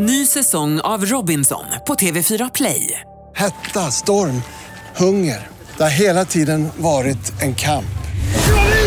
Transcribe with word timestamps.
Ny 0.00 0.26
säsong 0.26 0.80
av 0.80 1.04
Robinson 1.06 1.64
på 1.86 1.94
TV4 1.94 2.50
Play. 2.54 3.00
Hetta, 3.36 3.90
storm, 3.90 4.42
hunger. 4.96 5.48
Det 5.76 5.82
har 5.82 5.90
hela 5.90 6.24
tiden 6.24 6.68
varit 6.76 7.42
en 7.42 7.54
kamp. 7.54 7.98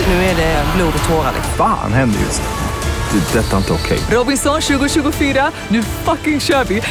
Nu 0.07 0.13
är 0.13 0.35
det 0.35 0.65
blod 0.75 0.93
och 1.03 1.09
tårar. 1.09 1.33
Fan 1.57 1.93
händer 1.93 2.19
just 2.19 2.41
nu. 2.41 3.19
Det. 3.19 3.39
är 3.39 3.43
Detta 3.43 3.53
är 3.53 3.57
inte 3.57 3.73
okej. 3.73 3.99
Robinson 4.11 4.61
2024, 4.61 5.51
nu 5.67 5.83
fucking 5.83 6.39
kör 6.39 6.63
vi! 6.63 6.81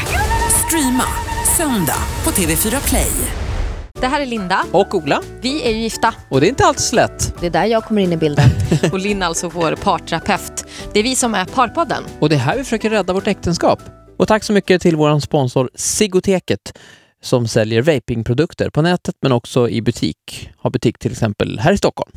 Streama 0.66 1.05
söndag 1.57 2.02
på 2.23 2.30
TV4 2.30 2.89
Play. 2.89 3.12
Det 4.00 4.07
här 4.07 4.21
är 4.21 4.27
Linda. 4.27 4.64
Och 4.73 4.95
Ola. 4.95 5.23
Vi 5.41 5.62
är 5.62 5.71
ju 5.71 5.79
gifta. 5.79 6.14
Och 6.29 6.41
det 6.41 6.46
är 6.46 6.48
inte 6.48 6.64
alltid 6.64 6.82
så 6.82 6.96
lätt. 6.96 7.34
Det 7.41 7.46
är 7.46 7.50
där 7.50 7.64
jag 7.64 7.84
kommer 7.84 8.02
in 8.02 8.12
i 8.12 8.16
bilden. 8.16 8.50
och 8.93 8.98
Linn 8.98 9.23
alltså 9.23 9.48
vår 9.48 9.77
parterapeut. 9.77 10.64
Det 10.93 10.98
är 10.98 11.02
vi 11.02 11.16
som 11.16 11.34
är 11.34 11.45
Parpodden. 11.45 12.05
Och 12.21 12.29
det 12.29 12.34
är 12.34 12.39
här 12.39 12.57
vi 12.57 12.64
försöker 12.64 12.91
rädda 12.91 13.12
vårt 13.12 13.27
äktenskap. 13.27 13.80
Och 14.21 14.29
tack 14.29 14.45
så 14.45 14.52
mycket 14.52 14.82
till 14.82 14.96
vår 14.96 15.21
sponsor 15.21 15.71
Sigoteket 15.75 16.79
som 17.22 17.49
säljer 17.49 17.82
vapingprodukter 17.82 18.71
på 18.71 18.82
nätet 18.82 19.14
men 19.22 19.32
också 19.32 19.68
i 19.68 19.82
butik. 19.82 20.50
Har 20.58 20.71
butik 20.71 20.99
till 20.99 21.13
exempel 21.13 21.58
här 21.58 21.72
i 21.72 21.77
Stockholm. 21.79 22.13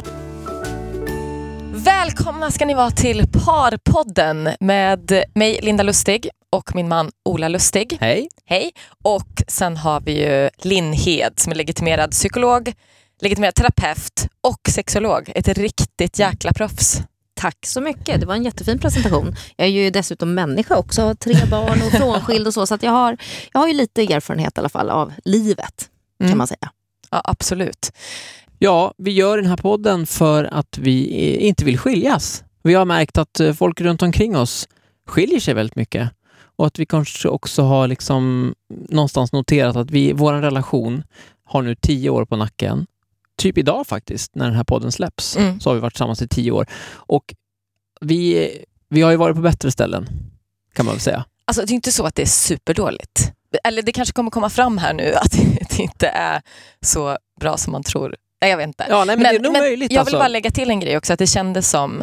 Välkomna 1.74 2.52
ska 2.52 2.66
ni 2.66 2.74
vara 2.74 2.92
till 2.92 3.28
Parpodden 3.28 4.50
med 4.60 5.24
mig 5.36 5.60
Linda 5.62 5.84
Lustig 5.84 6.30
och 6.50 6.76
min 6.76 6.88
man 6.88 7.12
Ola 7.26 7.48
Lustig. 7.48 7.98
Hej. 8.02 8.28
Hej. 8.46 8.72
Och 9.04 9.44
sen 9.48 9.78
har 9.78 10.02
vi 10.02 10.24
ju 10.24 10.50
Linn 10.58 10.94
Hed 10.94 11.34
som 11.36 11.52
är 11.52 11.56
legitimerad 11.56 12.12
psykolog, 12.12 12.74
legitimerad 13.22 13.56
terapeut 13.56 14.28
och 14.42 14.70
sexolog. 14.70 15.32
Ett 15.36 15.48
riktigt 15.48 16.20
jäkla 16.20 16.54
proffs. 16.54 17.02
Tack 17.44 17.66
så 17.66 17.82
mycket, 17.82 18.20
det 18.20 18.26
var 18.26 18.36
en 18.36 18.44
jättefin 18.44 18.80
presentation. 18.80 19.36
Jag 19.56 19.68
är 19.68 19.72
ju 19.72 19.90
dessutom 19.90 20.34
människa 20.34 20.76
också, 20.78 21.02
har 21.02 21.14
tre 21.14 21.36
barn 21.52 21.82
och 21.86 21.92
frånskild 21.92 22.48
och 22.48 22.54
så, 22.54 22.68
så 22.68 22.78
jag, 22.82 22.92
har, 22.92 23.18
jag 23.54 23.60
har 23.60 23.68
ju 23.68 23.74
lite 23.74 24.02
erfarenhet 24.02 24.58
i 24.58 24.60
alla 24.60 24.70
fall 24.70 24.90
av 24.90 25.14
livet, 25.26 25.90
kan 26.20 26.28
Mm. 26.28 26.38
man 26.38 26.48
säga. 26.48 26.72
Ja, 27.12 27.22
absolut. 27.24 27.92
Ja, 28.60 28.94
vi 28.98 29.12
gör 29.12 29.38
den 29.38 29.46
här 29.46 29.58
podden 29.58 30.06
för 30.08 30.44
att 30.44 30.78
vi 30.78 31.06
inte 31.36 31.66
vill 31.66 31.78
skiljas. 31.78 32.44
Vi 32.64 32.74
har 32.74 32.86
märkt 32.86 33.18
att 33.18 33.40
eh, 33.40 33.54
folk 33.54 33.82
runt 33.82 34.02
omkring 34.02 34.38
oss 34.38 34.68
skiljer 35.08 35.40
sig 35.40 35.54
väldigt 35.54 35.76
mycket. 35.76 36.10
Och 36.56 36.68
att 36.68 36.80
vi 36.80 36.86
kanske 36.86 37.28
också 37.30 37.62
har 37.62 37.88
liksom 37.88 38.54
någonstans 38.90 39.32
noterat 39.32 39.76
att 39.76 39.92
vi, 39.92 40.14
vår 40.14 40.34
relation 40.34 41.04
har 41.46 41.62
nu 41.62 41.76
tio 41.76 42.10
år 42.10 42.26
på 42.26 42.36
nacken. 42.36 42.86
Typ 43.38 43.58
idag 43.58 43.88
faktiskt, 43.88 44.36
när 44.36 44.46
den 44.46 44.56
här 44.56 44.64
podden 44.64 44.92
släpps, 44.92 45.38
Mm. 45.38 45.60
så 45.60 45.70
har 45.70 45.76
vi 45.76 45.80
varit 45.82 45.94
tillsammans 45.94 46.22
i 46.22 46.28
tio 46.28 46.52
år. 46.52 46.68
Och 46.94 47.34
vi, 48.02 48.50
vi 48.90 49.02
har 49.02 49.12
ju 49.12 49.18
varit 49.18 49.36
på 49.36 49.42
bättre 49.42 49.72
ställen, 49.72 50.10
kan 50.74 50.86
man 50.86 50.96
väl 50.96 51.02
säga. 51.02 51.26
Alltså 51.46 51.66
det 51.66 51.72
är 51.72 51.76
inte 51.76 51.92
så 51.92 52.06
att 52.06 52.16
det 52.16 52.22
är 52.22 52.26
superdåligt. 52.26 53.32
Eller 53.64 53.82
det 53.82 53.92
kanske 53.92 54.14
kommer 54.14 54.32
komma 54.32 54.50
fram 54.50 54.78
här 54.78 54.94
nu 54.94 55.14
att 55.14 55.32
det 55.70 55.80
inte 55.80 56.08
är 56.08 56.42
så 56.82 57.18
bra 57.40 57.58
som 57.58 57.72
man 57.72 57.84
tror. 57.84 58.16
Nej, 58.42 58.50
jag 58.52 58.58
vet 58.58 58.68
inte. 58.68 58.86
Ja, 58.90 59.06
nej, 59.06 59.16
men, 59.18 59.24
det 59.24 59.30
är 59.30 59.40
nog 59.40 59.54
möjligt. 59.54 59.92
jag 59.92 60.06
vill 60.06 60.08
alltså. 60.16 60.18
bara 60.18 60.28
lägga 60.28 60.52
till 60.52 60.70
en 60.70 60.80
grej 60.80 60.98
också, 60.98 61.14
att 61.14 61.20
det 61.20 61.28
kändes 61.28 61.70
som, 61.70 62.02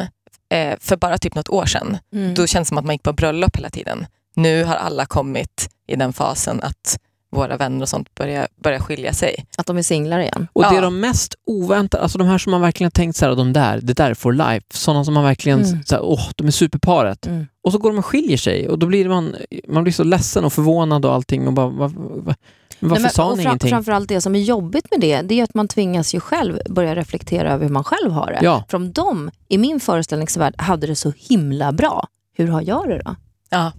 eh, 0.49 0.75
för 0.79 0.97
bara 0.97 1.17
typ 1.17 1.35
något 1.35 1.49
år 1.49 1.65
sedan, 1.65 1.97
Mm. 2.13 2.33
då 2.33 2.47
kändes 2.47 2.67
det 2.67 2.69
som 2.69 2.77
att 2.77 2.85
man 2.85 2.95
gick 2.95 3.03
på 3.03 3.13
bröllop 3.13 3.57
hela 3.57 3.69
tiden. 3.69 4.05
Nu 4.35 4.63
har 4.63 4.75
alla 4.75 5.05
kommit 5.05 5.69
i 5.87 5.95
den 5.95 6.13
fasen 6.13 6.61
att 6.63 6.99
våra 7.31 7.57
vänner 7.57 7.81
och 7.81 7.89
sånt 7.89 8.15
börjar, 8.15 8.47
börjar 8.63 8.79
skilja 8.79 9.13
sig. 9.13 9.45
Att 9.57 9.65
de 9.65 9.77
är 9.77 9.81
singlar 9.81 10.19
igen. 10.19 10.47
Och 10.53 10.61
det 10.63 10.67
är 10.69 10.73
Ja. 10.75 10.81
de 10.81 10.99
mest 10.99 11.35
oväntade, 11.45 12.03
alltså 12.03 12.17
de 12.17 12.27
här 12.27 12.37
som 12.37 12.51
man 12.51 12.61
verkligen 12.61 12.85
har 12.85 12.91
tänkt 12.91 13.15
så 13.17 13.25
här, 13.25 13.35
de 13.35 13.53
där, 13.53 13.79
det 13.81 13.93
där 13.93 14.09
är 14.09 14.13
for 14.13 14.33
life. 14.33 14.65
Sådana 14.73 15.05
som 15.05 15.13
man 15.13 15.23
verkligen, 15.23 15.63
Mm. 15.63 15.83
så 15.85 15.95
här, 15.95 16.03
åh, 16.03 16.29
de 16.35 16.47
är 16.47 16.51
superparet. 16.51 17.27
Mm. 17.27 17.47
Och 17.63 17.71
så 17.71 17.77
går 17.77 17.89
de 17.91 17.97
och 17.99 18.05
skiljer 18.05 18.37
sig 18.37 18.69
och 18.69 18.79
då 18.79 18.87
blir 18.87 19.09
man, 19.09 19.35
man 19.67 19.83
blir 19.83 19.93
så 19.93 20.03
ledsen 20.03 20.43
och 20.45 20.53
förvånad 20.53 21.05
och 21.05 21.13
allting 21.13 21.47
och 21.47 21.53
bara, 21.53 21.67
va, 21.67 21.87
va, 21.87 22.35
men 22.79 22.89
varför 22.89 22.93
Nej, 22.95 23.01
men- 23.01 23.11
sa 23.11 23.31
och 23.31 23.37
ni 23.37 23.43
fram- 23.43 23.49
ingenting? 23.51 23.69
Framförallt 23.69 24.09
det 24.09 24.21
som 24.21 24.35
är 24.35 24.39
jobbigt 24.39 24.85
med 24.91 24.99
det, 25.01 25.21
det 25.21 25.39
är 25.39 25.43
att 25.43 25.53
man 25.53 25.67
tvingas 25.67 26.15
ju 26.15 26.19
själv 26.19 26.59
börja 26.69 26.95
reflektera 26.95 27.51
över 27.53 27.65
hur 27.65 27.73
man 27.73 27.83
själv 27.83 28.11
har 28.11 28.27
det. 28.27 28.39
Ja. 28.41 28.63
För 28.69 28.77
om 28.77 28.91
de, 28.91 29.31
i 29.47 29.57
min 29.57 29.79
föreställningsvärld, 29.79 30.55
hade 30.57 30.87
det 30.87 30.95
så 30.95 31.13
himla 31.17 31.71
bra, 31.71 32.07
hur 32.37 32.47
har 32.47 32.61
jag 32.61 32.89
det 32.89 33.01
då? 33.05 33.15
Ja. 33.49 33.71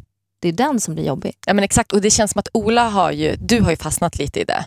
Det 0.43 0.49
är 0.49 0.53
den 0.53 0.81
som 0.81 0.95
blir 0.95 1.05
jobbig. 1.05 1.33
Ja 1.47 1.55
men 1.55 1.65
exakt, 1.65 1.93
och 1.93 2.01
det 2.01 2.11
känns 2.11 2.31
som 2.31 2.39
att 2.39 2.49
Ola 2.53 2.89
har 2.89 3.13
ju, 3.13 3.37
du 3.39 3.61
har 3.61 3.71
ju 3.71 3.77
fastnat 3.77 4.19
lite 4.19 4.41
i 4.41 4.45
det. 4.45 4.65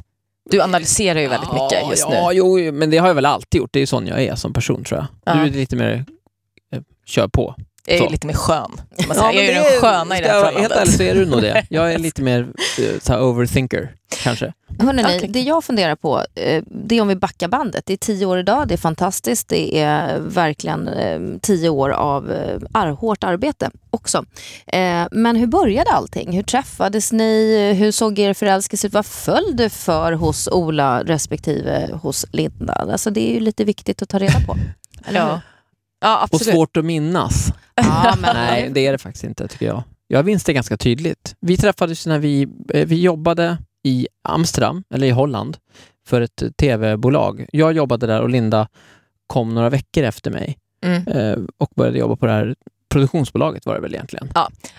Du 0.50 0.62
analyserar 0.62 1.20
ju 1.20 1.28
väldigt 1.28 1.54
mycket 1.54 1.90
just 1.90 2.08
ja, 2.10 2.30
nu. 2.30 2.38
jo, 2.38 2.72
men 2.72 2.90
det 2.90 2.98
har 2.98 3.08
jag 3.08 3.16
väl 3.16 3.26
alltid 3.26 3.60
gjort. 3.60 3.74
Det 3.74 3.80
är 3.80 3.86
sån 3.86 4.08
jag 4.08 4.22
är 4.22 4.36
som 4.36 4.54
person 4.54 4.84
tror 4.84 5.00
jag. 5.00 5.08
Ja. 5.36 5.42
Du 5.42 5.48
är 5.50 5.54
lite 5.54 5.76
mer, 5.76 6.06
eh, 6.72 6.82
kör 7.06 7.28
på. 7.28 7.56
Jag 7.86 7.96
är 7.96 8.00
ju 8.00 8.06
Så. 8.06 8.12
lite 8.12 8.28
mer 8.28 8.34
skön. 8.34 8.72
Man 8.72 8.82
Ja, 9.08 9.14
säga. 9.14 9.32
jag 9.34 9.36
är 9.36 9.42
ju 9.42 9.54
det 9.64 9.70
den 9.72 9.82
sköna 9.82 10.18
i 10.18 10.22
det 10.22 10.28
här 10.28 10.36
vara 10.42 10.46
Helt 10.52 10.56
ärligt 10.56 10.96
förhållandet. 10.96 10.98
så 10.98 11.04
är 11.04 11.16
du 11.16 11.26
nog 11.26 11.42
det. 11.42 11.66
Jag 11.70 11.94
är 11.94 11.98
lite 11.98 12.22
mer 12.22 12.48
eh, 12.80 13.00
så 13.02 13.14
här 13.14 13.24
overthinker, 13.24 13.92
kanske. 14.24 14.54
Hörrni, 14.80 15.04
Okej. 15.04 15.28
det 15.30 15.42
jag 15.42 15.64
funderar 15.64 15.96
på, 15.96 16.22
eh, 16.36 16.64
det 16.68 16.96
är 16.98 17.02
om 17.02 17.08
vi 17.08 17.16
backar 17.16 17.48
bandet. 17.48 17.86
Det 17.86 17.94
är 17.94 17.98
tio 17.98 18.26
år 18.26 18.40
idag, 18.40 18.68
det 18.68 18.74
är 18.74 18.78
fantastiskt. 18.78 19.48
Det 19.48 19.80
är 19.80 20.20
verkligen 20.20 20.88
eh, 20.88 21.20
tio 21.42 21.70
år 21.70 21.90
av 21.90 22.32
eh, 22.76 22.96
hårt 22.96 23.24
arbete 23.24 23.70
också. 23.90 24.26
Eh, 24.68 25.04
Men 25.12 25.36
hur 25.36 25.48
började 25.48 25.92
allting? 25.92 26.32
Hur 26.36 26.44
träffades 26.44 27.12
ni? 27.12 27.74
Hur 27.80 27.92
såg 27.92 28.20
er 28.20 28.34
förälskelse 28.34 28.88
ut? 28.88 28.94
Vad 28.94 29.06
föll 29.06 29.56
det 29.58 29.70
för 29.70 30.12
hos 30.14 30.48
Ola 30.48 31.04
respektive 31.04 31.90
hos 32.02 32.26
Linda? 32.32 32.74
Alltså 32.74 33.10
det 33.10 33.30
är 33.30 33.34
ju 33.34 33.40
lite 33.40 33.64
viktigt 33.64 34.02
att 34.02 34.10
ta 34.10 34.20
reda 34.20 34.40
på. 34.48 34.58
Ja. 35.14 35.42
ja, 36.02 36.18
Och 36.18 36.24
absolut. 36.24 36.54
svårt 36.56 36.78
att 36.78 36.86
minnas. 36.86 37.48
Ja, 37.76 38.16
men, 38.22 38.36
Nej, 38.36 38.70
det 38.74 38.88
är 38.88 38.92
det 38.92 38.98
faktiskt 38.98 39.24
inte 39.24 39.48
tycker 39.48 39.66
jag. 39.66 39.84
Jag 40.08 40.26
minns 40.26 40.44
det 40.44 40.54
ganska 40.54 40.78
tydligt. 40.78 41.36
Vi 41.40 41.58
träffades 41.58 42.06
när 42.08 42.20
vi, 42.20 42.48
eh, 42.74 42.86
vi 42.88 43.02
jobbade 43.02 43.58
i 43.84 44.08
Amsterdam, 44.30 44.84
eller 44.94 45.08
i 45.08 45.12
Holland, 45.12 45.58
för 46.08 46.22
ett 46.22 46.44
tv-bolag. 46.58 47.46
Jag 47.52 47.74
jobbade 47.74 48.08
där 48.08 48.22
och 48.22 48.30
Linda 48.30 48.68
kom 49.28 49.54
några 49.56 49.70
veckor 49.70 50.04
efter 50.04 50.32
mig 50.32 50.58
Mm. 50.86 51.08
eh, 51.08 51.38
och 51.58 51.70
började 51.76 51.98
jobba 52.00 52.16
på 52.16 52.26
det 52.26 52.32
här 52.32 52.56
produktionsbolaget 52.90 53.66
var 53.66 53.76
det 53.76 53.82
väl 53.82 53.94
egentligen. 53.94 54.30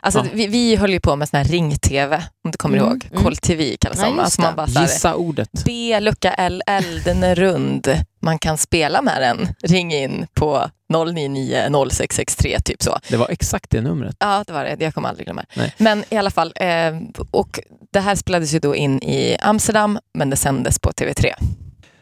Alltså, 0.00 0.20
Ja. 0.20 0.26
vi, 0.34 0.46
vi 0.46 0.76
höll 0.76 0.90
ju 0.92 1.00
på 1.00 1.16
med 1.16 1.28
sån 1.28 1.36
här 1.38 1.44
ring-tv, 1.44 2.16
om 2.44 2.50
du 2.50 2.58
kommer 2.58 2.78
Mm, 2.78 2.88
ihåg. 2.90 3.08
mm. 3.12 3.24
Koll-TV 3.24 3.76
kallas 3.80 3.98
Ja, 4.02 4.10
det. 4.10 4.22
Alltså, 4.22 4.40
man 4.42 4.50
det. 4.50 4.56
bara 4.56 4.66
så 4.66 4.78
här, 4.78 4.86
Gissa 4.86 5.14
ordet. 5.14 5.50
B, 5.64 6.00
lucka 6.00 6.30
L, 6.34 6.62
L, 6.66 7.00
den 7.04 7.22
är 7.22 7.34
rund. 7.34 7.88
Man 8.26 8.38
kan 8.38 8.58
spela 8.58 9.02
med 9.02 9.22
den. 9.22 9.48
Ring 9.62 9.94
in 9.94 10.26
på 10.34 10.70
099 10.88 11.56
0663, 11.90 12.60
typ 12.64 12.82
så. 12.82 12.98
Det 13.08 13.16
var 13.16 13.28
exakt 13.28 13.70
det 13.70 13.80
numret. 13.80 14.16
Ja, 14.18 14.44
det 14.46 14.52
var 14.52 14.64
det. 14.64 14.76
Jag 14.80 14.94
kommer 14.94 15.08
aldrig 15.08 15.26
glömma 15.26 15.44
det. 15.54 15.72
Men 15.78 16.04
i 16.10 16.16
alla 16.16 16.30
fall, 16.30 16.52
eh, 16.56 16.96
och 17.30 17.60
det 17.92 18.00
här 18.00 18.14
spelades 18.14 18.54
ju 18.54 18.58
då 18.58 18.76
in 18.76 19.02
i 19.02 19.36
Amsterdam, 19.40 19.98
men 20.14 20.30
det 20.30 20.36
sändes 20.36 20.78
på 20.78 20.90
TV3. 20.90 21.32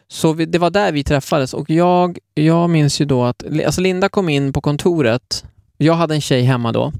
Så 0.07 0.33
vi, 0.33 0.45
det 0.45 0.57
var 0.57 0.69
där 0.69 0.91
vi 0.91 1.03
träffades 1.03 1.53
och 1.53 1.69
jag, 1.69 2.17
jag 2.33 2.69
minns 2.69 3.01
ju 3.01 3.05
då 3.05 3.23
att 3.23 3.43
alltså 3.65 3.81
Linda 3.81 4.09
kom 4.09 4.29
in 4.29 4.53
på 4.53 4.61
kontoret. 4.61 5.45
Jag 5.77 5.93
hade 5.93 6.15
en 6.15 6.21
tjej 6.21 6.43
hemma 6.43 6.71
då 6.71 6.93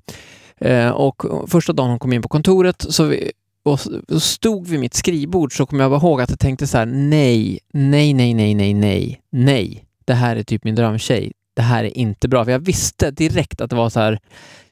eh, 0.58 0.90
och 0.90 1.24
första 1.48 1.74
dagen 1.74 1.90
hon 1.90 2.00
kom 2.00 2.14
in 2.14 2.22
på 2.22 2.30
kontoret 2.30 2.86
så 2.90 3.04
vi, 3.04 3.32
och 3.66 3.80
så 3.80 4.20
stod 4.20 4.68
vid 4.68 4.80
mitt 4.80 4.94
skrivbord 4.94 5.58
så 5.58 5.66
kommer 5.66 5.84
jag 5.84 5.94
ihåg 5.94 6.22
att 6.22 6.30
jag 6.30 6.40
tänkte 6.40 6.68
så 6.68 6.78
här: 6.78 6.86
nej, 6.86 7.60
nej, 7.74 8.14
nej, 8.14 8.34
nej, 8.34 8.54
nej, 8.54 8.74
nej, 8.74 9.22
nej. 9.32 9.86
Det 10.06 10.14
här 10.14 10.36
är 10.36 10.44
typ 10.44 10.64
min 10.64 10.76
drömtjej. 10.76 11.32
Det 11.56 11.62
här 11.62 11.84
är 11.84 11.98
inte 11.98 12.28
bra. 12.28 12.46
För 12.46 12.52
jag 12.52 12.60
visste 12.60 13.12
direkt 13.12 13.62
att 13.62 13.70
det 13.70 13.76
var 13.76 13.90
så 13.90 14.00
här, 14.00 14.20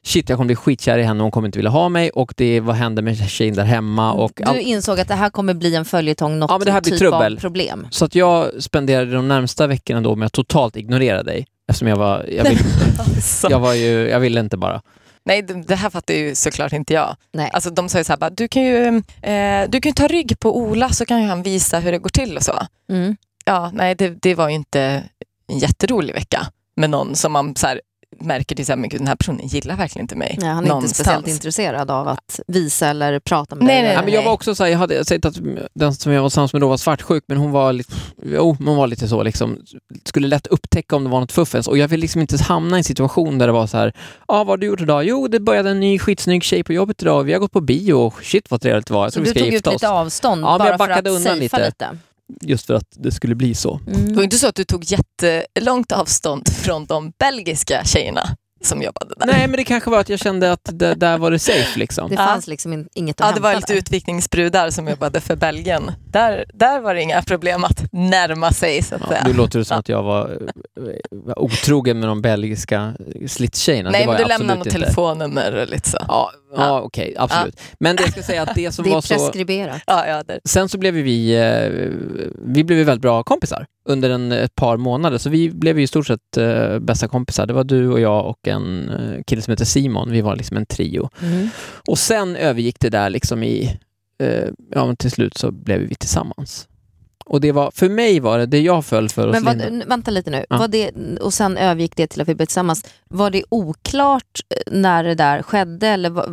shit, 0.02 0.28
jag 0.28 0.38
kommer 0.38 0.46
bli 0.46 0.56
skitkär 0.56 0.98
i 0.98 1.02
henne 1.02 1.18
och 1.20 1.24
hon 1.24 1.30
kommer 1.30 1.48
inte 1.48 1.58
vilja 1.58 1.70
ha 1.70 1.88
mig 1.88 2.10
och 2.10 2.34
det 2.36 2.60
vad 2.60 2.76
hände 2.76 3.02
med 3.02 3.30
tjejen 3.30 3.54
där 3.54 3.64
hemma 3.64 4.12
och 4.12 4.32
Du 4.36 4.42
allt. 4.44 4.58
insåg 4.60 5.00
att 5.00 5.08
det 5.08 5.14
här 5.14 5.30
kommer 5.30 5.54
bli 5.54 5.74
en 5.74 5.84
följetong, 5.84 6.38
något 6.38 6.50
Ja, 6.50 6.58
men 6.58 6.64
det 6.66 6.72
här 6.72 6.80
blir 6.80 6.90
typ 6.92 6.98
trubbel. 7.00 7.36
av 7.36 7.40
problem. 7.40 7.86
Så 7.90 8.04
att 8.04 8.14
jag 8.14 8.62
spenderade 8.62 9.12
de 9.12 9.28
närmsta 9.28 9.66
veckorna 9.66 10.00
då 10.00 10.16
med 10.16 10.26
att 10.26 10.32
totalt 10.32 10.76
ignorera 10.76 11.22
dig. 11.22 11.46
Eftersom 11.68 11.88
jag 11.88 11.96
var, 11.96 12.26
jag, 12.36 12.44
vill, 12.44 12.58
Alltså. 12.98 13.50
jag 13.50 13.60
var 13.60 13.74
ju, 13.74 14.08
jag 14.08 14.20
ville 14.20 14.40
inte 14.40 14.56
bara. 14.56 14.82
Nej, 15.24 15.42
det, 15.42 15.74
här 15.74 15.90
fattar 15.90 16.14
ju 16.14 16.34
såklart 16.34 16.72
inte 16.72 16.94
jag. 16.94 17.16
Nej. 17.32 17.50
Alltså, 17.52 17.70
de 17.70 17.88
sa 17.88 17.98
ju 17.98 18.04
så 18.04 18.12
här, 18.12 18.18
bara, 18.18 18.30
du 18.30 18.48
kan 18.48 18.62
ju, 18.62 19.02
eh, 19.22 19.68
du 19.68 19.80
kan 19.80 19.90
ju 19.90 19.94
ta 19.94 20.06
rygg 20.06 20.40
på 20.40 20.58
Ola 20.58 20.88
så 20.88 21.06
kan 21.06 21.22
ju 21.22 21.28
han 21.28 21.42
visa 21.42 21.78
hur 21.78 21.92
det 21.92 21.98
går 21.98 22.08
till 22.08 22.36
och 22.36 22.42
så. 22.42 22.66
Mm. 22.90 23.16
Ja, 23.44 23.70
nej, 23.74 23.94
det, 23.94 24.08
det 24.08 24.34
var 24.34 24.48
ju 24.48 24.54
inte 24.54 25.02
en 25.46 25.58
jätterolig 25.58 26.14
vecka 26.14 26.46
med 26.76 26.90
någon 26.90 27.16
som 27.16 27.32
man 27.32 27.56
så 27.56 27.66
här, 27.66 27.80
märker 28.24 28.56
till 28.56 28.76
men 28.76 28.88
gud, 28.88 29.00
den 29.00 29.06
här 29.08 29.16
personen 29.16 29.46
gillar 29.46 29.76
verkligen 29.76 30.04
inte 30.04 30.16
mig. 30.16 30.36
Nej, 30.40 30.48
han 30.48 30.64
är 30.64 30.68
någonstans. 30.68 30.90
inte 30.98 31.04
speciellt 31.04 31.28
intresserad 31.28 31.90
av 31.90 32.08
att 32.08 32.40
visa 32.46 32.88
eller 32.88 33.20
prata 33.20 33.54
med 33.56 33.64
Nej, 33.64 33.74
dig. 33.74 33.82
nej, 33.84 33.92
Ja, 33.94 34.02
men 34.02 34.12
jag 34.12 34.22
var 34.22 34.32
också 34.32 34.54
så 34.54 34.64
här, 34.64 34.70
jag 34.70 34.78
hade 34.78 35.04
sett 35.04 35.24
att 35.24 35.34
den 35.74 35.94
som 35.94 36.12
jag 36.12 36.22
var 36.22 36.28
tillsammans 36.28 36.52
med 36.52 36.62
då 36.62 36.68
var 36.68 36.76
svartsjuk, 36.76 37.24
men 37.28 37.36
hon 37.38 37.50
var 37.50 37.72
lite, 37.72 37.92
jo, 38.22 38.56
hon 38.64 38.76
var 38.76 38.86
lite 38.86 39.08
så 39.08 39.22
liksom, 39.22 39.58
skulle 40.04 40.28
lätt 40.28 40.46
upptäcka 40.46 40.96
om 40.96 41.04
det 41.04 41.10
var 41.10 41.20
något 41.20 41.32
fuffens 41.32 41.68
och 41.68 41.78
jag 41.78 41.88
vill 41.88 42.00
liksom 42.00 42.20
inte 42.20 42.42
hamna 42.42 42.76
i 42.76 42.80
en 42.80 42.84
situation 42.84 43.38
där 43.38 43.46
det 43.46 43.52
var 43.52 43.66
så 43.66 43.76
här, 43.76 43.92
ja 44.28 44.34
vad 44.38 44.46
har 44.46 44.56
du 44.56 44.66
gjort 44.66 44.80
idag? 44.80 45.04
Jo, 45.04 45.28
det 45.28 45.40
började 45.40 45.70
en 45.70 45.80
ny 45.80 45.98
skitsnygg 45.98 46.42
tjej 46.44 46.64
på 46.64 46.72
jobbet 46.72 47.02
idag 47.02 47.22
vi 47.22 47.32
har 47.32 47.40
gått 47.40 47.52
på 47.52 47.60
bio 47.60 47.94
och 47.94 48.14
shit 48.24 48.50
vad 48.50 48.60
trevligt 48.60 48.86
det 48.86 48.94
var. 48.94 49.04
Jag 49.04 49.12
Så 49.12 49.14
tror 49.14 49.24
vi 49.24 49.30
du 49.30 49.30
ska 49.30 49.38
tog 49.40 49.48
ut 49.48 49.52
gifta 49.54 49.70
oss. 49.70 49.74
lite 49.74 49.88
avstånd 49.88 50.44
Ja, 50.44 50.58
bara 50.58 50.68
jag 50.68 50.78
för 50.78 50.90
att 50.90 51.22
safea 51.22 51.34
lite. 51.34 51.66
lite. 51.66 51.88
Just 52.42 52.66
för 52.66 52.74
att 52.74 52.88
det 52.90 53.12
skulle 53.12 53.34
bli 53.34 53.54
så. 53.54 53.80
Det 53.86 53.92
var 53.92 54.00
Mm. 54.08 54.22
inte 54.24 54.38
så 54.38 54.46
att 54.48 54.54
du 54.54 54.64
tog 54.64 54.84
jättelångt 54.84 55.92
avstånd 55.92 56.48
från 56.48 56.86
de 56.86 57.12
belgiska 57.18 57.84
tjejerna 57.84 58.36
som 58.66 58.82
jobbade 58.82 59.14
där. 59.16 59.26
Nej, 59.26 59.48
men 59.48 59.56
det 59.56 59.64
kanske 59.64 59.90
var 59.90 60.00
att 60.00 60.08
jag 60.08 60.18
kände 60.18 60.52
att 60.52 60.60
det, 60.72 60.94
där 60.94 61.18
var 61.18 61.30
det 61.30 61.38
safe 61.38 61.78
liksom. 61.78 62.08
Det 62.08 62.14
Ja. 62.14 62.26
fanns 62.26 62.46
liksom 62.46 62.72
in, 62.72 62.88
inget 62.94 63.20
att 63.20 63.26
Ja, 63.28 63.34
det 63.34 63.40
var 63.40 63.54
lite 63.54 63.72
där. 63.72 63.78
utvikningsbrudar 63.78 64.70
som 64.70 64.88
jobbade 64.88 65.20
för 65.20 65.36
Belgien. 65.36 65.90
Där, 66.10 66.44
där 66.54 66.80
var 66.80 66.94
det 66.94 67.02
inga 67.02 67.22
problem 67.22 67.64
att 67.64 67.82
närma 67.92 68.52
sig 68.52 68.82
så 68.82 68.94
att 68.94 69.00
Ja, 69.00 69.08
säga. 69.08 69.24
nu 69.26 69.32
låter 69.32 69.58
det 69.58 69.64
som 69.64 69.78
att 69.78 69.88
jag 69.88 70.02
var, 70.02 70.38
var 71.10 71.38
otrogen 71.38 72.00
med 72.00 72.08
de 72.08 72.22
belgiska 72.22 72.92
slitstjejerna. 73.26 73.90
Nej, 73.90 74.00
det 74.00 74.06
var 74.06 74.14
men 74.14 74.22
du 74.22 74.28
lämnade 74.28 74.58
något 74.58 74.70
telefonnummer 74.70 75.54
och 75.56 75.68
lite 75.68 75.90
så. 75.90 75.98
Ja, 76.08 76.30
ja 76.56 76.80
okej, 76.80 77.14
absolut. 77.18 77.60
Men 77.80 77.96
det 77.96 78.02
jag 78.02 78.12
ska 78.12 78.22
säga 78.22 78.42
att 78.42 78.54
det 78.54 78.72
som 78.72 78.84
Det 78.84 78.90
är 78.90 78.94
var 78.94 79.00
så... 79.00 79.14
preskriberat. 79.14 79.82
Ja, 79.86 80.06
ja, 80.06 80.22
där. 80.22 80.40
Sen 80.44 80.68
så 80.68 80.78
blev 80.78 80.94
vi, 80.94 81.34
eh, 81.36 81.88
vi 82.54 82.64
blev 82.64 82.86
väldigt 82.86 83.02
bra 83.02 83.22
kompisar 83.22 83.66
under 83.84 84.10
en, 84.10 84.32
ett 84.32 84.54
par 84.54 84.76
månader. 84.76 85.18
Så 85.18 85.30
vi 85.30 85.50
blev 85.50 85.78
ju 85.78 85.84
i 85.84 85.86
stort 85.86 86.06
sett 86.06 86.36
eh, 86.36 86.78
bästa 86.78 87.08
kompisar. 87.08 87.46
Det 87.46 87.52
var 87.52 87.64
du 87.64 87.88
och 87.88 88.00
jag 88.00 88.26
och 88.26 88.48
en 88.48 88.90
eh, 88.90 89.22
kille 89.26 89.42
som 89.42 89.50
heter 89.50 89.64
Simon. 89.64 90.10
Vi 90.10 90.20
var 90.20 90.36
liksom 90.36 90.56
en 90.56 90.66
trio. 90.66 91.10
Mm. 91.22 91.48
Och 91.88 91.98
sen 91.98 92.36
övergick 92.36 92.80
det 92.80 92.90
där 92.90 93.10
liksom 93.10 93.42
i, 93.42 93.78
eh, 94.18 94.48
ja 94.70 94.86
men 94.86 94.96
till 94.96 95.10
slut 95.10 95.36
så 95.36 95.50
blev 95.50 95.80
vi 95.80 95.94
tillsammans. 95.94 96.68
Och 97.26 97.40
det 97.40 97.52
var, 97.52 97.70
för 97.70 97.88
mig 97.88 98.20
var 98.20 98.38
det, 98.38 98.46
det 98.46 98.60
jag 98.60 98.84
föll 98.84 99.08
för 99.08 99.32
Men 99.32 99.44
vad, 99.44 99.88
vänta 99.88 100.10
lite 100.10 100.30
nu, 100.30 100.44
Ja. 100.50 100.58
var 100.58 100.68
det, 100.68 100.90
och 101.20 101.34
sen 101.34 101.56
övergick 101.56 101.96
det 101.96 102.06
till 102.06 102.20
att 102.20 102.28
vi 102.28 102.34
blev 102.34 102.46
tillsammans. 102.46 102.84
Var 103.08 103.30
det 103.30 103.44
oklart 103.48 104.40
eh, 104.48 104.72
när 104.72 105.04
det 105.04 105.14
där 105.14 105.42
skedde 105.42 105.88
eller 105.88 106.10
var, 106.10 106.28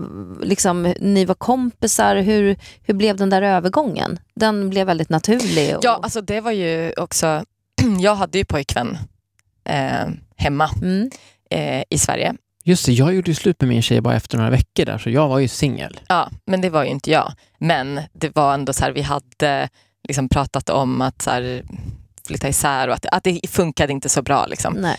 liksom, 0.46 0.94
ni 1.00 1.26
var 1.26 1.36
kompisar? 1.36 2.16
Hur, 2.16 2.56
hur 2.84 2.94
blev 2.94 3.18
den 3.18 3.30
där 3.30 3.42
övergången? 3.42 4.20
Den 4.36 4.70
blev 4.70 4.88
väldigt 4.88 5.10
naturlig. 5.10 5.76
Och, 5.78 5.84
Ja, 5.84 6.00
alltså 6.04 6.22
det 6.22 6.42
var 6.42 6.52
ju 6.52 6.94
också... 6.98 7.44
Jag 8.00 8.16
hade 8.16 8.38
ju 8.38 8.46
pojkvän 8.46 8.98
eh, 9.64 10.08
hemma 10.36 10.70
mm. 10.82 11.10
eh, 11.50 11.84
i 11.90 11.98
Sverige. 11.98 12.36
Just 12.64 12.86
det, 12.86 12.92
jag 12.92 13.14
gjorde 13.14 13.32
ju 13.32 13.36
slut 13.36 13.62
med 13.62 13.70
min 13.70 13.82
tjej 13.82 14.02
bara 14.02 14.16
efter 14.16 14.38
några 14.38 14.50
veckor 14.50 14.86
där, 14.86 14.98
så 14.98 15.10
jag 15.10 15.28
var 15.28 15.40
ju 15.40 15.48
singel. 15.48 16.00
Ja, 16.08 16.30
men 16.46 16.62
det 16.62 16.70
var 16.70 16.84
ju 16.84 16.90
inte 16.90 17.12
jag. 17.12 17.34
Men 17.58 18.02
det 18.14 18.36
var 18.36 18.54
ändå 18.54 18.74
så 18.74 18.84
här, 18.84 18.92
vi 18.92 19.02
hade 19.02 19.70
liksom 20.08 20.30
pratat 20.30 20.70
om 20.70 21.02
att 21.02 21.22
så 21.22 21.30
här, 21.30 21.64
flytta 22.28 22.48
isär 22.50 22.88
och 22.88 22.94
att, 22.94 23.06
att 23.06 23.24
det 23.24 23.40
funkade 23.50 23.94
inte 23.94 24.10
så 24.10 24.22
bra. 24.22 24.46
Liksom. 24.46 24.74
Nej. 24.74 24.98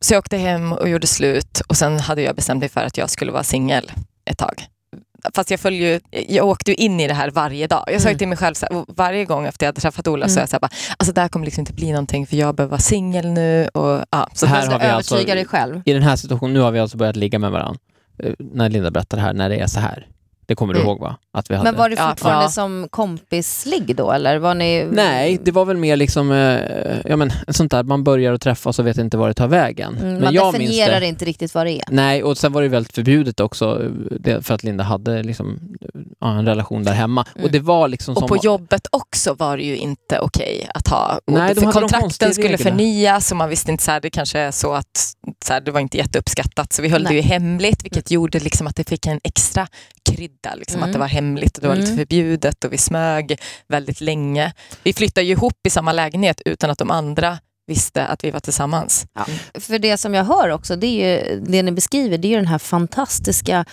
Så 0.00 0.14
jag 0.14 0.18
åkte 0.18 0.36
hem 0.36 0.72
och 0.72 0.88
gjorde 0.88 1.06
slut 1.06 1.60
och 1.68 1.76
sen 1.76 2.00
hade 2.00 2.22
jag 2.22 2.36
bestämt 2.36 2.60
mig 2.60 2.68
för 2.68 2.80
att 2.84 2.96
jag 2.98 3.10
skulle 3.10 3.32
vara 3.32 3.42
singel 3.44 3.92
ett 4.30 4.38
tag. 4.38 4.66
Fast 5.34 5.50
jag, 5.50 5.60
följer 5.60 5.92
ju, 6.10 6.24
jag 6.28 6.46
åkte 6.46 6.70
ju 6.70 6.74
in 6.76 7.00
i 7.00 7.08
det 7.08 7.14
här 7.14 7.30
varje 7.30 7.66
dag. 7.66 7.84
Jag 7.92 8.00
sa 8.02 8.08
Mm. 8.08 8.18
till 8.18 8.28
mig 8.28 8.38
själv, 8.38 8.54
så 8.54 8.66
här, 8.70 8.84
varje 8.88 9.24
gång 9.24 9.46
efter 9.46 9.66
jag 9.66 9.68
hade 9.68 9.80
träffat 9.80 10.08
Ola, 10.08 10.28
så 10.28 10.32
Mm. 10.32 10.40
jag 10.40 10.48
så 10.48 10.54
här, 10.56 10.60
bara, 10.60 10.70
alltså 10.98 11.12
det 11.12 11.20
här 11.20 11.28
kommer 11.28 11.44
liksom 11.46 11.60
inte 11.60 11.72
bli 11.72 11.90
någonting 11.90 12.26
för 12.26 12.36
jag 12.36 12.54
behöver 12.54 12.70
vara 12.70 12.80
singel 12.80 13.26
nu. 13.30 13.68
Och, 13.68 14.04
ja, 14.10 14.28
så 14.34 14.46
Här 14.46 14.62
Så 14.62 14.70
har 14.72 14.78
vi 14.78 14.84
alltså- 14.86 15.14
övertyga 15.14 15.34
dig 15.34 15.44
själv. 15.46 15.82
I 15.84 15.92
den 15.92 16.02
här 16.02 16.16
situationen, 16.16 16.54
nu 16.54 16.60
har 16.60 16.70
vi 16.70 16.78
alltså 16.80 16.96
börjat 16.96 17.16
ligga 17.16 17.38
med 17.38 17.50
varandra. 17.50 17.80
Eh, 18.18 18.32
När 18.38 18.68
Linda 18.68 18.90
berättade 18.90 19.22
det 19.22 19.26
här, 19.26 19.32
när 19.34 19.48
det 19.48 19.56
är 19.56 19.66
så 19.66 19.80
här. 19.80 20.06
Det 20.46 20.54
kommer 20.54 20.74
du 20.74 20.80
Mm. 20.80 20.88
ihåg 20.90 21.00
va? 21.00 21.16
Att 21.32 21.50
vi 21.50 21.54
hade... 21.54 21.70
Men 21.70 21.78
var 21.78 21.88
det 21.88 21.96
fortfarande 21.96 22.44
ja. 22.44 22.48
som 22.48 22.88
kompisligg 22.90 23.96
då 23.96 24.12
eller 24.12 24.38
var 24.38 24.54
ni... 24.54 24.88
Nej, 24.92 25.38
det 25.44 25.50
var 25.50 25.64
väl 25.64 25.76
mer 25.76 25.96
liksom, 25.96 26.32
eh, 26.32 26.60
ja 27.04 27.16
men 27.16 27.30
sånt 27.48 27.70
där, 27.70 27.82
man 27.82 28.04
börjar 28.04 28.32
att 28.32 28.40
träffas 28.40 28.78
och 28.78 28.86
vet 28.86 28.98
inte 28.98 29.16
var 29.16 29.28
det 29.28 29.34
tar 29.34 29.48
vägen. 29.48 29.96
Mm, 29.96 30.12
men 30.12 30.22
man 30.24 30.34
jag 30.34 30.52
definierar 30.52 31.00
det. 31.00 31.06
inte 31.06 31.24
riktigt 31.24 31.54
vad 31.54 31.66
det 31.66 31.72
är. 31.72 31.82
Nej, 31.88 32.22
och 32.22 32.38
sen 32.38 32.52
var 32.52 32.62
det 32.62 32.68
väldigt 32.68 32.94
förbjudet 32.94 33.40
också, 33.40 33.90
det, 34.20 34.46
för 34.46 34.54
att 34.54 34.62
Linda 34.64 34.84
hade 34.84 35.22
liksom, 35.22 35.58
ja, 36.20 36.38
en 36.38 36.46
relation 36.46 36.84
där 36.84 36.92
hemma. 36.92 37.24
Mm. 37.34 37.44
Och 37.44 37.50
det 37.50 37.60
var 37.60 37.88
liksom 37.88 38.14
Och 38.14 38.18
som... 38.20 38.28
på 38.28 38.36
jobbet 38.36 38.86
också 38.90 39.34
var 39.34 39.56
det 39.56 39.62
ju 39.62 39.76
inte 39.76 40.18
okej 40.20 40.68
att 40.74 40.88
ha. 40.88 41.20
Nej, 41.26 41.54
för 41.54 41.72
kontrakten 41.72 42.34
skulle 42.34 42.58
förnyas 42.58 43.30
och 43.30 43.36
man 43.36 43.48
visste 43.48 43.70
inte, 43.70 43.84
så 43.84 43.90
här, 43.90 44.00
det 44.00 44.10
kanske 44.10 44.38
är 44.38 44.50
så 44.50 44.72
att 44.72 45.14
så 45.44 45.52
här, 45.52 45.60
det 45.60 45.70
var 45.70 45.80
inte 45.80 45.96
jätteuppskattat. 45.96 46.72
Så 46.72 46.82
vi 46.82 46.88
höll 46.88 47.02
Nej. 47.02 47.12
det 47.12 47.16
ju 47.16 47.22
hemligt 47.22 47.84
vilket 47.84 48.10
gjorde 48.10 48.40
liksom 48.40 48.66
att 48.66 48.76
det 48.76 48.88
fick 48.88 49.06
en 49.06 49.20
extra 49.24 49.66
krydda. 50.10 50.54
Liksom, 50.54 50.76
Mm. 50.78 50.88
Att 50.88 50.92
det 50.92 50.98
var 50.98 51.06
hemligt 51.06 51.56
och 51.56 51.62
det 51.62 51.68
var 51.68 51.74
lite 51.76 51.86
Mm. 51.92 51.98
förbjudet 51.98 52.64
och 52.64 52.72
vi 52.72 52.78
smög 52.78 53.40
väldigt 53.68 54.00
länge. 54.00 54.52
Vi 54.82 54.92
flyttade 54.92 55.26
ju 55.26 55.32
ihop 55.32 55.66
i 55.66 55.70
samma 55.70 55.92
lägenhet 55.92 56.40
utan 56.44 56.70
att 56.70 56.78
de 56.78 56.90
andra 56.90 57.38
visste 57.66 58.06
att 58.06 58.24
vi 58.24 58.30
var 58.30 58.40
tillsammans. 58.40 59.06
Ja. 59.14 59.26
För 59.60 59.78
det 59.78 59.96
som 59.96 60.14
jag 60.14 60.24
hör 60.24 60.48
också, 60.48 60.76
det 60.76 60.86
är 60.86 61.30
ju, 61.30 61.40
det 61.40 61.62
ni 61.62 61.72
beskriver, 61.72 62.18
det 62.18 62.28
är 62.28 62.30
ju 62.30 62.36
den 62.36 62.46
här 62.46 62.58
fantastiska 62.58 63.64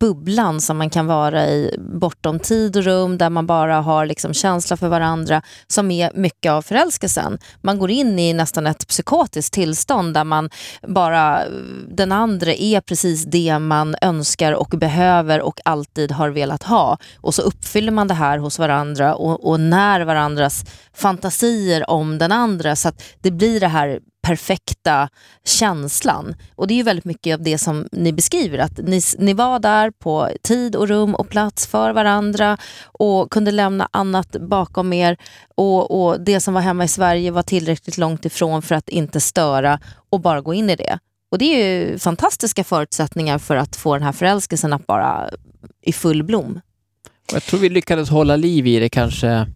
bubblan 0.00 0.60
som 0.60 0.78
man 0.78 0.90
kan 0.90 1.06
vara 1.06 1.48
i 1.48 1.76
bortom 1.78 2.38
tid 2.38 2.76
och 2.76 2.84
rum, 2.84 3.18
där 3.18 3.30
man 3.30 3.46
bara 3.46 3.80
har 3.80 4.06
liksom 4.06 4.34
känsla 4.34 4.76
för 4.76 4.88
varandra, 4.88 5.42
som 5.66 5.90
är 5.90 6.12
mycket 6.14 6.52
av 6.52 6.62
förälskelsen. 6.62 7.38
Man 7.60 7.78
går 7.78 7.90
in 7.90 8.18
i 8.18 8.32
nästan 8.32 8.66
ett 8.66 8.86
psykotiskt 8.88 9.54
tillstånd 9.54 10.14
där 10.14 10.24
man 10.24 10.50
bara, 10.88 11.42
den 11.88 12.12
andra 12.12 12.52
är 12.52 12.80
precis 12.80 13.24
det 13.24 13.58
man 13.58 13.96
önskar 14.02 14.52
och 14.52 14.68
behöver 14.68 15.40
och 15.40 15.60
alltid 15.64 16.12
har 16.12 16.28
velat 16.28 16.62
ha. 16.62 16.98
Och 17.16 17.34
så 17.34 17.42
uppfyller 17.42 17.92
man 17.92 18.08
det 18.08 18.14
här 18.14 18.38
hos 18.38 18.58
varandra 18.58 19.14
och, 19.14 19.48
och 19.48 19.60
när 19.60 20.00
varandras 20.00 20.64
fantasier 20.94 21.90
om 21.90 22.18
den 22.18 22.32
andra 22.32 22.76
så 22.76 22.88
att 22.88 23.02
det 23.20 23.30
blir 23.40 23.60
det 23.60 23.68
här 23.68 24.00
perfekta 24.22 25.08
känslan. 25.44 26.34
Och 26.54 26.66
det 26.66 26.74
är 26.74 26.76
ju 26.76 26.82
väldigt 26.82 27.04
mycket 27.04 27.34
av 27.34 27.42
det 27.42 27.58
som 27.58 27.88
ni 27.92 28.12
beskriver, 28.12 28.58
att 28.58 28.78
ni, 28.78 29.00
ni 29.18 29.34
var 29.34 29.58
där 29.58 29.90
på 29.90 30.28
tid 30.42 30.76
och 30.76 30.88
rum 30.88 31.14
och 31.14 31.28
plats 31.28 31.66
för 31.66 31.92
varandra 31.92 32.58
och 32.84 33.32
kunde 33.32 33.50
lämna 33.50 33.88
annat 33.90 34.36
bakom 34.40 34.92
er 34.92 35.16
och, 35.56 36.02
och 36.02 36.20
det 36.20 36.40
som 36.40 36.54
var 36.54 36.60
hemma 36.60 36.84
i 36.84 36.88
Sverige 36.88 37.30
var 37.30 37.42
tillräckligt 37.42 37.98
långt 37.98 38.24
ifrån 38.24 38.62
för 38.62 38.74
att 38.74 38.88
inte 38.88 39.20
störa 39.20 39.80
och 40.10 40.20
bara 40.20 40.40
gå 40.40 40.54
in 40.54 40.70
i 40.70 40.76
det. 40.76 40.98
Och 41.30 41.38
det 41.38 41.44
är 41.44 41.58
ju 41.58 41.98
fantastiska 41.98 42.64
förutsättningar 42.64 43.38
för 43.38 43.56
att 43.56 43.76
få 43.76 43.94
den 43.94 44.02
här 44.02 44.12
förälskelsen 44.12 44.72
att 44.72 44.86
bara 44.86 45.30
i 45.82 45.92
full 45.92 46.22
blom. 46.22 46.60
Jag 47.32 47.42
tror 47.42 47.60
vi 47.60 47.68
lyckades 47.68 48.10
hålla 48.10 48.36
liv 48.36 48.66
i 48.66 48.78
det 48.78 48.88
kanske, 48.88 49.46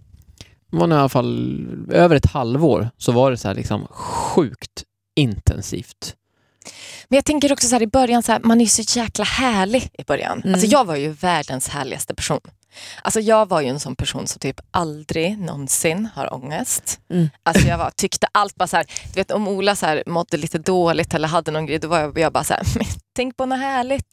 var 0.79 0.87
nog 0.87 0.97
i 0.97 1.01
alla 1.01 1.09
fall 1.09 1.67
över 1.91 2.17
ett 2.17 2.27
halvår, 2.27 2.91
så 2.99 3.13
var 3.13 3.31
det 3.31 3.37
så 3.37 3.49
här 3.49 3.55
liksom 3.55 3.87
sjukt 3.91 4.85
intensivt. 5.17 6.17
Men 7.09 7.17
jag 7.17 7.25
tänker 7.25 7.53
också 7.53 7.67
så 7.67 7.75
här 7.75 7.83
i 7.83 7.87
början, 7.87 8.23
så 8.23 8.33
här, 8.33 8.41
man 8.45 8.61
är 8.61 8.65
ju 8.65 8.69
så 8.69 8.99
jäkla 8.99 9.25
härlig 9.25 9.91
i 9.99 10.05
början. 10.05 10.41
Mm. 10.43 10.55
Alltså 10.55 10.67
jag 10.67 10.85
var 10.85 10.97
ju 10.97 11.09
världens 11.09 11.69
härligaste 11.69 12.15
person. 12.15 12.41
Alltså 13.03 13.21
jag 13.21 13.49
var 13.49 13.61
ju 13.61 13.69
en 13.69 13.81
sån 13.81 13.97
person 13.97 14.27
som 14.27 14.39
typ 14.41 14.61
aldrig 14.71 15.39
någonsin 15.39 16.09
har 16.15 16.35
ångest. 16.35 17.01
Mm. 17.11 17.29
Alltså 17.43 17.67
jag 17.69 17.79
var, 17.79 17.91
tyckte 17.97 18.27
allt 18.33 18.55
bara 18.55 18.67
så 18.67 18.77
här, 18.77 18.87
du 19.15 19.21
vet 19.21 19.31
om 19.31 19.49
Ola 19.49 19.77
så 19.77 19.87
här, 19.87 20.03
mådde 20.07 20.37
lite 20.37 20.59
dåligt 20.59 21.15
eller 21.15 21.29
hade 21.29 21.51
någon 21.51 21.67
grej, 21.67 21.79
då 21.79 21.89
var 21.89 21.99
jag, 22.01 22.19
jag 22.19 22.33
bara 22.33 22.45
så 22.45 22.55
här, 22.55 22.63
"Men 22.75 22.87
tänk 23.17 23.37
på 23.37 23.47
något 23.47 23.59
härligt. 23.59 24.07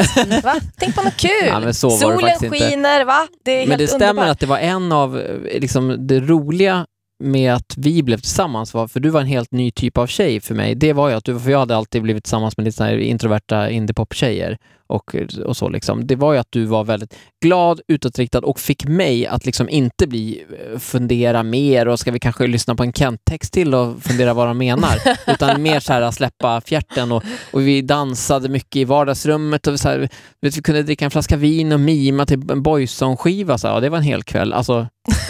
Va? 0.43 0.55
Tänk 0.77 0.95
på 0.95 1.01
något 1.01 1.17
kul. 1.17 1.31
Ja, 1.65 1.73
Solen 1.73 2.33
inte. 2.43 2.49
skiner, 2.49 3.05
va? 3.05 3.27
Det 3.45 3.51
är 3.51 3.59
Men 3.59 3.69
helt 3.69 3.79
det 3.79 3.87
stämmer 3.87 4.07
underbart. 4.09 4.29
att 4.29 4.39
det 4.39 4.45
var 4.45 4.57
en 4.57 4.91
av, 4.91 5.19
eh, 5.19 5.59
liksom 5.61 6.07
det 6.07 6.19
roliga 6.19 6.85
med 7.23 7.53
att 7.53 7.73
vi 7.77 8.03
blev 8.03 8.17
tillsammans 8.17 8.73
var, 8.73 8.87
för 8.87 8.99
du 8.99 9.09
var 9.09 9.21
en 9.21 9.27
helt 9.27 9.51
ny 9.51 9.71
typ 9.71 9.97
av 9.97 10.07
tjej 10.07 10.41
för 10.41 10.55
mig, 10.55 10.75
det 10.75 10.93
var 10.93 11.09
ju 11.09 11.15
att 11.15 11.25
du, 11.25 11.39
för 11.39 11.51
jag 11.51 11.59
hade 11.59 11.75
alltid 11.75 12.01
blivit 12.01 12.23
tillsammans 12.23 12.57
med 12.57 12.63
lite 12.63 12.77
såna 12.77 12.89
här 12.89 12.97
introverta 12.97 13.69
indiepop-tjejer 13.69 14.57
och, 14.91 15.15
och 15.45 15.57
så 15.57 15.69
liksom. 15.69 16.07
Det 16.07 16.15
var 16.15 16.33
ju 16.33 16.39
att 16.39 16.51
du 16.51 16.65
var 16.65 16.83
väldigt 16.83 17.15
glad, 17.41 17.81
utåtriktad 17.87 18.39
och 18.39 18.59
fick 18.59 18.85
mig 18.85 19.27
att 19.27 19.45
liksom 19.45 19.69
inte 19.69 20.07
bli, 20.07 20.45
eh, 20.73 20.79
fundera 20.79 21.43
mer 21.43 21.87
och 21.87 21.99
ska 21.99 22.11
vi 22.11 22.19
kanske 22.19 22.47
lyssna 22.47 22.75
på 22.75 22.83
en 22.83 22.93
Kent-text 22.93 23.53
till 23.53 23.73
och 23.73 24.03
fundera 24.03 24.33
vad 24.33 24.47
de 24.47 24.57
menar, 24.57 24.95
utan 25.27 25.61
mer 25.61 25.79
så 25.79 25.93
här 25.93 26.11
släppa 26.11 26.61
fjärten 26.61 27.11
och, 27.11 27.23
och 27.51 27.61
vi 27.61 27.81
dansade 27.81 28.49
mycket 28.49 28.75
i 28.75 28.83
vardagsrummet 28.83 29.67
och 29.67 29.79
så 29.79 29.89
här, 29.89 30.09
vet, 30.41 30.57
vi 30.57 30.61
kunde 30.61 30.83
dricka 30.83 31.05
en 31.05 31.11
flaska 31.11 31.37
vin 31.37 31.71
och 31.71 31.79
mima 31.79 32.25
till 32.25 32.51
en 32.51 32.63
Boyzone-skiva, 32.63 33.57
så 33.57 33.67
här, 33.67 33.73
ja, 33.73 33.79
det 33.79 33.89
var 33.89 33.97
en 33.97 34.03
hel 34.03 34.23
kväll. 34.23 34.53
Alltså, 34.53 34.87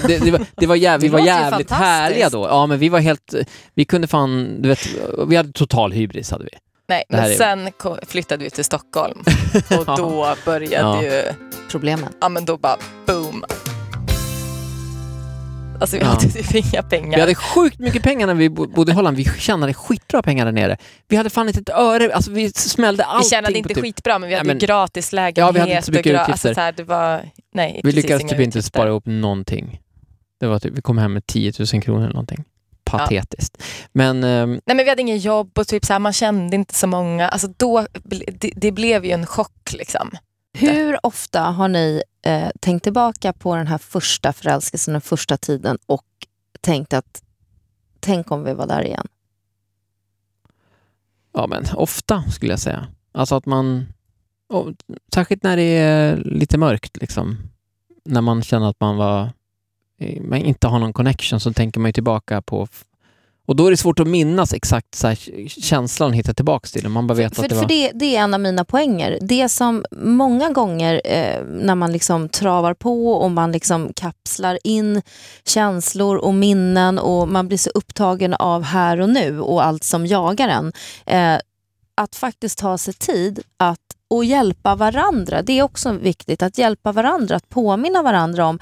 det, 0.08 0.18
det, 0.18 0.32
var, 0.32 0.42
det 0.56 0.68
var 0.68 0.76
jäv, 0.76 1.02
vi 1.02 1.08
var 1.08 1.20
jävligt 1.20 1.72
härliga 1.72 2.30
då. 2.30 2.48
Ja, 2.50 2.66
men 2.66 2.80
vi 2.80 2.90
var 2.90 3.00
helt, 3.00 3.34
vi 3.76 3.86
kunde 3.86 4.08
fan, 4.08 4.62
du 4.62 4.70
vet, 4.70 4.88
vi 5.28 5.36
hade 5.36 5.52
total 5.52 5.92
hybris 5.92 6.32
hade 6.32 6.44
vi. 6.44 6.71
Nej, 6.92 7.04
men 7.10 7.20
är- 7.20 7.30
sen 7.36 7.70
flyttade 8.08 8.44
vi 8.44 8.50
till 8.50 8.64
Stockholm 8.66 9.24
och 9.80 9.86
då 9.98 10.36
började 10.46 10.76
Ja. 10.76 11.04
ju, 11.04 11.24
Problemen. 11.72 12.10
ja 12.22 12.30
men 12.30 12.46
då 12.46 12.58
bara 12.58 12.78
boom. 13.06 13.44
Alltså 15.82 15.96
vi 15.98 16.02
Ja. 16.04 16.08
hade 16.10 16.28
typ 16.30 16.56
inga 16.56 16.84
pengar. 16.84 17.16
Vi 17.18 17.22
hade 17.22 17.36
sjukt 17.36 17.80
mycket 17.80 18.04
pengar 18.04 18.28
när 18.28 18.34
vi 18.34 18.50
bo- 18.50 18.68
bodde 18.68 18.92
i 18.92 18.96
Holland, 18.96 19.18
vi 19.18 19.24
tjänade 19.26 19.74
skitbra 19.74 20.22
pengar 20.22 20.46
där 20.46 20.52
nere. 20.52 20.78
Vi 21.08 21.16
hade 21.16 21.30
fan 21.30 21.48
inte 21.48 21.60
ett 21.60 21.70
öre, 21.70 22.14
alltså 22.16 22.32
vi 22.32 22.50
smällde 22.52 23.04
Vi 23.04 23.08
allting 23.08 23.30
tjänade 23.30 23.52
på 23.54 23.58
inte 23.58 23.74
typ- 23.74 23.84
skitbra 23.84 24.20
men 24.20 24.30
vi 24.30 24.36
hade 24.36 24.48
men- 24.48 24.60
ju 24.60 24.66
gratis 24.68 25.14
lägenhet. 25.14 25.38
Ja, 25.38 25.52
vi 25.52 25.60
hade 25.60 25.72
inte 25.72 25.86
så 25.86 25.92
mycket 25.92 26.06
utgifter. 26.06 26.32
Alltså, 26.32 26.54
så 26.54 26.62
här, 26.62 26.72
det 26.72 26.84
var, 26.84 27.30
nej, 27.54 27.82
Vi 27.84 27.92
lyckades 27.92 28.22
typ 28.22 28.32
inte 28.32 28.42
utgifter. 28.44 28.62
spara 28.62 28.90
ihop 28.90 29.06
någonting. 29.06 29.80
Det 30.40 30.48
var 30.48 30.60
typ, 30.60 30.74
vi 30.78 30.82
kom 30.82 30.98
hem 30.98 31.14
med 31.14 31.26
10 31.26 31.54
000 31.74 31.82
kronor 31.82 32.02
eller 32.04 32.14
någonting. 32.14 32.44
Patetiskt. 32.98 33.64
Men 33.92 34.24
ehm, 34.24 34.52
Nej 34.52 34.76
men 34.76 34.78
vi 34.78 34.90
hade 34.90 35.02
ingen 35.02 35.18
jobb 35.18 35.58
och 35.58 35.68
typ 35.68 35.86
så 35.86 35.94
här, 35.94 36.00
man 36.00 36.14
kände 36.14 36.56
inte 36.56 36.76
så 36.76 36.88
många. 36.88 37.30
Alltså 37.30 37.48
då, 37.58 37.88
det, 38.04 38.52
det 38.56 38.72
blev 38.72 39.06
ju 39.06 39.12
en 39.12 39.26
chock 39.26 39.74
liksom. 39.74 40.12
Hur 40.54 41.06
ofta 41.06 41.42
har 41.42 41.68
ni 41.68 42.04
eh, 42.26 42.50
tänkt 42.60 42.84
tillbaka 42.84 43.34
på 43.34 43.56
den 43.56 43.68
här 43.68 43.78
första 43.78 44.34
förälskelsen, 44.34 44.92
den 44.92 45.02
första 45.02 45.38
tiden 45.38 45.78
och 45.86 46.06
tänkt 46.62 46.94
att 46.94 47.24
tänk 48.00 48.32
om 48.32 48.44
vi 48.44 48.54
var 48.54 48.68
där 48.68 48.84
igen? 48.84 49.08
Ja, 51.34 51.48
men 51.48 51.66
ofta 51.74 52.24
skulle 52.32 52.54
jag 52.54 52.60
säga. 52.60 52.88
Alltså 53.12 53.36
att 53.36 53.46
man, 53.46 53.94
och, 54.50 54.68
särskilt 55.14 55.44
när 55.44 55.58
det 55.58 55.78
är 55.78 56.18
lite 56.18 56.58
mörkt 56.58 56.98
liksom, 56.98 57.38
när 58.06 58.22
man 58.22 58.44
känner 58.44 58.70
att 58.70 58.80
man 58.80 58.98
var, 58.98 59.32
man 60.22 60.40
inte 60.40 60.68
har 60.68 60.80
någon 60.80 60.94
connection 60.94 61.40
så 61.40 61.54
tänker 61.54 61.80
man 61.80 61.90
ju 61.90 61.94
tillbaka 61.94 62.42
på 62.42 62.68
och 63.52 63.56
då 63.56 63.68
är 63.68 63.72
det 63.72 63.78
svårt 63.78 64.00
att 64.00 64.08
minnas 64.08 64.54
exakt 64.54 64.96
så 64.96 65.08
här, 65.08 65.48
känslan 65.48 66.14
hitta 66.14 66.34
tillbaka 66.34 66.68
till. 66.68 66.90
Man 66.90 67.08
bara 67.08 67.14
vet 67.14 67.36
för, 67.36 67.44
att 67.44 67.50
det 67.50 67.56
för 67.56 67.62
var... 67.62 67.68
det, 67.68 67.92
det 67.94 68.16
är 68.16 68.22
en 68.22 68.34
av 68.34 68.40
mina 68.40 68.66
poänger. 68.66 69.18
Det 69.22 69.50
som 69.50 69.86
många 69.92 70.50
gånger 70.50 71.02
eh, 71.06 71.44
när 71.46 71.76
man 71.76 71.92
liksom 71.92 72.30
travar 72.30 72.74
på 72.74 73.14
och 73.14 73.32
man 73.32 73.52
liksom 73.52 73.94
kapslar 73.96 74.60
in 74.64 75.02
känslor 75.46 76.18
och 76.18 76.34
minnen 76.34 77.00
och 77.00 77.28
man 77.28 77.48
blir 77.48 77.58
så 77.58 77.70
upptagen 77.70 78.34
av 78.34 78.64
här 78.64 79.00
och 79.00 79.10
nu 79.10 79.40
och 79.40 79.66
allt 79.66 79.84
som 79.84 80.06
jagar 80.06 80.50
en. 80.50 80.72
Eh, 81.06 81.40
att 81.96 82.16
faktiskt 82.16 82.58
ta 82.58 82.78
sig 82.78 82.94
tid 82.94 83.40
att 83.58 83.80
och 84.08 84.26
hjälpa 84.26 84.76
varandra. 84.76 85.42
Det 85.42 85.60
är 85.60 85.64
också 85.64 85.92
viktigt 85.92 86.44
att 86.44 86.58
hjälpa 86.58 86.92
varandra, 86.92 87.36
att 87.36 87.50
påminna 87.50 88.02
varandra 88.02 88.46
om 88.46 88.60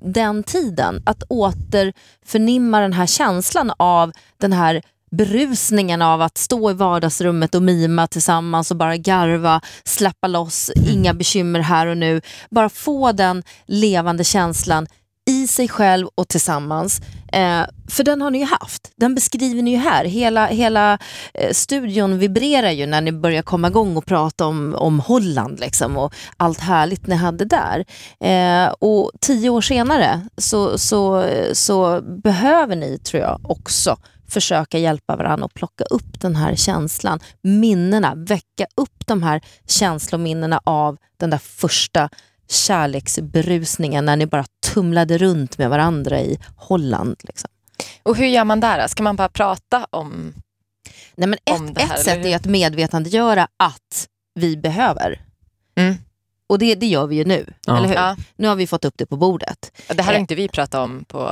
den 0.00 0.42
tiden. 0.42 1.02
Att 1.06 1.22
återförnimma 1.28 2.80
den 2.80 2.92
här 2.92 3.06
känslan 3.06 3.72
av 3.76 4.12
den 4.38 4.52
här 4.52 4.82
berusningen 5.10 6.02
av 6.02 6.22
att 6.22 6.38
stå 6.38 6.70
i 6.70 6.74
vardagsrummet 6.74 7.54
och 7.54 7.62
mima 7.62 8.06
tillsammans 8.06 8.70
och 8.70 8.76
bara 8.76 8.96
garva, 8.96 9.60
släppa 9.84 10.26
loss, 10.26 10.70
inga 10.88 11.14
bekymmer 11.14 11.60
här 11.60 11.86
och 11.86 11.96
nu. 11.96 12.20
Bara 12.50 12.68
få 12.68 13.12
den 13.12 13.42
levande 13.66 14.24
känslan 14.24 14.86
i 15.42 15.46
sig 15.46 15.68
själv 15.68 16.08
och 16.14 16.28
tillsammans. 16.28 17.00
Eh, 17.32 17.64
för 17.88 18.04
den 18.04 18.22
har 18.22 18.30
ni 18.30 18.38
ju 18.38 18.44
haft. 18.44 18.90
Den 18.96 19.14
beskriver 19.14 19.62
ni 19.62 19.70
ju 19.70 19.76
här. 19.76 20.04
Hela, 20.04 20.46
hela 20.46 20.98
eh, 21.34 21.52
studion 21.52 22.18
vibrerar 22.18 22.70
ju 22.70 22.86
när 22.86 23.00
ni 23.00 23.12
börjar 23.12 23.42
komma 23.42 23.68
igång 23.68 23.96
och 23.96 24.06
prata 24.06 24.46
om, 24.46 24.74
om 24.74 25.00
Holland 25.00 25.60
liksom, 25.60 25.96
och 25.96 26.14
allt 26.36 26.60
härligt 26.60 27.06
ni 27.06 27.14
hade 27.14 27.44
där. 27.44 27.84
Eh, 28.20 28.72
och 28.78 29.10
tio 29.20 29.50
år 29.50 29.60
senare 29.60 30.20
så, 30.36 30.78
så, 30.78 31.24
så 31.52 32.00
behöver 32.02 32.76
ni, 32.76 32.98
tror 32.98 33.22
jag, 33.22 33.40
också 33.42 33.96
försöka 34.28 34.78
hjälpa 34.78 35.16
varandra 35.16 35.44
och 35.44 35.54
plocka 35.54 35.84
upp 35.84 36.20
den 36.20 36.36
här 36.36 36.54
känslan, 36.54 37.20
minnena, 37.42 38.14
väcka 38.16 38.66
upp 38.76 39.06
de 39.06 39.22
här 39.22 39.40
känslominnena 39.66 40.60
av 40.64 40.96
den 41.16 41.30
där 41.30 41.38
första 41.38 42.08
kärleksberusningen 42.48 44.04
när 44.04 44.16
ni 44.16 44.26
bara 44.26 44.44
tumlade 44.74 45.18
runt 45.18 45.58
med 45.58 45.70
varandra 45.70 46.20
i 46.20 46.38
Holland. 46.56 47.16
Liksom. 47.22 47.50
Och 48.02 48.16
hur 48.16 48.26
gör 48.26 48.44
man 48.44 48.60
där? 48.60 48.86
Ska 48.88 49.02
man 49.02 49.16
bara 49.16 49.28
prata 49.28 49.86
om... 49.90 50.34
Nej, 51.14 51.28
men 51.28 51.38
Om 51.60 51.68
ett 51.68 51.74
det 51.74 51.82
här, 51.82 51.94
ett 51.94 52.04
sätt 52.04 52.24
är 52.26 52.36
att 52.36 52.44
medvetandegöra 52.46 53.48
att 53.56 54.08
vi 54.34 54.56
behöver. 54.56 55.20
Mm. 55.74 55.94
Och 56.46 56.58
det, 56.58 56.74
det 56.74 56.86
gör 56.86 57.06
vi 57.06 57.16
ju 57.16 57.24
nu, 57.24 57.52
Ja. 57.66 57.76
eller 57.76 57.88
hur? 57.88 57.94
Ja, 57.94 58.16
Nu 58.36 58.48
har 58.48 58.54
vi 58.56 58.66
fått 58.66 58.84
upp 58.84 58.94
det 58.96 59.06
på 59.06 59.16
bordet. 59.16 59.72
det 59.88 60.02
här 60.02 60.04
har 60.04 60.14
Eh. 60.14 60.20
inte 60.20 60.34
vi 60.34 60.48
pratat 60.48 60.74
om 60.80 61.04
på 61.04 61.28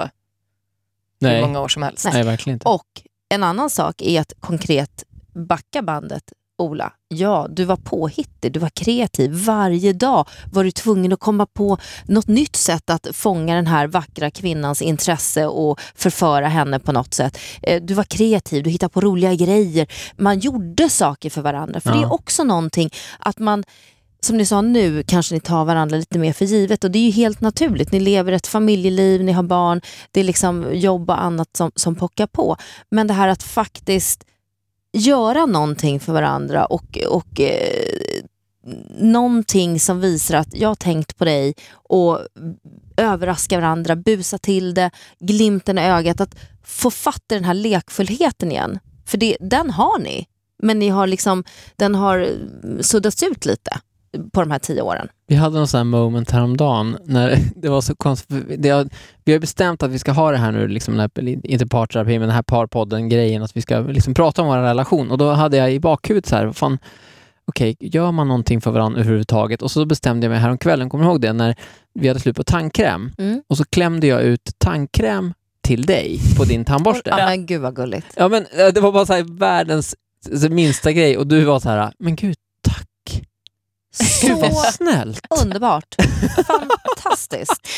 hur 1.21 1.29
Nej. 1.29 1.41
många 1.43 1.61
år 1.61 1.69
som 1.69 1.83
helst. 1.83 2.09
Nej, 2.13 2.23
verkligen 2.23 2.55
inte. 2.55 2.69
Och 2.69 2.87
en 3.29 3.43
annan 3.43 3.71
sak 3.71 4.03
är 4.03 4.21
att 4.21 4.33
konkret 4.41 5.05
backa 5.35 5.83
bandet. 5.83 6.33
Ola, 6.61 6.93
ja, 7.09 7.47
du 7.51 7.65
var 7.65 7.77
påhittig, 7.77 8.53
du 8.53 8.61
var 8.61 8.69
kreativ. 8.69 9.31
Varje 9.33 9.93
dag 9.93 10.29
var 10.53 10.65
du 10.65 10.71
tvungen 10.71 11.13
att 11.13 11.21
komma 11.21 11.47
på 11.47 11.79
något 12.05 12.29
nytt 12.29 12.57
sätt 12.57 12.91
att 12.91 13.07
fånga 13.13 13.55
den 13.55 13.67
här 13.67 13.87
vackra 13.87 14.31
kvinnans 14.31 14.83
intresse 14.83 15.47
och 15.47 15.81
förföra 15.95 16.49
henne 16.49 16.79
på 16.79 16.93
något 16.93 17.15
sätt. 17.15 17.39
Eh, 17.63 17.83
Du 17.83 17.95
var 17.95 18.05
kreativ, 18.05 18.63
du 18.63 18.71
hittade 18.71 18.91
på 18.91 19.01
roliga 19.01 19.35
grejer. 19.35 19.87
Man 20.17 20.39
gjorde 20.39 20.89
saker 20.89 21.31
för 21.31 21.43
varandra. 21.43 21.81
För 21.81 21.91
Ja. 21.91 21.97
det 21.97 22.03
är 22.03 22.13
också 22.13 22.45
någonting 22.45 22.91
att 23.19 23.39
man 23.39 23.65
som 24.23 24.37
ni 24.37 24.47
sa 24.47 24.61
nu 24.61 25.03
kanske 25.07 25.35
ni 25.35 25.41
tar 25.41 25.65
varandra 25.65 25.97
lite 25.97 26.19
mer 26.19 26.33
för 26.33 26.45
givet 26.45 26.85
och 26.85 26.91
det 26.91 26.99
är 26.99 27.05
ju 27.05 27.11
helt 27.11 27.41
naturligt. 27.41 27.93
Ni 27.93 28.01
lever 28.01 28.33
ett 28.33 28.47
familjeliv, 28.47 29.25
ni 29.25 29.33
har 29.33 29.43
barn, 29.43 29.81
det 30.11 30.21
är 30.21 30.25
liksom 30.25 30.67
jobb 30.73 31.11
och 31.11 31.23
annat 31.23 31.49
som, 31.57 31.71
som 31.77 31.95
pockar 31.95 32.27
på. 32.27 32.57
Men 32.91 33.07
det 33.07 33.15
här 33.15 33.29
att 33.29 33.43
faktiskt 33.43 34.25
göra 34.93 35.47
någonting 35.47 36.01
för 36.01 36.13
varandra 36.13 36.65
och, 36.65 36.99
och 37.09 37.41
eh, 37.41 38.23
någonting 38.99 39.81
som 39.81 40.01
visar 40.01 40.35
att 40.35 40.55
jag 40.55 40.69
har 40.69 40.75
tänkt 40.75 41.19
på 41.19 41.25
dig 41.25 41.55
och 41.73 42.21
överraska 42.97 43.61
varandra, 43.61 43.97
busa 43.97 44.39
till 44.39 44.75
det, 44.75 44.91
glimten 45.19 45.79
i 45.79 45.83
ögat, 45.83 46.21
att 46.21 46.37
få 46.65 46.91
fatt 46.91 47.25
i 47.33 47.35
den 47.35 47.45
här 47.45 47.55
lekfullheten 47.55 48.53
igen. 48.53 48.79
För 49.07 49.19
det, 49.19 49.37
den 49.41 49.71
har 49.71 49.99
ni, 49.99 50.27
men 50.63 50.79
ni 50.79 50.89
har 50.89 51.07
liksom, 51.07 51.45
den 51.77 51.95
har 51.95 52.19
eh, 52.19 52.81
suddats 52.81 53.23
ut 53.23 53.45
lite 53.45 53.81
på 54.33 54.41
de 54.41 54.51
här 54.51 54.59
tio 54.59 54.83
åren. 54.83 55.09
Vi 55.27 55.35
hade 55.35 55.57
någon 55.59 55.69
sån 55.69 55.79
här 55.79 55.85
moment 55.85 56.31
häromdagen 56.31 56.99
när 57.05 57.39
det 57.57 57.69
var 57.69 57.81
så 57.81 57.97
konstigt. 57.97 58.73
Har, 58.73 58.89
vi 59.25 59.33
har 59.33 59.39
bestämt 59.39 59.83
att 59.83 59.91
vi 59.91 59.99
ska 59.99 60.13
ha 60.13 60.31
det 60.31 60.37
här 60.37 60.53
nu, 60.53 60.69
liksom, 60.69 60.99
här, 60.99 61.11
inte 61.47 61.67
parterapi, 61.67 62.11
men 62.19 62.21
den 62.29 62.31
här 62.37 62.43
parpodden-grejen, 62.43 63.43
att 63.43 63.57
vi 63.57 63.61
ska 63.63 63.79
liksom 63.81 64.15
prata 64.15 64.43
om 64.43 64.49
vår 64.49 64.57
relation. 64.57 65.11
Och 65.11 65.19
då 65.19 65.31
hade 65.33 65.57
jag 65.57 65.73
i 65.73 65.81
bakhuvudet 65.81 66.27
så 66.27 66.37
här, 66.37 66.53
fan, 66.53 66.79
okej, 67.45 67.77
gör 67.81 68.13
man 68.13 68.29
någonting 68.29 68.61
för 68.61 68.71
varandra 68.71 69.01
överhuvudtaget? 69.01 69.63
Och 69.63 69.71
så 69.71 69.85
bestämde 69.85 70.25
jag 70.25 70.31
mig 70.31 70.41
häromkvällen, 70.41 70.89
kommer 70.91 71.05
du 71.05 71.11
ihåg 71.11 71.21
det, 71.21 71.33
när 71.33 71.55
vi 71.95 72.09
hade 72.09 72.21
slut 72.21 72.37
på 72.37 72.45
tandkräm 72.45 73.13
Mm. 73.19 73.43
och 73.49 73.57
så 73.57 73.65
klämde 73.65 74.07
jag 74.07 74.23
ut 74.23 74.51
tandkräm 74.59 75.35
till 75.63 75.83
dig 75.87 76.21
på 76.39 76.45
din 76.45 76.65
tandborste. 76.65 77.11
Ja, 77.11 77.17
men 77.17 77.47
gud 77.47 77.61
vad 77.61 77.77
gulligt. 77.77 78.07
Ja 78.17 78.29
men 78.29 78.43
eh, 78.43 78.67
det 78.75 78.81
var 78.81 78.93
bara 78.93 79.07
så 79.07 79.13
här 79.13 79.39
världens 79.39 79.97
så 80.41 80.49
minsta 80.49 80.93
grej 80.93 81.19
och 81.19 81.27
du 81.27 81.45
var 81.45 81.61
så 81.61 81.69
här, 81.69 81.93
men 81.99 82.17
gud 82.17 82.37
Så 83.93 84.55
snällt. 84.73 85.27
underbart. 85.41 85.95
Fantastiskt. 86.47 87.69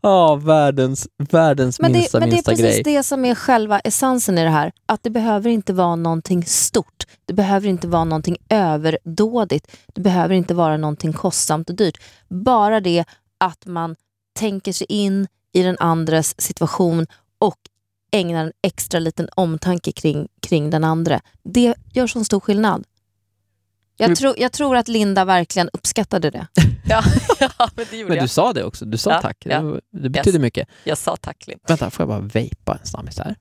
Ja, 0.00 0.34
världens, 0.34 1.08
världens 1.18 1.80
Men 1.80 1.92
det, 1.92 1.98
minsta, 1.98 2.20
men 2.20 2.28
det 2.28 2.34
är 2.34 2.36
minsta 2.36 2.50
precis 2.50 2.82
grej. 2.82 2.82
det 2.96 3.02
som 3.02 3.24
är 3.24 3.34
själva 3.34 3.80
essensen 3.80 4.38
i 4.38 4.44
det 4.44 4.50
här. 4.50 4.72
Att 4.86 5.02
det 5.02 5.10
behöver 5.10 5.50
inte 5.50 5.72
vara 5.72 5.96
någonting 5.96 6.44
stort. 6.44 7.06
Det 7.26 7.34
behöver 7.34 7.68
inte 7.68 7.88
vara 7.88 8.04
någonting 8.04 8.36
överdådigt. 8.48 9.76
Det 9.94 10.00
behöver 10.00 10.34
inte 10.34 10.54
vara 10.54 10.76
någonting 10.76 11.12
kostsamt 11.12 11.70
och 11.70 11.76
dyrt. 11.76 11.98
Bara 12.28 12.80
det 12.80 13.04
att 13.38 13.66
man 13.66 13.96
tänker 14.38 14.72
sig 14.72 14.86
in 14.90 15.26
i 15.52 15.62
den 15.62 15.76
andres 15.80 16.40
situation 16.40 17.06
och 17.38 17.56
ägnar 18.12 18.44
en 18.44 18.52
extra 18.62 19.00
liten 19.00 19.28
omtanke 19.36 19.92
kring, 19.92 20.28
kring 20.42 20.70
den 20.70 20.84
andra. 20.84 21.20
Det 21.42 21.74
gör 21.92 22.06
så 22.06 22.24
stor 22.24 22.40
skillnad. 22.40 22.84
Jag, 24.08 24.16
tror 24.16 24.34
jag 24.38 24.52
tror 24.52 24.76
att 24.76 24.88
Linda 24.88 25.24
verkligen 25.24 25.68
uppskattade 25.72 26.30
det. 26.30 26.46
Ja, 26.84 27.02
ja 27.40 27.70
men 27.76 27.86
det 27.90 27.96
gjorde 27.96 28.08
Men 28.08 28.16
du 28.18 28.22
jag. 28.22 28.30
sa 28.30 28.52
det 28.52 28.64
också, 28.64 28.84
du 28.84 28.98
sa 28.98 29.10
Ja, 29.10 29.20
tack. 29.22 29.36
ja. 29.44 29.60
Det, 29.62 29.80
det 30.02 30.10
betyder 30.10 30.38
mycket. 30.38 30.68
Jag 30.84 30.98
sa 30.98 31.16
tack 31.16 31.46
Linn. 31.46 31.58
Vänta, 31.68 31.90
får 31.90 32.02
jag 32.02 32.08
bara 32.08 32.20
vejpa 32.20 32.78
en 32.80 32.86
snabbis 32.86 33.18
här? 33.18 33.36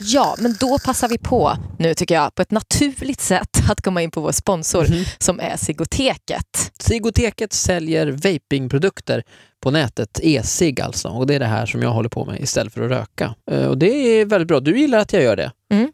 Ja, 0.00 0.36
men 0.38 0.56
då 0.60 0.78
passar 0.78 1.08
vi 1.08 1.18
på 1.18 1.52
nu 1.78 1.94
tycker 1.94 2.14
jag 2.14 2.34
på 2.34 2.42
ett 2.42 2.50
naturligt 2.50 3.20
sätt 3.20 3.48
att 3.70 3.80
komma 3.80 4.02
in 4.02 4.10
på 4.10 4.20
vår 4.20 4.32
sponsor 4.32 4.86
Mhm. 4.88 5.04
som 5.18 5.40
är 5.40 5.56
Sigoteket. 5.56 6.72
Sigoteket 6.80 7.52
säljer 7.52 8.06
vapingprodukter 8.06 9.22
på 9.62 9.70
nätet, 9.70 10.20
e-cigg 10.22 10.80
alltså. 10.80 11.08
Och 11.08 11.26
det 11.26 11.34
är 11.34 11.38
det 11.40 11.46
här 11.46 11.66
som 11.66 11.82
jag 11.82 11.90
håller 11.90 12.08
på 12.08 12.24
med 12.24 12.40
istället 12.40 12.72
för 12.74 12.82
att 12.82 12.90
röka. 12.90 13.34
Eh, 13.50 13.66
Och 13.66 13.78
det 13.78 13.86
är 14.20 14.24
väldigt 14.24 14.48
bra. 14.48 14.60
Du 14.60 14.78
gillar 14.78 14.98
att 14.98 15.12
jag 15.12 15.22
gör 15.22 15.36
det. 15.36 15.52
Mm. 15.72 15.92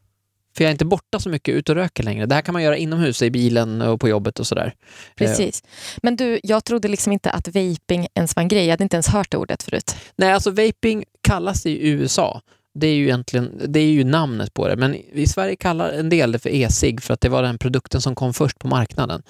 För 0.57 0.65
jag 0.65 0.69
är 0.69 0.73
inte 0.73 0.85
borta 0.85 1.21
så 1.21 1.29
mycket 1.29 1.55
ut 1.55 1.69
och 1.69 1.75
röker 1.75 2.03
längre. 2.03 2.27
Det 2.27 2.35
här 2.35 2.43
kan 2.43 2.53
man 2.53 2.63
göra 2.63 2.77
inomhus, 2.77 3.23
i 3.23 3.31
bilen 3.31 3.83
och 3.83 4.01
på 4.01 4.09
jobbet 4.09 4.41
och 4.41 4.47
sådär. 4.47 4.75
Precis. 5.17 5.63
Men 6.03 6.17
du, 6.17 6.41
jag 6.43 6.65
trodde 6.65 6.89
liksom 6.89 7.13
inte 7.13 7.31
att 7.31 7.49
vaping 7.49 8.07
ens 8.15 8.37
var 8.37 8.43
en 8.43 8.49
grej. 8.49 8.65
Jag 8.65 8.73
hade 8.73 8.85
inte 8.85 8.97
ens 8.97 9.09
hört 9.09 9.35
ordet 9.35 9.63
förut. 9.63 9.97
Nej, 10.17 10.33
alltså 10.33 10.51
vaping 10.51 11.05
kallas 11.21 11.63
det 11.63 11.71
i 11.71 11.89
USA. 11.89 12.41
Det 12.81 12.87
är 12.87 12.95
ju 12.95 13.05
egentligen, 13.05 13.61
det 13.69 13.81
är 13.81 13.87
ju 13.87 14.05
namnet 14.05 14.55
på 14.55 14.69
det, 14.69 14.77
men 14.77 14.95
i 14.95 15.27
Sverige 15.27 15.57
kallar 15.57 15.91
en 15.93 16.09
del 16.09 16.33
det 16.33 16.39
för 16.39 16.51
e-cigg 16.51 17.03
för 17.03 17.15
att 17.15 17.21
det 17.21 17.29
var 17.29 17.43
den 17.43 17.59
produkten 17.59 18.01
som 18.01 18.15
kom 18.15 18.35
först 18.35 18.59
på 18.59 18.69
marknaden. 18.69 19.23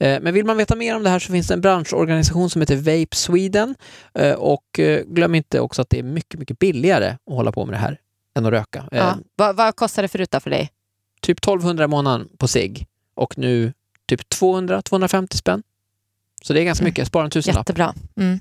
Eh, 0.00 0.20
Men 0.20 0.34
vill 0.34 0.44
man 0.44 0.56
veta 0.56 0.76
mer 0.76 0.96
om 0.96 1.02
det 1.02 1.10
här 1.10 1.18
så 1.18 1.32
finns 1.32 1.48
det 1.48 1.54
en 1.54 1.60
branschorganisation 1.60 2.50
som 2.50 2.60
heter 2.62 2.76
Vape 2.76 3.16
Sweden 3.16 3.74
Eh, 4.14 4.32
och 4.32 4.78
eh, 4.78 5.02
glöm 5.06 5.34
inte 5.34 5.60
också 5.60 5.82
att 5.82 5.90
det 5.90 5.98
är 5.98 6.02
mycket, 6.02 6.40
mycket 6.40 6.58
billigare 6.58 7.06
att 7.08 7.34
hålla 7.34 7.52
på 7.52 7.66
med 7.66 7.74
det 7.74 7.78
här 7.78 7.98
än 8.38 8.46
att 8.46 8.52
röka. 8.52 8.78
Eh, 8.92 8.98
Ja. 8.98 9.18
Vad, 9.36 9.56
vad 9.56 9.76
kostar 9.76 10.02
det 10.02 10.08
förut 10.08 10.34
för 10.42 10.50
dig? 10.50 10.70
Typ 11.20 11.38
1200 11.38 11.84
i 11.84 11.88
månaden 11.88 12.28
på 12.38 12.48
cigg 12.48 12.86
och 13.14 13.38
nu 13.38 13.72
typ 14.08 14.20
200-250 14.34 15.36
spänn. 15.36 15.62
Så 16.42 16.52
det 16.52 16.60
är 16.60 16.64
ganska 16.64 16.82
Mm. 16.82 16.88
mycket, 16.90 16.98
jag 16.98 17.06
sparar 17.06 17.24
en 17.24 17.30
tusenlapp. 17.30 17.60
Jättebra. 17.68 17.94
Mm. 18.16 18.40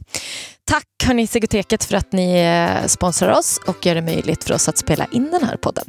Tack 0.65 0.85
hörni 1.03 1.27
Sigoteket 1.27 1.83
för 1.83 1.95
att 1.97 2.11
ni 2.11 2.39
eh, 2.41 2.87
sponsrar 2.87 3.31
oss 3.39 3.59
och 3.67 3.85
gör 3.85 3.95
det 3.95 4.01
möjligt 4.01 4.43
för 4.43 4.53
oss 4.53 4.69
att 4.69 4.77
spela 4.77 5.05
in 5.11 5.31
den 5.31 5.43
här 5.43 5.57
podden. 5.57 5.85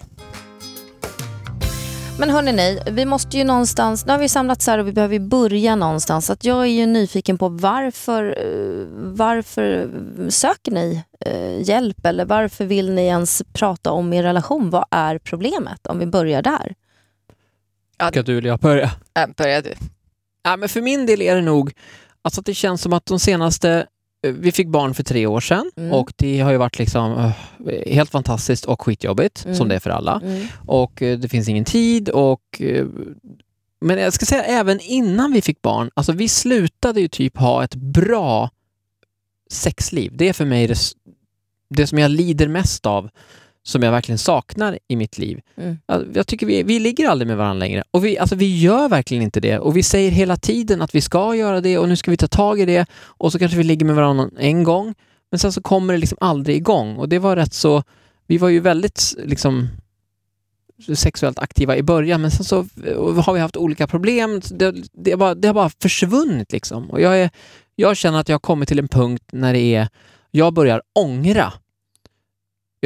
Men 2.23 2.31
hörni 2.31 2.53
ni, 2.53 2.79
vi 2.91 3.05
måste 3.05 3.39
ju 3.39 3.45
någonstans, 3.45 4.07
nu 4.07 4.13
har 4.13 4.19
vi 4.19 4.29
samlats 4.29 4.67
här 4.67 4.79
och 4.79 4.87
vi 4.89 4.93
behöver 4.93 5.15
ju 5.15 5.21
börja 5.21 5.77
någonstans. 5.77 6.31
Att 6.31 6.45
jag 6.45 6.61
är 6.61 6.71
ju 6.71 6.87
nyfiken 6.87 7.39
på 7.39 7.49
varför, 7.49 8.25
eh, 8.39 8.87
varför 8.97 9.91
söker 10.31 10.73
ni 10.73 11.03
eh, 11.27 11.69
hjälp 11.69 12.07
eller 12.07 12.25
varför 12.25 12.65
vill 12.65 12.93
ni 12.93 13.07
ens 13.07 13.43
prata 13.53 13.91
om 13.91 14.13
er 14.13 14.23
relation? 14.23 14.71
Vad 14.71 14.85
är 14.91 15.19
problemet? 15.19 15.87
Om 15.87 15.99
vi 15.99 16.07
börjar 16.07 16.43
där. 16.43 16.75
Ja, 17.99 18.09
Ska 18.09 18.23
du 18.23 18.39
eller 18.39 18.49
jag 18.49 18.61
börja? 18.61 18.91
äh, 19.19 19.27
börjar 19.37 19.63
du. 19.63 19.75
Ja, 20.43 20.57
men 20.57 20.69
för 20.69 20.81
min 20.81 21.07
del 21.07 21.23
är 21.23 21.35
det 21.35 21.43
nog 21.43 21.73
alltså 22.23 22.41
att 22.41 22.47
det 22.47 22.55
känns 22.55 22.83
som 22.83 22.93
att 22.93 23.07
de 23.07 23.19
senaste 23.19 23.87
vi 24.23 24.53
fick 24.53 24.69
barn 24.69 24.95
för 24.95 25.03
tre 25.03 25.27
år 25.27 25.41
sedan 25.41 25.71
Mm. 25.77 25.93
och 25.93 26.13
det 26.17 26.41
har 26.41 26.51
ju 26.53 26.57
varit 26.57 26.79
liksom 26.79 27.33
eh, 27.69 27.93
helt 27.95 28.11
fantastiskt 28.11 28.65
och 28.65 28.83
skitjobbigt 28.83 29.45
Mm. 29.45 29.57
som 29.57 29.69
det 29.69 29.75
är 29.75 29.81
för 29.81 29.91
alla. 29.91 30.21
Mm. 30.25 30.47
Och 30.67 31.03
eh, 31.03 31.19
det 31.19 31.29
finns 31.29 31.49
ingen 31.49 31.65
tid 31.65 32.09
och 32.09 32.61
eh, 32.61 32.87
men 33.81 33.99
jag 33.99 34.13
ska 34.13 34.27
säga 34.27 34.45
även 34.45 34.81
innan 34.81 35.33
vi 35.33 35.43
fick 35.43 35.63
barn, 35.63 35.91
alltså 35.95 36.13
vi 36.13 36.29
slutade 36.29 37.01
ju 37.01 37.09
typ 37.09 37.37
ha 37.39 37.65
ett 37.65 37.75
bra 37.75 38.51
sexliv. 39.51 40.13
Det 40.17 40.29
är 40.29 40.33
för 40.33 40.45
mig 40.45 40.67
det, 40.67 40.77
det 41.71 41.87
som 41.87 41.99
jag 41.99 42.11
lider 42.11 42.49
mest 42.49 42.87
av, 42.87 43.11
som 43.65 43.83
jag 43.83 43.93
verkligen 43.93 44.19
saknar 44.19 44.79
i 44.89 44.97
mitt 44.97 45.19
liv. 45.19 45.41
Mm. 45.57 45.79
Ja, 45.87 46.03
Jag 46.15 46.27
tycker 46.27 46.47
vi, 46.47 46.63
vi 46.63 46.79
ligger 46.79 47.09
aldrig 47.09 47.29
med 47.29 47.37
varandra 47.37 47.59
längre. 47.59 47.85
Och 47.91 48.05
vi, 48.05 48.19
alltså 48.19 48.37
vi 48.37 48.61
gör 48.61 48.89
verkligen 48.89 49.23
inte 49.23 49.41
det. 49.41 49.59
Och 49.59 49.77
vi 49.77 49.83
säger 49.83 50.11
hela 50.11 50.37
tiden 50.37 50.83
att 50.83 50.95
vi 50.95 51.01
ska 51.01 51.35
göra 51.35 51.61
det 51.61 51.79
och 51.79 51.89
nu 51.89 51.97
ska 51.97 52.11
vi 52.11 52.17
ta 52.17 52.29
tag 52.29 52.61
i 52.61 52.65
det. 52.65 52.87
Och 52.95 53.33
så 53.33 53.39
kanske 53.39 53.59
vi 53.59 53.65
ligger 53.65 53.87
med 53.87 53.97
varandra 53.97 54.31
en 54.39 54.65
gång. 54.65 54.95
Men 55.31 55.39
sen 55.39 55.53
så 55.53 55.63
kommer 55.63 55.95
det 55.95 55.99
liksom 55.99 56.19
aldrig 56.21 56.57
igång. 56.57 56.97
Och 56.97 57.09
det 57.09 57.19
var 57.19 57.37
rätt 57.37 57.55
så... 57.55 57.83
Vi 58.27 58.39
var 58.39 58.49
ju 58.49 58.61
väldigt 58.61 59.15
liksom 59.25 59.69
sexuellt 60.95 61.39
aktiva 61.39 61.77
i 61.77 61.83
början 61.83 62.21
men 62.21 62.31
sen 62.31 62.45
så 62.45 62.57
har 63.23 63.33
vi 63.33 63.41
haft 63.41 63.57
olika 63.57 63.87
problem. 63.87 64.41
Det, 64.51 64.75
det, 64.93 65.11
har 65.11 65.19
bara, 65.19 65.35
det 65.35 65.49
har 65.49 65.55
bara 65.55 65.71
försvunnit 65.83 66.53
liksom. 66.53 66.91
Och 66.91 67.01
jag, 67.01 67.21
är, 67.21 67.31
jag 67.75 67.97
känner 67.97 68.21
att 68.21 68.29
jag 68.29 68.35
har 68.35 68.41
kommit 68.41 68.69
till 68.69 68.79
en 68.79 68.89
punkt 68.89 69.25
när 69.33 69.53
det 69.53 69.75
är... 69.75 69.89
Jag 70.31 70.55
börjar 70.55 70.83
ångra 70.95 71.53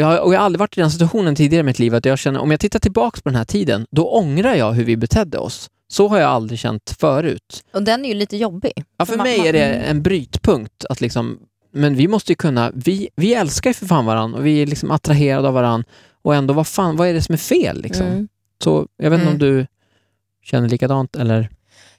jag, 0.00 0.06
har- 0.06 0.18
och 0.20 0.34
jag 0.34 0.38
har 0.38 0.44
aldrig 0.46 0.60
varit 0.60 0.78
i 0.78 0.80
den 0.80 0.90
situationen 0.90 1.34
tidigare 1.34 1.60
i 1.60 1.62
mitt 1.64 1.78
liv 1.78 1.94
att 1.94 2.04
jag 2.04 2.18
känner, 2.18 2.40
om 2.40 2.50
jag 2.50 2.60
tittar 2.60 2.78
tillbaks 2.78 3.22
på 3.22 3.28
den 3.28 3.36
här 3.36 3.44
tiden, 3.44 3.86
då 3.90 4.10
ångrar 4.10 4.54
jag 4.54 4.72
hur 4.72 4.84
vi 4.84 4.96
betedde 4.96 5.38
oss. 5.38 5.70
Så 5.88 6.08
har 6.08 6.18
jag 6.18 6.30
aldrig 6.30 6.58
känt 6.58 6.96
förut. 7.00 7.64
Och 7.72 7.82
den 7.82 8.04
är 8.04 8.08
ju 8.08 8.14
lite 8.14 8.36
jobbig. 8.36 8.72
Ja, 8.96 9.06
för 9.06 9.16
Man- 9.16 9.26
mig 9.26 9.38
man- 9.38 9.46
är 9.46 9.52
det 9.52 9.64
en 9.64 10.02
brytpunkt 10.02 10.84
att 10.90 11.00
liksom, 11.00 11.38
men 11.72 11.94
vi 11.94 12.08
måste 12.08 12.32
ju 12.32 12.36
kunna, 12.36 12.70
vi, 12.74 13.08
vi 13.16 13.34
älskar 13.34 13.70
ju 13.70 13.74
för 13.74 13.86
fan 13.86 14.06
varandra 14.06 14.38
och 14.38 14.46
vi 14.46 14.62
är 14.62 14.66
liksom 14.66 14.90
attraherade 14.90 15.48
av 15.48 15.54
varandra 15.54 15.88
och 16.22 16.34
ändå, 16.34 16.54
vad 16.54 16.66
fan, 16.66 16.96
vad 16.96 17.08
är 17.08 17.14
det 17.14 17.22
som 17.22 17.32
är 17.32 17.36
fel 17.36 17.82
liksom? 17.82 18.06
Mm. 18.06 18.28
Så 18.64 18.86
jag 18.96 19.10
vet 19.10 19.20
inte 19.20 19.30
om 19.30 19.36
Mm. 19.36 19.56
du 19.56 19.66
känner 20.44 20.68
likadant 20.68 21.16
eller? 21.16 21.48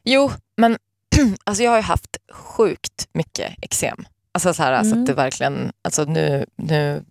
Jo, 0.04 0.32
men 0.58 0.78
alltså 1.44 1.64
jag 1.64 1.72
har 1.72 1.78
ju 1.78 1.84
haft 1.84 2.18
sjukt 2.34 3.08
mycket 3.14 3.54
eksem. 3.62 4.06
Alltså 4.32 4.54
så, 4.54 4.64
här, 4.64 4.72
alltså 4.72 4.92
Mm. 4.94 5.04
att 5.04 5.08
det 5.08 5.14
verkligen, 5.14 5.72
alltså 5.82 6.04
nu, 6.04 6.46
nu 6.56 7.04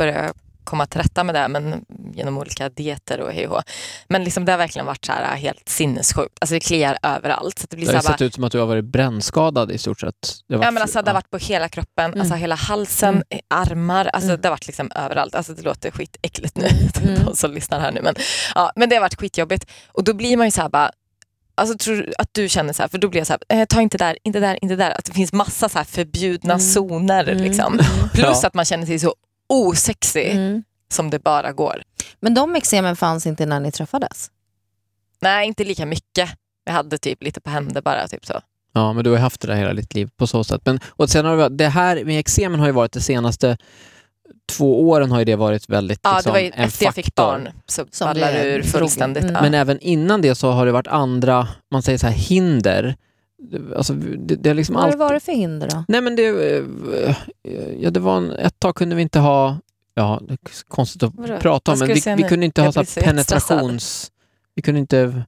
börjar 0.00 0.22
jag 0.24 0.32
komma 0.64 0.86
till 0.86 1.00
rätta 1.00 1.24
med 1.24 1.34
det 1.34 1.48
men 1.48 1.84
genom 2.14 2.38
olika 2.38 2.68
dieter 2.68 3.20
och 3.20 3.32
hej 3.32 3.48
och. 3.48 3.62
Men 4.08 4.24
liksom 4.24 4.44
det 4.44 4.52
har 4.52 4.58
verkligen 4.58 4.86
varit 4.86 5.04
så 5.04 5.12
här 5.12 5.36
helt 5.36 5.68
sinnessjukt. 5.68 6.34
Alltså 6.40 6.54
det 6.54 6.60
kliar 6.60 6.98
överallt. 7.02 7.58
Så 7.58 7.66
det 7.70 7.76
blir 7.76 7.86
Det 7.86 7.92
så 7.92 7.96
har 7.98 8.02
här, 8.02 8.08
ju 8.10 8.12
sett 8.14 8.20
ut 8.22 8.34
som 8.34 8.44
att 8.44 8.52
du 8.52 8.58
har 8.58 8.66
varit 8.66 8.84
brännskadad 8.84 9.70
i 9.70 9.78
stort 9.78 10.00
sett. 10.00 10.14
Det 10.48 10.54
har 10.54 10.62
Ja, 10.62 10.66
varit- 10.66 10.74
men 10.74 10.82
alltså, 10.82 11.02
det 11.02 11.10
har 11.10 11.14
varit 11.14 11.30
på 11.30 11.36
hela 11.38 11.68
kroppen, 11.68 12.04
Mm. 12.04 12.20
alltså 12.20 12.34
hela 12.34 12.54
halsen, 12.54 13.14
Mm. 13.14 13.24
armar, 13.54 14.06
alltså, 14.06 14.28
Mm. 14.30 14.40
det 14.40 14.48
har 14.48 14.52
varit 14.52 14.66
liksom 14.66 14.90
överallt. 14.94 15.34
Alltså, 15.34 15.52
det 15.52 15.62
låter 15.62 15.90
skitäckligt 15.90 16.56
nu, 16.56 16.66
Mm. 17.02 17.24
de 17.24 17.36
som 17.36 17.52
lyssnar 17.54 17.80
här 17.80 17.92
nu. 17.92 18.02
Men, 18.02 18.14
ja, 18.54 18.72
men 18.76 18.88
det 18.88 18.96
har 18.96 19.00
varit 19.00 19.20
skitjobbigt. 19.20 19.64
Och 19.92 20.04
då 20.04 20.14
blir 20.14 20.36
man 20.36 20.46
ju 20.46 20.50
så 20.50 20.62
här 20.62 20.68
bara, 20.68 20.90
alltså, 21.54 21.78
tror 21.78 21.96
du 21.96 22.12
att 22.18 22.28
du 22.32 22.48
känner 22.48 22.72
så 22.72 22.82
här, 22.82 22.88
för 22.88 22.98
då 22.98 23.08
blir 23.08 23.20
jag 23.20 23.26
så 23.26 23.36
här, 23.48 23.58
eh, 23.60 23.64
ta 23.66 23.80
inte 23.80 23.98
där, 23.98 24.18
inte 24.24 24.40
där, 24.40 24.58
inte 24.62 24.76
där. 24.76 24.90
Att 24.90 25.04
det 25.04 25.12
finns 25.12 25.32
massa 25.32 25.68
så 25.68 25.78
här 25.78 25.84
förbjudna 25.84 26.54
Mm. 26.54 26.60
zoner. 26.66 27.28
Mm. 27.28 27.44
Liksom. 27.44 27.72
Mm. 27.72 27.84
Plus 28.14 28.38
Ja. 28.42 28.46
att 28.48 28.54
man 28.54 28.64
känner 28.64 28.86
sig 28.86 28.98
så 28.98 29.14
osexig 29.50 30.30
Mm. 30.30 30.62
som 30.92 31.10
det 31.10 31.18
bara 31.18 31.52
går. 31.52 31.82
Men 32.20 32.34
de 32.34 32.56
eksemen 32.56 32.96
fanns 32.96 33.26
inte 33.26 33.46
när 33.46 33.60
ni 33.60 33.72
träffades? 33.72 34.30
Nej, 35.20 35.46
inte 35.46 35.64
lika 35.64 35.86
mycket. 35.86 36.30
Jag 36.64 36.72
hade 36.72 36.98
typ 36.98 37.22
lite 37.22 37.40
på 37.40 37.50
händer 37.50 37.82
bara. 37.82 38.08
Typ 38.08 38.26
så. 38.26 38.40
Ja, 38.72 38.92
men 38.92 39.04
du 39.04 39.10
har 39.10 39.18
haft 39.18 39.40
det 39.40 39.46
där 39.48 39.54
hela 39.54 39.72
ditt 39.74 39.94
liv 39.94 40.10
på 40.16 40.26
så 40.26 40.44
sätt. 40.44 40.60
Men, 40.64 40.80
och 40.86 41.10
sen 41.10 41.24
har 41.24 41.32
det, 41.32 41.38
varit- 41.38 41.58
det 41.58 41.68
här 41.68 42.04
med 42.04 42.18
eksemen 42.20 42.60
har 42.60 42.66
ju 42.66 42.72
varit 42.72 42.92
de 42.92 43.00
senaste 43.00 43.56
två 44.52 44.88
åren 44.88 45.10
har 45.12 45.18
ju 45.18 45.24
det 45.24 45.36
varit 45.36 45.68
väldigt 45.68 46.00
Ja, 46.02 46.14
liksom, 46.14 46.30
det 46.30 46.38
var 46.38 46.40
ju 46.40 46.46
en 46.46 46.52
efter 46.64 46.84
jag 46.84 46.94
fick 46.94 47.04
faktor. 47.04 47.22
barn 47.22 47.48
så 47.66 47.84
Som 47.90 48.06
ballar 48.06 48.32
det 48.32 48.44
ur 48.44 48.62
fullständigt. 48.62 49.22
Mm. 49.24 49.34
Ja. 49.34 49.42
Men 49.42 49.54
även 49.54 49.80
innan 49.80 50.22
det 50.22 50.34
så 50.34 50.50
har 50.50 50.66
det 50.66 50.72
varit 50.72 50.86
andra, 50.86 51.48
man 51.70 51.82
säger 51.82 51.98
så 51.98 52.06
här 52.06 52.14
hinder. 52.14 52.96
Alltså, 53.76 53.92
det, 53.94 54.36
det 54.36 54.54
liksom 54.54 54.74
Vad 54.74 54.98
har 54.98 55.14
det 55.14 55.20
för 55.20 55.32
hinder 55.32 55.68
då? 55.70 55.84
Nej 55.88 56.00
men 56.00 56.16
det, 56.16 56.28
eh, 56.28 57.14
ja, 57.80 57.90
det 57.90 58.00
var 58.00 58.16
en, 58.16 58.30
ett 58.32 58.60
tag 58.60 58.74
kunde 58.74 58.96
vi 58.96 59.02
inte 59.02 59.18
ha, 59.18 59.58
ja 59.94 60.20
det 60.28 60.32
är 60.32 60.38
konstigt 60.68 61.02
att 61.02 61.12
Vadå? 61.14 61.38
prata 61.38 61.72
om, 61.72 61.78
men 61.78 61.88
vi, 61.88 62.14
vi 62.16 62.22
kunde 62.22 62.46
inte 62.46 62.62
ha 62.62 62.72
så 62.72 63.00
penetrations... 63.00 64.12
Vi 64.54 64.62
kunde 64.62 64.80
inte... 64.80 65.24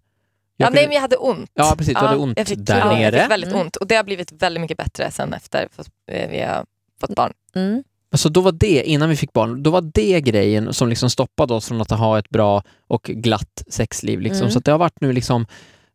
Ja, 0.57 0.67
kunde- 0.67 0.81
nej, 0.81 0.87
men 0.89 0.95
jag 0.95 1.01
hade 1.01 1.17
ont. 1.17 1.51
Ja, 1.55 1.75
precis, 1.79 1.95
du 1.95 2.01
hade 2.01 2.17
ont 2.17 2.39
jag 2.39 2.49
fick, 2.49 2.59
där 2.59 2.79
ja, 2.79 2.93
nere. 2.93 3.17
Jag 3.17 3.23
fick 3.23 3.31
väldigt 3.31 3.51
Mm. 3.51 3.63
ont 3.63 3.77
och 3.77 3.87
det 3.87 3.95
har 3.95 4.05
blivit 4.05 4.33
väldigt 4.33 4.61
mycket 4.61 4.77
bättre 4.77 5.11
sen 5.11 5.33
efter 5.33 5.69
eh, 6.13 6.31
vi 6.31 6.41
har 6.41 6.65
fått 7.01 7.15
barn. 7.15 7.33
Mm. 7.55 7.85
Alltså 8.13 8.29
då 8.29 8.41
var 8.41 8.53
det, 8.53 8.83
innan 8.83 9.09
vi 9.09 9.17
fick 9.17 9.33
barn, 9.33 9.63
då 9.63 9.71
var 9.71 9.81
det 9.95 10.21
grejen 10.21 10.75
som 10.75 10.89
liksom 10.89 11.11
stoppade 11.11 11.55
oss 11.55 11.69
från 11.69 11.81
att 11.81 11.91
ha 11.91 12.19
ett 12.19 12.29
bra 12.29 12.63
och 12.87 13.03
glatt 13.03 13.63
sexliv. 13.69 14.21
Liksom. 14.21 14.41
Mm. 14.41 14.51
Så 14.51 14.61
det 14.61 14.71
har 14.71 14.79
varit 14.79 15.01
nu 15.01 15.13
liksom, 15.13 15.37
om 15.37 15.47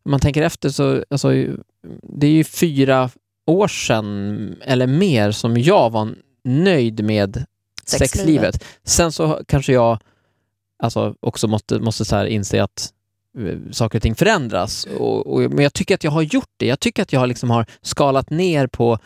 man 0.08 0.20
tänker 0.20 0.42
efter 0.42 0.68
så, 0.68 1.04
alltså, 1.10 1.28
det 2.02 2.26
är 2.26 2.30
ju 2.30 2.44
fyra 2.44 3.10
år 3.46 3.68
sedan 3.68 4.56
eller 4.62 4.86
mer 4.86 5.30
som 5.30 5.56
jag 5.56 5.90
var 5.90 6.14
nöjd 6.44 7.04
med 7.04 7.44
Sexlivet. 7.84 8.10
sexlivet. 8.10 8.64
Sen 8.84 9.12
så 9.12 9.40
kanske 9.46 9.72
jag 9.72 9.98
alltså, 10.82 11.14
också 11.20 11.48
måste, 11.48 11.78
måste 11.78 12.04
så 12.04 12.16
här 12.16 12.26
inse 12.26 12.62
att 12.62 12.92
eh, 13.38 13.58
saker 13.70 13.98
och 13.98 14.02
ting 14.02 14.14
förändras. 14.14 14.86
Och, 14.98 15.26
och, 15.26 15.40
men 15.40 15.58
jag 15.58 15.74
tycker 15.74 15.94
att 15.94 16.04
jag 16.04 16.10
har 16.10 16.22
gjort 16.22 16.50
det. 16.56 16.66
Jag 16.66 16.80
tycker 16.80 17.02
att 17.02 17.12
jag 17.12 17.28
liksom 17.28 17.50
har 17.50 17.66
skalat 17.82 18.30
ner 18.30 18.66
på 18.66 18.98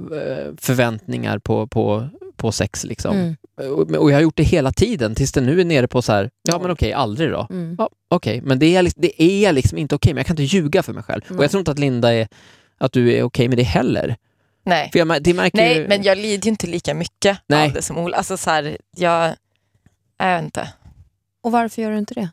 eh, 0.00 0.54
förväntningar 0.56 1.38
på, 1.38 1.66
på, 1.66 2.08
på 2.36 2.52
sex. 2.52 2.84
Liksom. 2.84 3.16
Mm. 3.16 3.36
Och, 3.68 3.90
och 3.90 4.10
jag 4.10 4.16
har 4.16 4.22
gjort 4.22 4.36
det 4.36 4.42
hela 4.42 4.72
tiden 4.72 5.14
tills 5.14 5.32
det 5.32 5.40
nu 5.40 5.60
är 5.60 5.64
nere 5.64 5.88
på 5.88 6.02
så 6.02 6.12
här, 6.12 6.30
ja 6.42 6.58
men 6.58 6.70
okej, 6.70 6.92
aldrig 6.92 7.30
då. 7.30 7.46
Mm. 7.50 7.74
Ja, 7.78 7.90
okej, 8.08 8.40
men 8.40 8.58
det 8.58 8.76
är, 8.76 8.92
det 8.96 9.22
är 9.22 9.52
liksom 9.52 9.78
inte 9.78 9.94
okej, 9.94 10.14
men 10.14 10.18
jag 10.18 10.26
kan 10.26 10.34
inte 10.34 10.56
ljuga 10.56 10.82
för 10.82 10.92
mig 10.92 11.02
själv. 11.02 11.22
Och 11.28 11.30
Nej. 11.36 11.44
jag 11.44 11.50
tror 11.50 11.58
inte 11.58 11.70
att 11.70 11.78
Linda 11.78 12.14
är, 12.14 12.28
att 12.78 12.92
du 12.92 13.12
är 13.12 13.22
okej 13.22 13.48
med 13.48 13.58
det 13.58 13.62
heller. 13.62 14.16
Nej, 14.64 14.90
För 14.92 14.98
jag, 14.98 15.22
det 15.22 15.34
märker 15.34 15.56
nej 15.58 15.76
ju, 15.76 15.88
men 15.88 16.02
jag 16.02 16.18
lider 16.18 16.44
ju 16.44 16.50
inte 16.50 16.66
lika 16.66 16.94
mycket 16.94 17.38
Nej. 17.46 17.66
av 17.66 17.72
det 17.72 17.82
som 17.82 17.98
Ola. 17.98 18.16
Alltså, 18.16 18.36
så 18.36 18.50
här, 18.50 18.78
jag, 18.96 19.34
jag 20.18 20.34
vet 20.36 20.44
inte. 20.44 20.72
Och 21.42 21.52
varför 21.52 21.82
gör 21.82 21.90
du 21.90 21.98
inte 21.98 22.14
det? 22.14 22.28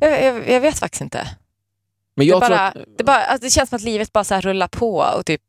Jag, 0.00 0.24
jag, 0.24 0.50
jag 0.50 0.60
vet 0.60 0.78
faktiskt 0.78 1.02
inte. 1.02 1.28
men 2.16 2.26
Det, 2.26 2.30
jag 2.30 2.40
tror 2.42 2.56
bara, 2.56 2.68
att, 2.68 2.76
det, 2.98 3.04
bara, 3.04 3.22
alltså, 3.22 3.44
det 3.46 3.50
känns 3.50 3.68
som 3.68 3.76
att 3.76 3.82
livet 3.82 4.12
bara 4.12 4.24
så 4.24 4.34
här 4.34 4.40
rullar 4.40 4.68
på 4.68 4.96
och 5.18 5.26
typ 5.26 5.42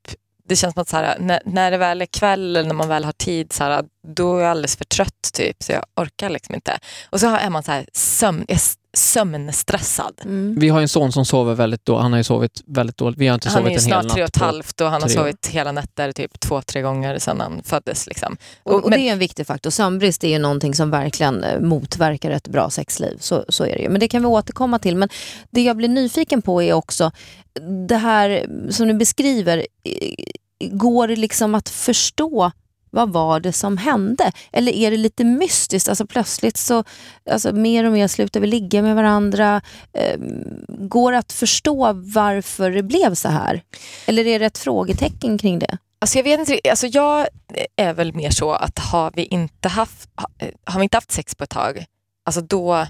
det 0.48 0.56
känns 0.56 0.74
som 0.74 0.82
att 0.82 0.90
så 0.90 0.98
här, 0.98 1.18
när, 1.20 1.42
när 1.46 1.72
det 1.72 1.78
väl 1.78 2.02
är 2.02 2.06
kväll 2.06 2.56
eller 2.56 2.68
när 2.68 2.76
man 2.76 2.90
väl 2.90 3.06
har 3.06 3.12
tid, 3.12 3.54
så 3.54 3.64
här, 3.64 3.86
då 4.08 4.38
är 4.38 4.42
jag 4.42 4.52
alldeles 4.52 4.76
för 4.76 4.86
trött 4.86 5.30
typ, 5.34 5.64
så 5.64 5.72
jag 5.72 5.84
orkar 5.96 6.30
liksom 6.30 6.56
inte. 6.56 6.80
Och 7.10 7.20
så 7.20 7.36
är 7.36 7.50
man 7.50 7.64
så 7.64 7.72
här 7.72 7.86
sömn, 7.94 8.46
jag 8.48 8.60
sömnstressad. 8.98 10.22
Mm. 10.24 10.56
vi 10.60 10.70
har 10.70 10.80
ju 10.80 10.82
en 10.82 10.90
son 10.90 11.12
som 11.12 11.26
sover 11.26 11.54
väldigt 11.54 11.86
dåligt, 11.86 12.02
han 12.02 12.12
har 12.12 12.18
ju 12.18 12.24
sovit 12.24 12.64
väldigt 12.66 12.98
dåligt. 12.98 13.20
Vi 13.20 13.28
har 13.28 13.34
inte 13.34 13.50
Han 13.50 13.58
är 13.58 13.62
sovit 13.62 13.72
ju 13.72 13.86
en 13.86 13.94
hel 13.94 14.02
snart 14.02 14.14
tre 14.14 14.24
och 14.24 14.30
ett 14.30 14.38
halvt 14.38 14.82
och 14.82 14.88
han 14.88 15.02
har 15.02 15.10
tre 15.10 15.18
sovit 15.18 15.48
hela 15.48 15.72
nätter 15.72 16.12
typ 16.12 16.40
två, 16.40 16.62
tre 16.62 16.82
gånger 16.82 17.20
sedan 17.20 17.40
han 17.40 17.62
föddes. 17.64 18.08
Liksom. 18.08 18.38
Och, 18.64 18.74
och 18.74 18.90
men- 18.90 19.00
det 19.00 19.08
är 19.08 19.12
en 19.12 19.20
viktig 19.20 19.48
faktor. 19.48 19.70
Sömnbrist 19.70 20.24
är 20.24 20.30
ju 20.30 20.40
någonting 20.40 20.76
som 20.76 20.92
verkligen 20.92 21.44
eh, 21.44 21.60
motverkar 21.60 22.32
ett 22.32 22.48
bra 22.48 22.70
sexliv. 22.70 23.18
Så, 23.20 23.46
så 23.50 23.66
är 23.66 23.76
det 23.76 23.82
ju. 23.82 23.90
Men 23.90 24.00
det 24.00 24.08
kan 24.08 24.22
vi 24.22 24.28
återkomma 24.28 24.80
till. 24.80 24.96
Men 24.96 25.10
det 25.52 25.62
jag 25.62 25.78
blir 25.78 25.90
nyfiken 25.90 26.42
på 26.42 26.62
är 26.62 26.74
också 26.74 27.12
det 27.88 27.98
här 27.98 28.46
som 28.70 28.88
du 28.88 28.94
beskriver. 28.94 29.68
Går 30.72 31.08
det 31.08 31.16
liksom 31.16 31.56
att 31.56 31.70
förstå 31.70 32.52
vad 32.90 33.14
var 33.14 33.40
det 33.40 33.54
som 33.54 33.78
hände? 33.78 34.32
Eller 34.52 34.72
är 34.72 34.92
det 34.92 34.98
lite 34.98 35.24
mystiskt? 35.24 35.90
Alltså 35.90 36.08
plötsligt 36.08 36.58
så, 36.58 36.84
alltså 37.32 37.54
mer 37.54 37.84
och 37.84 37.92
mer 37.92 38.08
slutar 38.08 38.40
vi 38.40 38.48
ligga 38.48 38.82
med 38.82 38.96
varandra. 38.96 39.62
Eh, 39.94 40.20
går 40.68 41.12
det 41.12 41.18
att 41.18 41.34
förstå 41.34 41.94
varför 41.94 42.72
det 42.72 42.84
blev 42.84 43.16
så 43.16 43.30
här? 43.30 43.62
Eller 44.06 44.28
är 44.28 44.40
det 44.40 44.46
ett 44.46 44.58
frågetecken 44.58 45.38
kring 45.38 45.60
det? 45.60 45.78
Alltså 46.00 46.18
jag 46.18 46.24
vet 46.24 46.40
inte, 46.40 46.70
alltså 46.70 46.88
jag 46.88 47.28
är 47.76 47.94
väl 47.94 48.14
mer 48.14 48.30
så 48.30 48.52
att 48.52 48.80
har 48.80 49.12
vi 49.16 49.26
inte 49.26 49.68
haft, 49.68 50.10
eh, 50.38 50.50
har 50.64 50.80
vi 50.80 50.84
inte 50.84 50.98
haft 50.98 51.12
sex 51.12 51.36
på 51.36 51.44
ett 51.44 51.50
tag, 51.50 51.86
alltså 52.26 52.42
då, 52.42 52.76
eh, 52.76 52.88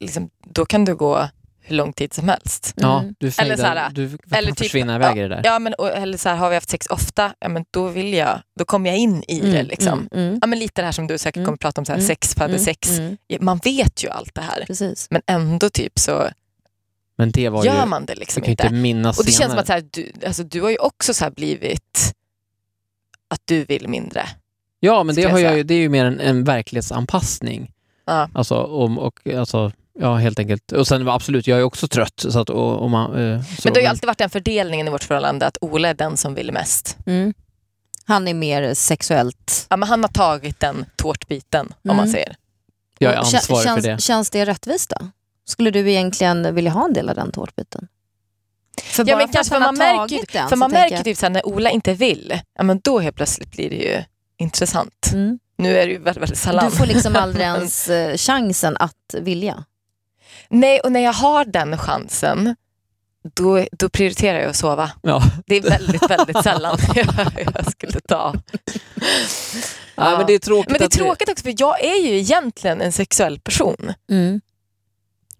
liksom, 0.00 0.30
då 0.44 0.66
kan 0.66 0.84
det 0.84 0.94
gå 0.94 1.28
hur 1.66 1.76
lång 1.76 1.92
tid 1.92 2.12
som 2.14 2.28
helst. 2.28 2.72
Ja, 2.76 3.00
Mm. 3.00 3.14
du, 3.18 3.26
Eller 3.26 3.32
fejdar, 3.32 3.56
så 3.56 3.62
här, 3.62 3.90
du 3.90 4.18
eller 4.32 4.48
typ- 4.50 4.58
försvinna 4.58 4.96
iväg 4.96 5.18
i 5.18 5.20
det 5.20 5.28
där. 5.28 5.40
Ja, 5.44 5.58
men, 5.58 5.74
och- 5.74 5.88
eller 5.88 6.18
så 6.18 6.28
här, 6.28 6.36
har 6.36 6.48
vi 6.48 6.54
haft 6.54 6.70
sex 6.70 6.86
ofta, 6.86 7.32
ja, 7.38 7.48
men 7.48 7.64
då 7.70 7.88
vill 7.88 8.12
jag, 8.14 8.40
då 8.58 8.64
kommer 8.64 8.90
jag 8.90 8.98
in 8.98 9.22
i 9.28 9.40
det. 9.40 9.62
Liksom. 9.62 10.08
Mm, 10.12 10.26
mm, 10.28 10.38
Ja, 10.42 10.46
men 10.46 10.58
lite 10.58 10.80
det 10.82 10.84
här 10.86 10.92
som 10.92 11.06
du 11.06 11.18
säkert 11.18 11.36
Mm. 11.36 11.44
kommer 11.46 11.54
att 11.56 11.60
prata 11.60 11.80
om, 11.80 11.84
så 11.84 11.92
här, 11.92 11.98
Mm. 11.98 12.06
sex 12.08 12.34
föder 12.34 12.48
mm, 12.54 12.64
sex. 12.64 12.98
mm, 12.98 13.16
Man 13.40 13.58
vet 13.64 14.04
ju 14.04 14.08
allt 14.10 14.34
det 14.34 14.40
här, 14.40 14.64
precis. 14.66 15.06
men 15.10 15.22
ändå 15.26 15.70
typ 15.70 15.98
så 15.98 16.28
Men 17.18 17.30
det 17.30 17.48
var 17.48 17.64
gör 17.64 17.80
ju, 17.82 17.86
man 17.86 18.06
det 18.06 18.14
du 18.14 18.20
liksom 18.20 18.44
inte. 18.44 18.50
inte 18.50 18.74
minnas 18.74 19.18
Och 19.18 19.24
det 19.24 19.32
känns 19.32 19.50
som 19.50 19.58
att 19.60 19.66
så 19.66 19.72
här, 19.72 19.84
du, 19.90 20.12
alltså, 20.26 20.42
du 20.42 20.62
har 20.62 20.70
ju 20.70 20.76
också 20.78 21.14
så 21.14 21.24
här 21.24 21.30
blivit 21.30 22.12
att 23.28 23.40
du 23.44 23.64
vill 23.64 23.88
mindre. 23.88 24.22
Ja, 24.80 25.02
men 25.02 25.14
det, 25.14 25.20
jag 25.20 25.30
har 25.30 25.38
jag, 25.38 25.66
det 25.66 25.74
är 25.74 25.78
ju 25.78 25.88
mer 25.88 26.04
en, 26.04 26.20
en 26.20 26.44
verklighetsanpassning. 26.44 27.72
Ja. 28.04 28.28
Alltså, 28.34 28.54
om, 28.62 28.98
och, 28.98 29.26
alltså, 29.26 29.72
ja, 30.00 30.16
helt 30.16 30.38
enkelt. 30.38 30.72
Och 30.72 30.86
sen 30.86 31.08
absolut, 31.08 31.46
jag 31.46 31.58
är 31.58 31.62
också 31.62 31.88
trött. 31.88 32.24
Så 32.28 32.38
att, 32.38 32.50
och, 32.50 32.78
och 32.78 32.90
man, 32.90 33.10
eh, 33.10 33.42
så, 33.42 33.60
Men 33.64 33.72
det 33.72 33.80
har 33.80 33.82
ju 33.82 33.88
alltid 33.88 34.06
varit 34.06 34.18
den 34.18 34.30
fördelningen 34.30 34.86
i 34.86 34.90
vårt 34.90 35.04
förhållande 35.04 35.46
att 35.46 35.58
Ola 35.60 35.88
är 35.88 35.94
den 35.94 36.16
som 36.16 36.34
vill 36.34 36.52
mest. 36.52 36.96
Mm. 37.06 37.34
Han 38.04 38.28
är 38.28 38.34
mer 38.34 38.74
sexuellt... 38.74 39.66
Ja, 39.70 39.76
men 39.76 39.88
han 39.88 40.02
har 40.02 40.08
tagit 40.08 40.60
den 40.60 40.84
tårtbiten 40.96 41.66
om 41.66 41.96
man 41.96 41.98
Mm. 41.98 42.12
säger. 42.12 42.36
jag 42.98 43.12
är 43.12 43.16
ansvarig 43.16 43.64
känns, 43.64 43.84
för 43.84 43.90
det. 43.92 44.00
Känns 44.02 44.30
det 44.30 44.44
rättvist 44.44 44.92
då? 44.98 45.08
Skulle 45.48 45.70
du 45.70 45.90
egentligen 45.90 46.54
vilja 46.54 46.70
ha 46.70 46.84
en 46.84 46.92
del 46.92 47.08
av 47.08 47.14
den 47.14 47.32
tårtbiten? 47.32 47.88
För 48.82 49.02
Ja, 49.02 49.14
bara 49.14 49.18
men 49.18 49.28
för 49.28 49.34
kanske 49.34 49.56
att 49.56 49.62
för 49.62 49.66
man 49.66 49.78
märker, 49.78 50.16
den 50.32 50.48
för 50.48 50.48
så 50.48 50.56
man 50.56 50.70
märker 50.70 51.02
typ 51.02 51.18
såhär, 51.18 51.30
när 51.30 51.46
Ola 51.46 51.70
inte 51.70 51.94
vill, 51.94 52.40
ja, 52.54 52.62
men 52.62 52.80
då 52.84 52.98
helt 52.98 53.16
plötsligt 53.16 53.50
blir 53.50 53.70
det 53.70 53.76
ju 53.76 54.02
intressant. 54.38 55.10
Mm. 55.12 55.38
Nu 55.58 55.78
är 55.78 55.86
det 55.86 55.92
ju 55.92 55.98
väldigt, 55.98 56.22
väldigt 56.22 56.38
sällan. 56.38 56.70
Du 56.70 56.76
får 56.76 56.86
liksom 56.86 57.16
aldrig 57.16 57.44
ens 57.46 57.88
eh, 57.88 58.16
chansen 58.16 58.76
att 58.76 59.14
vilja. 59.20 59.64
Nej, 60.48 60.80
och 60.80 60.92
när 60.92 61.00
jag 61.00 61.12
har 61.12 61.44
den 61.44 61.78
chansen, 61.78 62.56
då, 63.34 63.66
då 63.72 63.88
prioriterar 63.88 64.38
jag 64.38 64.50
att 64.50 64.56
sova. 64.56 64.90
Ja. 65.02 65.22
Det 65.46 65.56
är 65.56 65.62
väldigt, 65.62 66.10
väldigt 66.10 66.42
sällan 66.42 66.78
jag, 66.94 67.06
jag 67.54 67.70
skulle 67.70 68.00
ta. 68.00 68.34
Ja. 69.94 70.16
men 70.16 70.26
det 70.26 70.34
är 70.34 70.38
tråkigt, 70.38 70.70
Men 70.70 70.78
det 70.78 70.84
är 70.84 70.88
tråkigt 70.88 71.28
också, 71.28 71.42
för 71.42 71.54
jag 71.58 71.84
är 71.84 72.02
ju 72.02 72.18
egentligen 72.18 72.80
en 72.80 72.92
sexuell 72.92 73.40
person. 73.40 73.92
Mm. 74.10 74.40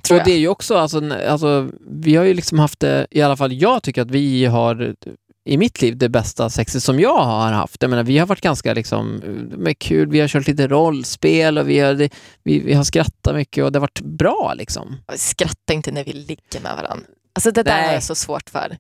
Tror 0.03 0.19
och 0.19 0.25
det 0.25 0.33
är 0.33 0.39
ju 0.39 0.49
också, 0.49 0.77
alltså, 0.77 1.15
alltså, 1.29 1.71
vi 1.87 2.17
har 2.17 2.25
ju 2.25 2.35
liksom 2.35 2.59
haft 2.59 2.81
det, 2.81 3.07
i 3.11 3.23
alla 3.23 3.37
fall 3.37 3.53
jag 3.53 3.83
tycker 3.83 4.03
att 4.03 4.11
vi 4.11 4.45
har 4.45 4.95
i 5.47 5.57
mitt 5.57 5.83
liv 5.83 5.97
det 5.97 6.09
bästa 6.09 6.51
sexet 6.51 6.83
som 6.83 7.01
jag 7.01 7.25
har 7.25 7.53
haft. 7.53 7.83
Jag 7.83 7.91
menar, 7.91 8.03
vi 8.05 8.19
har 8.19 8.27
varit 8.27 8.41
ganska 8.41 8.75
liksom, 8.75 9.17
med 9.57 9.79
kul, 9.79 10.09
vi 10.09 10.21
har 10.21 10.29
kört 10.29 10.47
lite 10.47 10.69
rollspel 10.69 11.59
och 11.59 11.69
vi 11.69 11.79
har, 11.79 11.95
det, 11.95 12.15
vi, 12.43 12.61
vi 12.61 12.75
har 12.75 12.85
skrattat 12.85 13.35
mycket 13.35 13.65
och 13.65 13.73
det 13.73 13.79
har 13.79 13.81
varit 13.81 14.01
bra 14.01 14.55
liksom. 14.57 14.97
Skratta 15.17 15.73
inte 15.73 15.93
när 15.93 16.05
vi 16.05 16.13
ligger 16.13 16.61
med 16.61 16.77
varandra. 16.77 17.07
Alltså 17.33 17.51
det 17.51 17.63
där 17.63 17.77
Nej. 17.77 17.87
har 17.87 17.93
jag 17.93 18.03
så 18.03 18.15
svårt 18.15 18.51
för. 18.51 18.77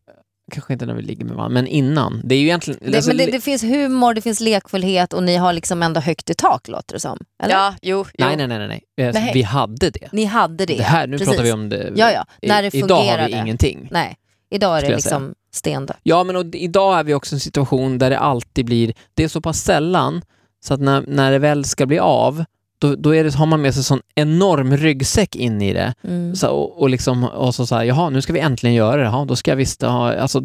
Kanske 0.52 0.72
inte 0.72 0.86
när 0.86 0.94
vi 0.94 1.02
ligger 1.02 1.24
med 1.24 1.36
varandra, 1.36 1.54
men 1.54 1.66
innan. 1.66 2.20
Det 2.24 2.34
är 2.34 2.38
ju 2.38 2.44
egentligen... 2.44 2.80
Det, 2.82 2.96
alltså, 2.96 3.10
men 3.10 3.16
det, 3.16 3.26
det 3.26 3.40
finns 3.40 3.62
humor, 3.62 4.14
det 4.14 4.20
finns 4.20 4.40
lekfullhet 4.40 5.12
och 5.12 5.22
ni 5.22 5.36
har 5.36 5.52
liksom 5.52 5.82
ändå 5.82 6.00
högt 6.00 6.30
i 6.30 6.34
tak 6.34 6.68
låter 6.68 6.94
det 6.94 7.00
som. 7.00 7.18
Eller? 7.42 7.54
Ja, 7.54 7.74
jo, 7.82 8.06
jo. 8.14 8.26
nej, 8.26 8.36
nej, 8.36 8.48
nej, 8.48 8.58
nej. 8.58 8.82
nej. 8.96 9.12
Nej. 9.12 9.30
Vi 9.34 9.42
hade 9.42 9.90
det. 9.90 10.08
Ni 10.12 10.24
hade 10.24 10.66
det. 10.66 10.76
Det 10.76 10.82
här, 10.82 11.06
nu 11.06 11.18
precis. 11.18 11.28
pratar 11.28 11.44
vi 11.44 11.52
om 11.52 11.68
det. 11.68 11.92
Ja, 11.96 12.12
ja, 12.12 12.26
när 12.42 12.62
det 12.62 12.74
idag 12.74 13.04
har 13.04 13.26
vi 13.26 13.32
ingenting. 13.32 13.88
Nej, 13.90 14.16
idag 14.50 14.78
är 14.78 14.82
det 14.82 14.96
liksom 14.96 15.34
stendött. 15.56 15.96
Ja, 16.02 16.24
men 16.24 16.36
och, 16.36 16.44
idag 16.52 16.98
är 16.98 17.04
vi 17.04 17.14
också 17.14 17.34
i 17.34 17.36
en 17.36 17.40
situation 17.40 17.98
där 17.98 18.10
det 18.10 18.18
alltid 18.18 18.66
blir, 18.66 18.92
det 19.14 19.24
är 19.24 19.28
så 19.28 19.40
pass 19.40 19.58
sällan 19.58 20.22
så 20.64 20.74
att 20.74 20.80
när, 20.80 21.04
när 21.08 21.32
det 21.32 21.38
väl 21.38 21.64
ska 21.64 21.86
bli 21.86 21.98
av, 21.98 22.44
då, 22.78 22.94
då 22.94 23.14
är 23.14 23.24
det, 23.24 23.34
har 23.34 23.46
man 23.46 23.62
med 23.62 23.74
sig 23.74 23.84
sån 23.84 24.00
enorm 24.14 24.76
ryggsäck 24.76 25.36
in 25.36 25.62
i 25.62 25.72
det. 25.72 25.94
Mm. 26.04 26.36
Så, 26.36 26.48
och, 26.48 26.80
och, 26.80 26.90
liksom, 26.90 27.24
och 27.24 27.54
så, 27.54 27.66
så 27.66 27.74
här, 27.74 27.84
jaha, 27.84 28.10
nu 28.10 28.22
ska 28.22 28.32
vi 28.32 28.40
äntligen 28.40 28.74
göra 28.74 28.96
det. 28.96 29.02
Ja, 29.02 29.24
då 29.28 29.36
ska 29.36 29.50
jag 29.50 29.56
visst 29.56 29.82
ha, 29.82 30.14
alltså, 30.14 30.42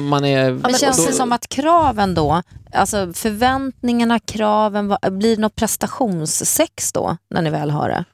man 0.00 0.24
är... 0.24 0.52
Men 0.52 0.74
känns 0.74 0.96
då, 0.96 1.06
det 1.06 1.12
som 1.12 1.32
att 1.32 1.48
kraven 1.48 2.14
då, 2.14 2.42
alltså 2.72 3.12
förväntningarna, 3.12 4.18
kraven, 4.18 4.96
blir 5.10 5.36
det 5.36 5.42
något 5.42 5.56
prestationssex 5.56 6.92
då 6.92 7.16
när 7.30 7.42
ni 7.42 7.50
väl 7.50 7.70
har 7.70 7.88
det? 7.88 8.04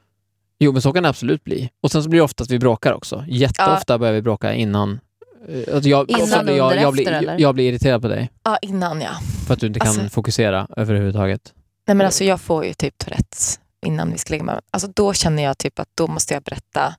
Jo, 0.59 0.71
men 0.71 0.81
så 0.81 0.93
kan 0.93 1.03
det 1.03 1.09
absolut 1.09 1.43
bli. 1.43 1.69
Och 1.83 1.91
sen 1.91 2.03
så 2.03 2.09
blir 2.09 2.19
det 2.19 2.23
ofta 2.23 2.43
att 2.43 2.49
vi 2.49 2.59
bråkar 2.59 2.93
också. 2.93 3.25
Jätteofta 3.27 3.97
börjar 3.97 4.13
vi 4.13 4.21
bråka 4.21 4.53
innan. 4.53 4.99
Eh, 5.47 5.75
Att 5.77 5.85
jag, 5.85 6.09
Innan, 6.09 6.21
ofta 6.23 6.43
blir 6.43 6.55
jag, 6.57 6.71
under, 6.71 6.81
jag, 6.81 6.93
blir, 6.93 7.03
efter, 7.03 7.13
eller? 7.17 7.39
jag 7.39 7.55
blir 7.55 7.69
irriterad 7.69 8.01
på 8.01 8.07
dig 8.07 8.31
Ja, 8.43 8.57
innan 8.61 9.01
ja. 9.01 9.11
för 9.47 9.53
att 9.53 9.59
du 9.59 9.67
inte 9.67 9.79
kan 9.79 9.87
Alltså- 9.89 10.09
fokusera 10.09 10.67
överhuvudtaget. 10.77 11.53
Nej, 11.87 11.95
men 11.95 12.05
alltså, 12.05 12.23
jag 12.23 12.41
får 12.41 12.65
ju 12.65 12.73
typ 12.73 12.97
Tourettes 12.97 13.59
innan 13.85 14.11
vi 14.11 14.17
ska 14.17 14.33
lägga 14.33 14.43
med 14.43 14.51
varandra. 14.53 14.67
Alltså, 14.71 14.87
Då 14.95 15.13
känner 15.13 15.43
jag 15.43 15.57
typ 15.57 15.79
att 15.79 15.89
då 15.95 16.07
måste 16.07 16.33
jag 16.33 16.43
berätta 16.43 16.95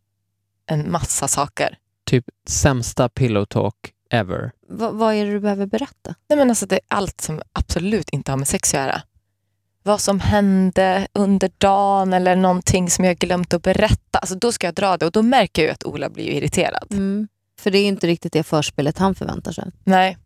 en 0.66 0.90
massa 0.92 1.28
saker. 1.28 1.78
Typ 2.06 2.24
sämsta 2.48 3.08
pillow 3.08 3.44
talk 3.44 3.74
ever. 4.10 4.50
Va, 4.68 4.90
vad 4.90 5.14
är 5.14 5.26
det 5.26 5.32
du 5.32 5.40
behöver 5.40 5.66
berätta? 5.66 6.14
Nej, 6.28 6.38
men 6.38 6.48
alltså, 6.50 6.66
det 6.66 6.74
är 6.76 6.80
allt 6.88 7.20
som 7.20 7.42
absolut 7.52 8.08
inte 8.10 8.32
har 8.32 8.36
med 8.38 8.48
sex 8.48 8.74
att 8.74 8.80
göra. 8.80 9.02
Vad 9.82 10.00
som 10.00 10.20
hände 10.20 11.06
under 11.12 11.50
dagen 11.58 12.12
eller 12.12 12.36
någonting 12.36 12.90
som 12.90 13.04
jag 13.04 13.16
glömt 13.18 13.54
att 13.54 13.62
berätta. 13.62 14.18
Alltså, 14.18 14.34
då 14.34 14.52
ska 14.52 14.66
jag 14.66 14.74
dra 14.74 14.96
det 14.96 15.06
och 15.06 15.12
då 15.12 15.22
märker 15.22 15.62
jag 15.62 15.66
ju 15.68 15.72
att 15.72 15.84
Ola 15.84 16.08
blir 16.10 16.24
ju 16.24 16.32
irriterad. 16.32 16.86
Mm. 16.90 17.28
För 17.62 17.70
det 17.70 17.78
är 17.78 17.82
ju 17.82 17.88
inte 17.88 18.06
riktigt 18.06 18.32
det 18.32 18.42
förspelet 18.42 18.98
han 18.98 19.14
förväntar 19.14 19.52
sig. 19.52 19.70
Nej. 19.84 20.16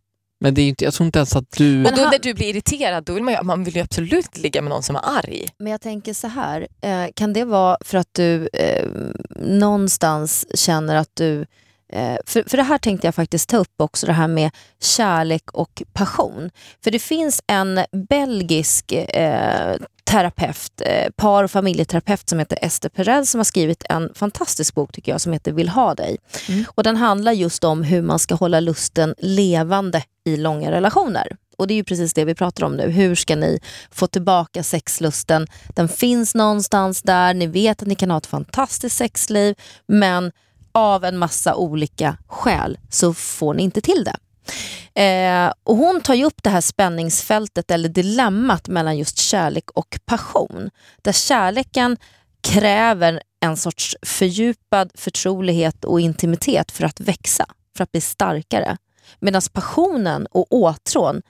Men 0.41 0.55
det 0.55 0.63
är 0.63 0.69
inte, 0.69 0.85
jag 0.85 0.95
tror 0.95 1.07
inte 1.07 1.19
ens 1.19 1.37
att 1.37 1.51
du... 1.51 1.85
Och 1.85 1.91
då 1.97 2.03
när 2.03 2.19
du 2.19 2.35
blir 2.35 2.47
irriterad, 2.47 3.05
då 3.05 3.13
vill 3.13 3.23
man 3.23 3.35
ju, 3.35 3.43
man 3.43 3.65
vill 3.65 3.77
ju 3.77 3.83
absolut 3.83 4.39
ligga 4.39 4.63
med 4.63 4.71
någon 4.71 4.83
som 4.83 4.97
är 4.97 5.01
arg. 5.05 5.49
Men 5.59 5.73
jag 5.73 5.81
tänker 5.81 6.15
så 6.15 6.29
här, 6.29 6.67
eh, 6.81 7.07
kan 7.15 7.33
det 7.33 7.45
vara 7.45 7.77
för 7.81 7.99
att 7.99 8.09
du 8.13 8.49
eh, 8.53 8.89
någonstans 9.37 10.47
känner 10.55 10.97
att 10.97 11.11
du... 11.15 11.47
Eh, 11.93 12.17
för, 12.27 12.45
för 12.47 12.57
det 12.57 12.63
här 12.63 12.79
tänkte 12.79 13.07
jag 13.07 13.15
faktiskt 13.15 13.49
ta 13.49 13.57
upp 13.57 13.75
också, 13.77 14.07
det 14.07 14.13
här 14.13 14.29
med 14.29 14.51
kärlek 14.83 15.51
och 15.53 15.83
passion. 15.93 16.51
För 16.85 16.91
det 16.91 16.99
finns 16.99 17.43
en 17.47 17.81
belgisk 18.09 18.93
eh, 18.93 19.77
terapeut, 20.05 20.81
eh, 20.81 21.11
par 21.17 21.45
och 21.45 21.51
familjeterapeut 21.51 22.29
som 22.29 22.39
heter 22.39 22.59
Esther 22.63 22.89
Perel 22.89 23.27
som 23.27 23.39
har 23.39 23.45
skrivit 23.45 23.85
en 23.89 24.15
fantastisk 24.15 24.75
bok 24.75 24.93
tycker 24.93 25.13
jag 25.13 25.21
som 25.21 25.33
heter 25.33 25.53
Vill 25.53 25.69
ha 25.69 25.95
dig. 25.95 26.17
Mm. 26.49 26.65
Och 26.75 26.83
Den 26.83 26.97
handlar 26.97 27.33
just 27.33 27.65
om 27.65 27.83
hur 27.83 28.03
man 28.03 28.19
ska 28.19 28.35
hålla 28.35 28.61
lusten 28.61 29.15
levande 29.19 30.03
i 30.25 30.37
långa 30.37 30.71
relationer. 30.71 31.37
Och 31.59 31.67
det 31.67 31.75
är 31.75 31.77
ju 31.77 31.85
precis 31.85 32.15
det 32.15 32.25
vi 32.25 32.35
pratar 32.35 32.65
om 32.67 32.77
nu. 32.77 32.91
Hur 32.91 33.15
ska 33.15 33.37
ni 33.37 33.61
få 33.91 34.07
tillbaka 34.07 34.63
sexlusten? 34.63 35.47
Den 35.69 35.89
finns 35.89 36.35
någonstans 36.35 37.03
där, 37.03 37.35
ni 37.35 37.47
vet 37.47 37.83
att 37.83 37.89
ni 37.89 37.95
kan 37.95 38.11
ha 38.11 38.19
ett 38.19 38.27
fantastiskt 38.27 38.97
sexliv 38.97 39.55
men 39.87 40.33
av 40.77 41.05
en 41.05 41.19
massa 41.19 41.55
olika 41.55 42.17
skäl 42.27 42.79
så 42.91 43.15
får 43.15 43.55
ni 43.55 43.63
inte 43.63 43.81
till 43.81 44.05
det. 44.05 44.17
Eh, 45.03 45.53
och 45.65 45.77
hon 45.77 46.01
tar 46.01 46.15
ju 46.15 46.25
upp 46.25 46.43
det 46.43 46.51
här 46.51 46.61
spänningsfältet 46.61 47.71
eller 47.71 47.89
dilemmat 47.89 48.69
mellan 48.69 48.99
just 48.99 49.19
kärlek 49.19 49.71
och 49.71 49.99
passion. 50.05 50.71
Där 51.03 51.13
kärleken 51.13 51.97
kräver 52.41 53.23
en 53.41 53.57
sorts 53.57 53.97
fördjupad 54.03 54.91
förtrolighet 54.95 55.85
och 55.85 56.01
intimitet 56.01 56.71
för 56.71 56.85
att 56.85 57.01
växa, 57.01 57.47
för 57.77 57.85
att 57.85 57.93
bli 57.93 58.01
starkare. 58.01 58.77
Medan 59.21 59.43
passionen 59.53 60.27
och 60.31 60.47
åtrån 60.53 61.23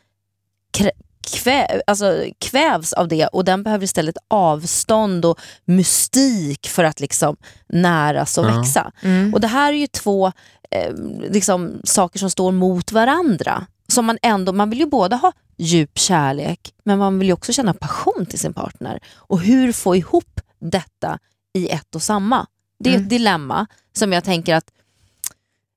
kvä, 1.27 1.81
alltså, 1.87 2.25
kvävs 2.39 2.93
av 2.93 3.09
det 3.09 3.27
och 3.27 3.45
den 3.45 3.63
behöver 3.63 3.85
istället 3.85 4.17
avstånd 4.29 5.25
och 5.25 5.41
mystik 5.65 6.69
för 6.69 6.85
att 6.85 7.01
liksom 7.01 7.37
näras 7.69 8.39
och 8.39 8.45
Ja. 8.45 8.57
växa. 8.59 8.93
Mm. 9.03 9.35
Och 9.35 9.41
det 9.41 9.47
här 9.47 9.73
är 9.73 9.77
ju 9.77 9.87
två 9.87 10.33
eh, 10.71 10.95
liksom, 11.31 11.81
saker 11.85 12.19
som 12.19 12.31
står 12.31 12.53
mot 12.53 12.93
varandra. 12.93 13.67
Som 13.89 14.05
man 14.07 14.19
ändå, 14.23 14.53
man 14.53 14.71
vill 14.71 14.79
ju 14.81 14.87
både 14.87 15.17
ha 15.17 15.33
djup 15.57 15.99
kärlek 15.99 16.73
men 16.85 16.99
man 16.99 17.19
vill 17.19 17.29
ju 17.29 17.35
också 17.35 17.53
känna 17.53 17.75
passion 17.75 18.27
till 18.27 18.39
sin 18.39 18.53
partner. 18.55 19.01
Och 19.15 19.41
hur 19.41 19.73
få 19.73 19.97
ihop 19.97 20.41
detta 20.59 21.19
i 21.53 21.69
ett 21.69 21.95
och 21.95 22.03
samma? 22.03 22.47
Det 22.79 22.91
är 22.91 22.95
Mm. 22.95 23.03
ett 23.05 23.11
dilemma 23.11 23.67
som 23.93 24.13
jag 24.13 24.25
tänker 24.25 24.55
att 24.55 24.71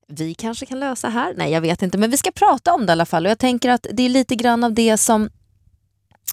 vi 0.07 0.33
kanske 0.33 0.65
kan 0.65 0.79
lösa 0.79 1.09
här. 1.09 1.33
Nej, 1.37 1.51
jag 1.51 1.61
vet 1.61 1.81
inte, 1.81 1.97
men 1.97 2.09
vi 2.11 2.17
ska 2.17 2.31
prata 2.31 2.73
om 2.73 2.85
det 2.85 2.91
i 2.91 2.93
alla 2.93 3.05
fall. 3.05 3.25
Och 3.25 3.29
jag 3.31 3.39
tänker 3.39 3.69
att 3.69 3.87
det 3.93 4.03
är 4.03 4.09
lite 4.09 4.35
grann 4.35 4.63
av 4.63 4.73
det 4.73 4.97
som 4.97 5.29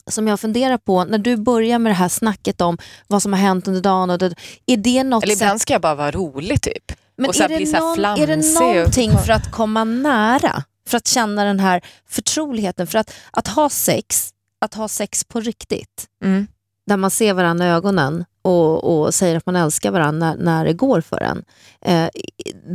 som 0.06 0.28
jag 0.28 0.40
funderar 0.40 0.78
på, 0.78 1.04
när 1.04 1.18
du 1.18 1.36
börjar 1.36 1.78
med 1.78 1.90
det 1.90 1.96
här 1.96 2.08
snacket 2.08 2.60
om 2.60 2.78
vad 3.06 3.22
som 3.22 3.32
har 3.32 3.40
hänt 3.40 3.68
under 3.68 3.80
dagen. 3.80 4.10
Och 4.10 4.18
det, 4.18 4.34
är 4.66 4.76
det 4.76 5.04
något 5.04 5.24
Eller 5.24 5.34
ibland 5.34 5.60
ska 5.60 5.72
jag 5.72 5.82
bara 5.82 5.94
vara 5.94 6.10
rolig 6.10 6.62
typ. 6.62 6.92
men 7.16 7.30
är, 7.30 7.48
det 7.48 7.78
någon, 7.80 8.04
är 8.04 8.26
det 8.26 8.60
någonting 8.60 9.12
för 9.18 9.32
att 9.32 9.50
komma 9.50 9.84
nära? 9.84 10.64
För 10.88 10.96
att 10.96 11.06
känna 11.06 11.44
den 11.44 11.60
här 11.60 11.80
förtroligheten? 12.08 12.86
För 12.86 12.98
att, 12.98 13.12
att 13.30 13.48
ha 13.48 13.68
sex, 13.68 14.30
att 14.60 14.74
ha 14.74 14.88
sex 14.88 15.24
på 15.24 15.40
riktigt, 15.40 16.06
Mm. 16.24 16.46
där 16.86 16.96
man 16.96 17.10
ser 17.10 17.34
varandra 17.34 17.66
i 17.66 17.70
ögonen 17.70 18.24
och, 18.42 18.84
och 18.84 19.14
säger 19.14 19.36
att 19.36 19.46
man 19.46 19.56
älskar 19.56 19.90
varandra 19.90 20.34
när, 20.34 20.44
när 20.44 20.64
det 20.64 20.72
går 20.72 21.00
för 21.00 21.20
en. 21.22 21.44
Eh, 21.82 22.08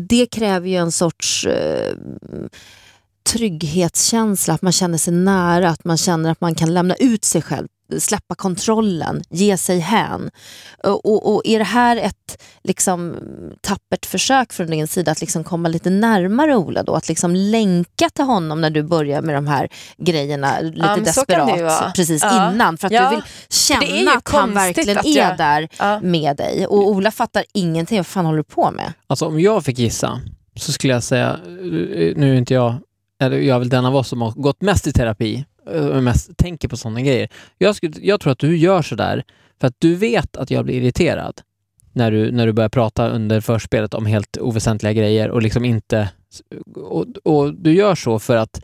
det 0.09 0.25
kräver 0.25 0.67
ju 0.67 0.75
en 0.75 0.91
sorts 0.91 1.45
eh, 1.45 1.95
trygghetskänsla, 3.23 4.53
att 4.53 4.61
man 4.61 4.71
känner 4.71 4.97
sig 4.97 5.13
nära, 5.13 5.69
att 5.69 5.83
man 5.85 5.97
känner 5.97 6.31
att 6.31 6.41
man 6.41 6.55
kan 6.55 6.73
lämna 6.73 6.95
ut 6.95 7.25
sig 7.25 7.41
själv, 7.41 7.67
släppa 7.99 8.35
kontrollen, 8.35 9.21
ge 9.29 9.57
sig 9.57 9.79
hän. 9.79 10.31
Och, 10.83 11.33
och, 11.35 11.41
är 11.45 11.59
det 11.59 11.65
här 11.65 11.97
ett 11.97 12.41
liksom, 12.63 13.15
tappert 13.61 14.05
försök 14.05 14.53
från 14.53 14.67
din 14.67 14.87
sida 14.87 15.11
att 15.11 15.21
liksom 15.21 15.43
komma 15.43 15.69
lite 15.69 15.89
närmare 15.89 16.55
Ola 16.55 16.83
då? 16.83 16.95
Att 16.95 17.07
liksom 17.09 17.35
länka 17.35 18.09
till 18.09 18.25
honom 18.25 18.61
när 18.61 18.69
du 18.69 18.83
börjar 18.83 19.21
med 19.21 19.35
de 19.35 19.47
här 19.47 19.69
grejerna 19.97 20.59
lite 20.59 20.95
ju 20.97 21.03
desperat 21.03 21.95
precis 21.95 22.23
Ja. 22.23 22.51
innan 22.53 22.77
för 22.77 22.87
att 22.87 22.93
Ja. 22.93 23.09
du 23.09 23.15
vill 23.15 23.19
är 23.25 23.53
känna 23.95 24.11
att 24.11 24.29
han 24.31 24.53
verkligen 24.53 24.97
att 24.97 25.05
är 25.05 25.17
jag- 25.17 25.37
där 25.37 25.67
Ja. 25.79 25.99
med 26.01 26.37
dig. 26.37 26.67
Och 26.67 26.87
Ola 26.89 27.11
fattar 27.11 27.43
ingenting, 27.53 27.97
vad 27.97 28.07
fan 28.07 28.25
håller 28.25 28.37
du 28.37 28.43
på 28.43 28.71
med? 28.71 28.93
Alltså 29.07 29.25
om 29.25 29.39
jag 29.39 29.65
fick 29.65 29.79
gissa 29.79 30.21
så 30.59 30.71
skulle 30.71 30.93
jag 30.93 31.03
säga, 31.03 31.29
eh, 31.29 32.15
nu 32.17 32.31
är 32.33 32.35
inte 32.37 32.53
jag, 32.53 32.75
eller 33.21 33.37
jag 33.37 33.55
är 33.55 33.59
väl 33.59 33.69
den 33.69 33.85
av 33.85 33.95
oss 33.95 34.07
som 34.07 34.21
har 34.21 34.31
gått 34.31 34.61
mest 34.61 34.87
i 34.87 34.91
terapi 34.93 35.45
eh, 35.71 35.85
och 35.85 36.03
mest 36.03 36.37
tänker 36.37 36.67
på 36.67 36.77
sådana 36.77 37.01
grejer. 37.01 37.29
Jag, 37.57 37.75
skulle, 37.75 37.93
jag 38.01 38.19
tror 38.19 38.31
att 38.31 38.39
du 38.39 38.57
gör 38.57 38.81
sådär 38.81 39.23
för 39.59 39.67
att 39.67 39.75
du 39.79 39.95
vet 39.95 40.35
att 40.37 40.51
jag 40.51 40.65
blir 40.65 40.75
irriterad. 40.75 41.41
när 41.93 42.11
du, 42.11 42.31
när 42.31 42.47
du 42.47 42.53
börjar 42.53 42.69
prata 42.69 43.09
under 43.09 43.41
förspelet 43.41 43.93
om 43.93 44.05
helt 44.05 44.37
oväsentliga 44.37 44.93
grejer 44.93 45.29
och 45.29 45.41
liksom 45.41 45.65
inte... 45.65 46.09
Och, 46.75 47.05
och 47.23 47.53
du 47.53 47.73
gör 47.73 47.95
så 47.95 48.19
för 48.19 48.35
att 48.35 48.61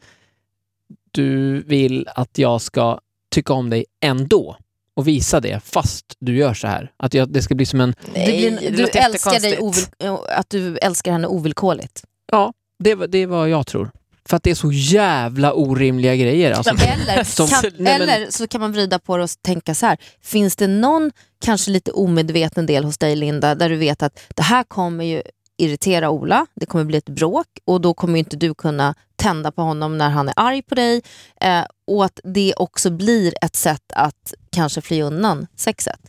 du 1.12 1.62
vill 1.62 2.08
att 2.16 2.38
jag 2.38 2.62
ska 2.62 3.00
tycka 3.32 3.54
om 3.54 3.70
dig 3.70 3.86
ändå 4.02 4.58
och 4.96 5.08
visa 5.08 5.40
det 5.40 5.60
fast 5.64 6.06
du 6.20 6.36
gör 6.38 6.54
så 6.54 6.68
här. 6.68 6.92
Att 6.98 7.14
jag, 7.14 7.30
det 7.30 7.42
ska 7.42 7.56
bli 7.56 7.66
som 7.66 7.82
en... 7.82 7.96
Du, 8.06 8.12
Nej, 8.14 8.58
blir, 8.58 8.72
det 8.72 8.78
du 8.78 8.84
älskar 9.00 9.32
dig 9.32 9.50
jättekonstigt. 9.50 10.02
ovil, 10.06 10.18
att 10.30 10.50
du 10.50 10.78
älskar 10.78 11.12
henne 11.12 11.28
ovillkorligt. 11.28 12.04
Ja, 12.32 12.54
det, 12.80 12.96
var- 12.96 13.08
det 13.08 13.18
är 13.18 13.28
vad 13.28 13.50
jag 13.50 13.68
tror. 13.68 13.92
För 14.30 14.38
att 14.38 14.44
det 14.44 14.52
är 14.52 14.56
så 14.56 14.72
jävla 14.72 15.54
orimliga 15.54 16.16
grejer. 16.16 16.52
Alltså, 16.52 16.76
Eller, 16.86 17.24
Som- 17.36 17.48
kan, 17.48 17.62
Nej, 17.64 18.00
men- 18.00 18.10
eller 18.10 18.32
så 18.32 18.48
kan 18.48 18.62
man 18.62 18.72
vrida 18.72 19.00
på 19.00 19.18
det 19.18 19.24
och 19.24 19.30
tänka 19.42 19.76
så 19.76 19.86
här. 19.86 19.98
Finns 20.22 20.56
det 20.56 20.68
någon 20.68 21.12
kanske 21.42 21.72
lite 21.72 21.92
omedveten 21.92 22.66
del 22.66 22.84
hos 22.84 22.98
dig 22.98 23.16
Linda 23.16 23.56
där 23.56 23.70
du 23.70 23.76
vet 23.76 24.04
att 24.04 24.20
det 24.36 24.44
här 24.44 24.64
kommer 24.64 25.06
ju 25.06 25.22
irritera 25.58 26.10
Ola, 26.10 26.46
det 26.56 26.66
kommer 26.66 26.86
bli 26.86 26.98
ett 26.98 27.10
bråk 27.10 27.48
och 27.66 27.82
då 27.82 27.94
kommer 27.94 28.20
inte 28.20 28.38
du 28.38 28.54
kunna 28.54 28.96
tända 29.16 29.52
på 29.52 29.62
honom 29.62 29.98
när 29.98 30.10
han 30.10 30.28
är 30.30 30.34
arg 30.36 30.62
på 30.62 30.76
dig 30.76 31.02
eh, 31.42 31.64
och 31.88 32.06
att 32.06 32.20
det 32.24 32.54
också 32.58 32.90
blir 32.90 33.34
ett 33.42 33.56
sätt 33.56 33.84
att 33.94 34.34
kanske 34.52 34.82
fly 34.82 35.02
undan 35.02 35.48
sexet. 35.56 36.00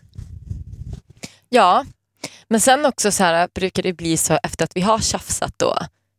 Ja, 1.48 1.85
men 2.48 2.61
sen 2.61 2.87
också 2.87 3.12
så 3.12 3.24
här 3.24 3.48
brukar 3.54 3.83
det 3.83 3.92
bli 3.92 4.16
så 4.16 4.38
efter 4.42 4.64
att 4.64 4.76
vi 4.76 4.81
har 4.81 4.98
tjafsat 4.98 5.52
då 5.57 5.78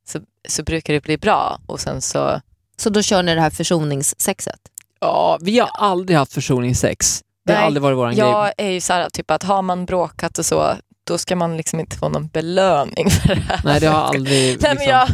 så, 0.10 0.20
så 0.48 0.64
brukar 0.64 0.94
det 0.94 1.04
bli 1.04 1.18
bra 1.18 1.60
och 1.66 1.80
sen 1.80 2.02
så 2.02 2.42
Så 2.78 2.90
då 2.90 3.02
kör 3.02 3.24
ni 3.24 3.36
det 3.36 3.42
här 3.42 3.50
försoningssexet. 3.50 4.60
ja, 5.00 5.38
vi 5.42 5.60
har 5.60 5.70
aldrig 5.74 6.18
haft 6.18 6.34
försoningssex. 6.34 7.24
Det 7.46 7.52
har 7.54 7.60
Nej, 7.60 7.66
aldrig 7.68 7.82
varit 7.82 7.98
vår 7.98 8.08
grej. 8.08 8.18
jag 8.18 8.52
är 8.58 8.70
ju 8.70 8.82
så 8.82 8.94
här 8.94 9.10
typ 9.10 9.32
att 9.32 9.44
har 9.44 9.62
man 9.62 9.86
bråkat 9.86 10.38
och 10.38 10.46
så 10.46 10.74
då 11.04 11.18
ska 11.18 11.36
man 11.36 11.58
liksom 11.58 11.80
inte 11.80 11.98
få 11.98 12.10
någon 12.10 12.28
belöning 12.28 13.10
för 13.10 13.36
det 13.36 13.42
här. 13.42 13.62
Nej, 13.64 13.80
det 13.80 13.88
har 13.88 14.02
aldrig... 14.04 14.44
Nej, 14.62 14.76
Liksom, 14.76 14.76
men 14.76 14.88
jag, 14.88 15.08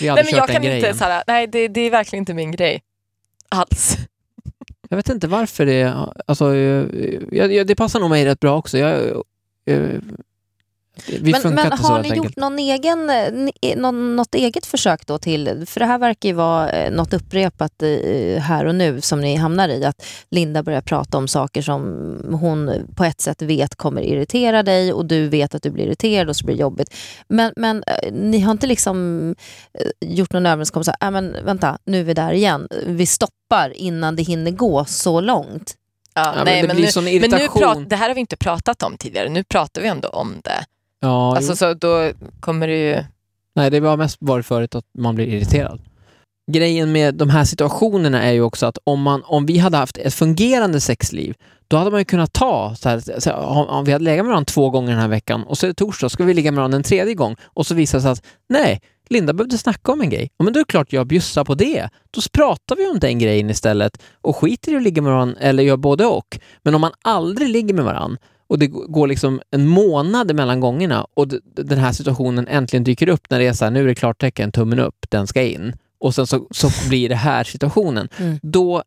vi 0.00 0.08
har 0.08 0.16
nej, 0.16 0.22
aldrig 0.22 0.26
men 0.26 0.34
jag 0.34 0.40
kört 0.40 0.46
den 0.46 0.54
kan 0.54 0.62
grejen. 0.62 0.86
inte 0.86 0.98
så 0.98 1.04
här, 1.04 1.22
nej 1.26 1.46
det, 1.46 1.68
det 1.68 1.80
är 1.80 1.90
verkligen 1.90 2.22
inte 2.22 2.34
min 2.34 2.50
grej. 2.52 2.82
Alls. 3.48 3.96
Jag 4.88 4.96
vet 4.96 5.08
inte 5.08 5.28
varför 5.28 5.66
det... 5.66 5.94
Alltså, 6.26 6.54
jag, 6.54 7.52
jag, 7.52 7.66
det 7.66 7.74
passar 7.76 8.00
nog 8.00 8.10
mig 8.10 8.24
rätt 8.24 8.40
bra 8.40 8.56
också. 8.56 8.78
Jag, 8.78 9.22
vi 11.06 11.32
men 11.32 11.54
men 11.54 11.72
har 11.72 12.02
ni 12.02 12.08
gjort 12.08 12.16
enkelt. 12.16 12.36
någon 12.36 12.58
egen, 12.58 13.10
eh, 13.10 13.32
ni- 13.32 13.74
någon, 13.76 14.16
något 14.16 14.34
eget 14.34 14.66
försök 14.66 15.06
då 15.06 15.18
till, 15.18 15.64
för 15.66 15.80
det 15.80 15.86
här 15.86 15.98
verkar 15.98 16.28
ju 16.28 16.34
vara 16.34 16.70
eh, 16.70 16.92
något 16.92 17.12
upprepat 17.12 17.82
eh, 17.82 18.40
här 18.42 18.64
och 18.64 18.74
nu 18.74 19.00
som 19.00 19.20
ni 19.20 19.36
hamnar 19.36 19.68
i, 19.68 19.84
att 19.84 20.06
Linda 20.30 20.62
börjar 20.62 20.80
prata 20.80 21.18
om 21.18 21.28
saker 21.28 21.62
som 21.62 22.38
hon 22.40 22.72
på 22.96 23.04
ett 23.04 23.20
sätt 23.20 23.42
vet 23.42 23.76
kommer 23.76 24.02
irritera 24.02 24.62
dig 24.62 24.92
och 24.92 25.06
du 25.06 25.28
vet 25.28 25.54
att 25.54 25.62
du 25.62 25.70
blir 25.70 25.84
irriterad 25.86 26.28
och 26.28 26.36
så 26.36 26.46
blir 26.46 26.56
det 26.56 26.60
jobbigt. 26.60 26.94
Men, 27.28 27.52
men 27.56 27.84
eh, 27.86 28.12
ni 28.12 28.40
har 28.40 28.52
inte 28.52 28.66
liksom 28.66 29.28
eh, 29.78 30.10
gjort 30.10 30.32
någon 30.32 30.46
överenskommelse, 30.46 30.96
äh, 31.00 31.10
men 31.10 31.36
vänta, 31.44 31.78
nu 31.84 32.00
är 32.00 32.04
vi 32.04 32.14
där 32.14 32.32
igen, 32.32 32.68
vi 32.86 33.06
stoppar 33.06 33.72
innan 33.76 34.16
det 34.16 34.22
hinner 34.22 34.50
gå 34.50 34.84
så 34.84 35.20
långt. 35.20 35.74
Ja, 36.14 36.32
men 36.36 36.44
nej, 36.44 36.62
det 36.62 36.66
men, 36.66 36.76
blir 36.76 36.86
nu, 36.86 36.92
sån 36.92 37.04
men 37.04 37.30
nu 37.30 37.48
prat, 37.48 37.90
det 37.90 37.96
här 37.96 38.08
har 38.08 38.14
vi 38.14 38.20
inte 38.20 38.36
pratat 38.36 38.82
om 38.82 38.96
tidigare, 38.96 39.28
nu 39.28 39.44
pratar 39.44 39.82
vi 39.82 39.88
ändå 39.88 40.08
om 40.08 40.40
det. 40.44 40.64
Ja, 41.00 41.36
Alltså, 41.36 41.52
jo. 41.52 41.56
så 41.56 41.74
då 41.74 42.12
kommer 42.40 42.68
det 42.68 42.88
ju... 42.88 43.04
Nej, 43.54 43.70
det 43.70 43.78
har 43.78 43.96
mest 43.96 44.16
varit 44.20 44.46
förut 44.46 44.74
att 44.74 44.84
man 44.98 45.14
blir 45.14 45.26
irriterad. 45.26 45.80
Grejen 46.52 46.92
med 46.92 47.14
de 47.14 47.30
här 47.30 47.44
situationerna 47.44 48.22
är 48.22 48.32
ju 48.32 48.42
också 48.42 48.66
att 48.66 48.78
om, 48.84 49.02
man, 49.02 49.22
om 49.24 49.46
vi 49.46 49.58
hade 49.58 49.76
haft 49.76 49.96
ett 49.96 50.14
fungerande 50.14 50.80
sexliv, 50.80 51.34
då 51.68 51.76
hade 51.76 51.90
man 51.90 52.00
ju 52.00 52.04
kunnat 52.04 52.32
ta, 52.32 52.74
så 52.78 52.88
här, 52.88 53.20
så 53.20 53.30
här, 53.30 53.36
om, 53.36 53.66
om 53.66 53.84
vi 53.84 53.92
hade 53.92 54.04
legat 54.04 54.24
med 54.24 54.30
varandra 54.30 54.52
två 54.52 54.70
gånger 54.70 54.90
den 54.90 55.00
här 55.00 55.08
veckan 55.08 55.42
och 55.42 55.58
så 55.58 55.66
är 55.66 55.68
det 55.68 55.74
torsdag, 55.74 56.08
ska 56.08 56.24
vi 56.24 56.34
ligga 56.34 56.50
med 56.50 56.56
varandra 56.56 56.76
en 56.76 56.82
tredje 56.82 57.14
gång 57.14 57.36
och 57.42 57.66
så 57.66 57.74
visar 57.74 57.98
det 57.98 58.02
sig 58.02 58.10
att 58.10 58.22
nej, 58.48 58.80
Linda 59.08 59.32
behövde 59.32 59.58
snacka 59.58 59.92
om 59.92 60.00
en 60.00 60.10
grej. 60.10 60.30
Ja, 60.36 60.44
men 60.44 60.52
då 60.52 60.60
är 60.60 60.64
det 60.64 60.70
klart 60.70 60.92
jag 60.92 61.06
bjussar 61.06 61.44
på 61.44 61.54
det. 61.54 61.88
Då 62.10 62.20
pratar 62.32 62.76
vi 62.76 62.86
om 62.86 62.98
den 62.98 63.18
grejen 63.18 63.50
istället 63.50 64.02
och 64.20 64.36
skiter 64.36 64.72
i 64.72 64.76
att 64.76 64.82
ligga 64.82 65.02
med 65.02 65.12
varandra 65.12 65.40
eller 65.40 65.62
gör 65.62 65.76
både 65.76 66.06
och. 66.06 66.38
Men 66.62 66.74
om 66.74 66.80
man 66.80 66.92
aldrig 67.02 67.48
ligger 67.48 67.74
med 67.74 67.84
varandra 67.84 68.18
och 68.50 68.58
det 68.58 68.66
går 68.66 69.06
liksom 69.06 69.40
en 69.50 69.66
månad 69.66 70.34
mellan 70.34 70.60
gångerna 70.60 71.06
och 71.14 71.28
den 71.54 71.78
här 71.78 71.92
situationen 71.92 72.48
äntligen 72.48 72.84
dyker 72.84 73.08
upp 73.08 73.30
när 73.30 73.38
det 73.38 73.46
är 73.46 73.52
så 73.52 73.64
här, 73.64 73.72
nu 73.72 73.82
är 73.82 73.86
det 73.86 73.94
klartecken, 73.94 74.52
tummen 74.52 74.78
upp, 74.78 75.06
den 75.08 75.26
ska 75.26 75.42
in. 75.42 75.72
Och 75.98 76.14
sen 76.14 76.26
så, 76.26 76.46
så 76.50 76.88
blir 76.88 77.08
det 77.08 77.14
här 77.14 77.44
situationen. 77.44 78.08
Mm. 78.16 78.38
Då, 78.42 78.82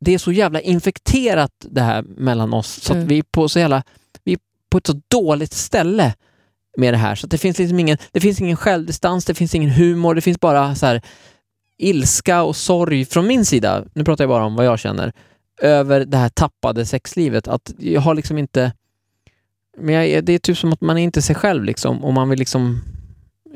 det 0.00 0.14
är 0.14 0.18
så 0.18 0.32
jävla 0.32 0.60
infekterat 0.60 1.50
det 1.60 1.80
här 1.80 2.02
mellan 2.02 2.54
oss 2.54 2.82
så 2.82 2.92
Mm. 2.94 3.06
vi 3.06 3.18
är 3.18 3.22
på 3.30 3.48
så 3.48 3.58
jävla, 3.58 3.82
vi 4.24 4.32
är 4.32 4.38
på 4.70 4.78
ett 4.78 4.86
så 4.86 5.00
dåligt 5.08 5.52
ställe 5.52 6.14
med 6.76 6.94
det 6.94 6.98
här. 6.98 7.14
Så 7.14 7.26
att 7.26 7.30
det 7.30 7.38
finns 7.38 7.58
liksom 7.58 7.78
ingen, 7.80 7.98
det 8.12 8.20
finns 8.20 8.40
ingen 8.40 8.56
självdistans, 8.56 9.24
det 9.24 9.34
finns 9.34 9.54
ingen 9.54 9.70
humor, 9.70 10.14
det 10.14 10.20
finns 10.20 10.40
bara 10.40 10.74
så 10.74 10.86
här 10.86 11.02
ilska 11.78 12.42
och 12.42 12.56
sorg 12.56 13.04
från 13.04 13.26
min 13.26 13.44
sida, 13.44 13.84
nu 13.94 14.04
pratar 14.04 14.24
jag 14.24 14.28
bara 14.28 14.44
om 14.44 14.56
vad 14.56 14.66
jag 14.66 14.78
känner, 14.78 15.12
över 15.62 16.04
det 16.04 16.16
här 16.16 16.28
tappade 16.28 16.86
sexlivet. 16.86 17.48
Att 17.48 17.74
jag 17.78 18.00
har 18.00 18.14
liksom 18.14 18.38
inte... 18.38 18.72
Men 19.80 19.94
jag, 19.94 20.24
det 20.24 20.32
är 20.32 20.38
typ 20.38 20.58
som 20.58 20.72
att 20.72 20.80
man 20.80 20.98
är 20.98 21.02
inte 21.02 21.22
sig 21.22 21.36
själv 21.36 21.64
liksom 21.64 22.04
och 22.04 22.12
man 22.14 22.28
vill 22.28 22.38
liksom... 22.38 22.80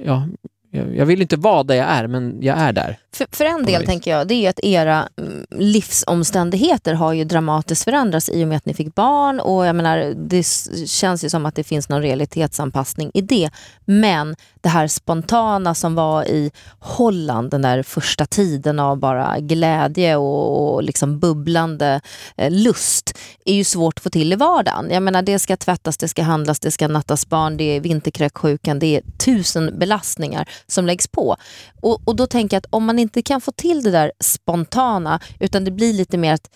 Ja, 0.04 0.28
jag, 0.70 0.96
jag 0.96 1.06
vill 1.06 1.22
inte 1.22 1.36
vara 1.36 1.62
där 1.62 1.74
jag 1.74 1.88
är, 1.88 2.06
men 2.06 2.38
jag 2.40 2.58
är 2.58 2.72
där. 2.72 2.98
För, 3.16 3.26
för 3.32 3.44
en 3.44 3.62
del 3.64 3.86
tänker 3.86 4.10
jag, 4.10 4.28
det 4.28 4.34
är 4.34 4.50
att 4.50 4.60
era 4.62 5.08
mm, 5.16 5.46
livsomständigheter 5.50 6.94
har 6.94 7.12
ju 7.12 7.24
dramatiskt 7.24 7.84
förändrats 7.84 8.28
i 8.28 8.44
och 8.44 8.48
med 8.48 8.56
att 8.56 8.66
ni 8.66 8.74
fick 8.74 8.94
barn 8.94 9.40
och 9.40 9.66
jag 9.66 9.76
menar, 9.76 10.14
det 10.16 10.42
känns 10.88 11.24
ju 11.24 11.30
som 11.30 11.46
att 11.46 11.54
det 11.54 11.64
finns 11.64 11.88
någon 11.88 12.02
realitetsanpassning 12.02 13.10
i 13.14 13.20
det. 13.20 13.50
Men 13.84 14.36
det 14.60 14.68
här 14.68 14.86
spontana 14.86 15.74
som 15.74 15.94
var 15.94 16.24
i 16.24 16.50
Holland, 16.78 17.50
den 17.50 17.62
där 17.62 17.82
första 17.82 18.26
tiden 18.26 18.78
av 18.78 18.98
bara 18.98 19.38
glädje 19.38 20.16
och, 20.16 20.74
och 20.74 20.82
liksom 20.82 21.18
bubblande 21.18 22.00
eh, 22.36 22.50
lust, 22.50 23.18
är 23.44 23.54
ju 23.54 23.64
svårt 23.64 23.98
att 23.98 24.02
få 24.02 24.10
till 24.10 24.32
i 24.32 24.36
vardagen. 24.36 24.90
Jag 24.90 25.02
menar, 25.02 25.22
det 25.22 25.38
ska 25.38 25.56
tvättas, 25.56 25.96
det 25.96 26.08
ska 26.08 26.22
handlas, 26.22 26.60
det 26.60 26.70
ska 26.70 26.88
nattas 26.88 27.28
barn, 27.28 27.56
det 27.56 27.64
är 27.64 27.80
vinterkräksjukan, 27.80 28.78
det 28.78 28.96
är 28.96 29.02
tusen 29.18 29.78
belastningar 29.78 30.48
som 30.66 30.86
läggs 30.86 31.08
på. 31.08 31.36
Och, 31.80 32.00
och 32.04 32.16
då 32.16 32.26
tänker 32.26 32.56
jag 32.56 32.58
att 32.58 32.66
om 32.70 32.84
man 32.84 32.98
inte 33.02 33.22
kan 33.22 33.40
få 33.40 33.52
till 33.52 33.82
det 33.82 33.90
där 33.90 34.12
spontana, 34.20 35.20
utan 35.40 35.64
det 35.64 35.70
blir 35.70 35.92
lite 35.92 36.18
mer 36.18 36.32
att 36.32 36.50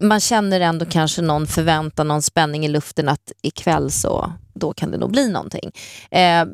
man 0.00 0.20
känner 0.20 0.60
ändå 0.60 0.86
kanske 0.86 1.22
någon 1.22 1.46
förväntan, 1.46 2.08
någon 2.08 2.22
spänning 2.22 2.64
i 2.64 2.68
luften 2.68 3.08
att 3.08 3.32
ikväll 3.42 3.90
så 3.90 4.32
då 4.54 4.72
kan 4.72 4.90
det 4.90 4.98
nog 4.98 5.10
bli 5.10 5.28
någonting. 5.28 5.72
Eh, 6.10 6.46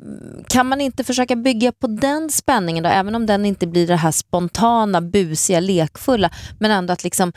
kan 0.49 0.67
man 0.67 0.81
inte 0.81 1.05
försöka 1.05 1.37
bygga 1.37 1.73
på 1.73 1.87
den 1.87 2.31
spänningen 2.31 2.85
då, 2.85 2.91
även 2.91 3.15
om 3.15 3.27
den 3.27 3.45
inte 3.45 3.67
blir 3.67 3.87
det 3.87 3.97
här 3.97 4.11
spontana, 4.11 5.01
busiga, 5.01 5.61
lekfulla, 5.61 6.31
men 6.59 6.71
ändå 6.71 6.93
att 6.93 7.05
liksom 7.05 7.33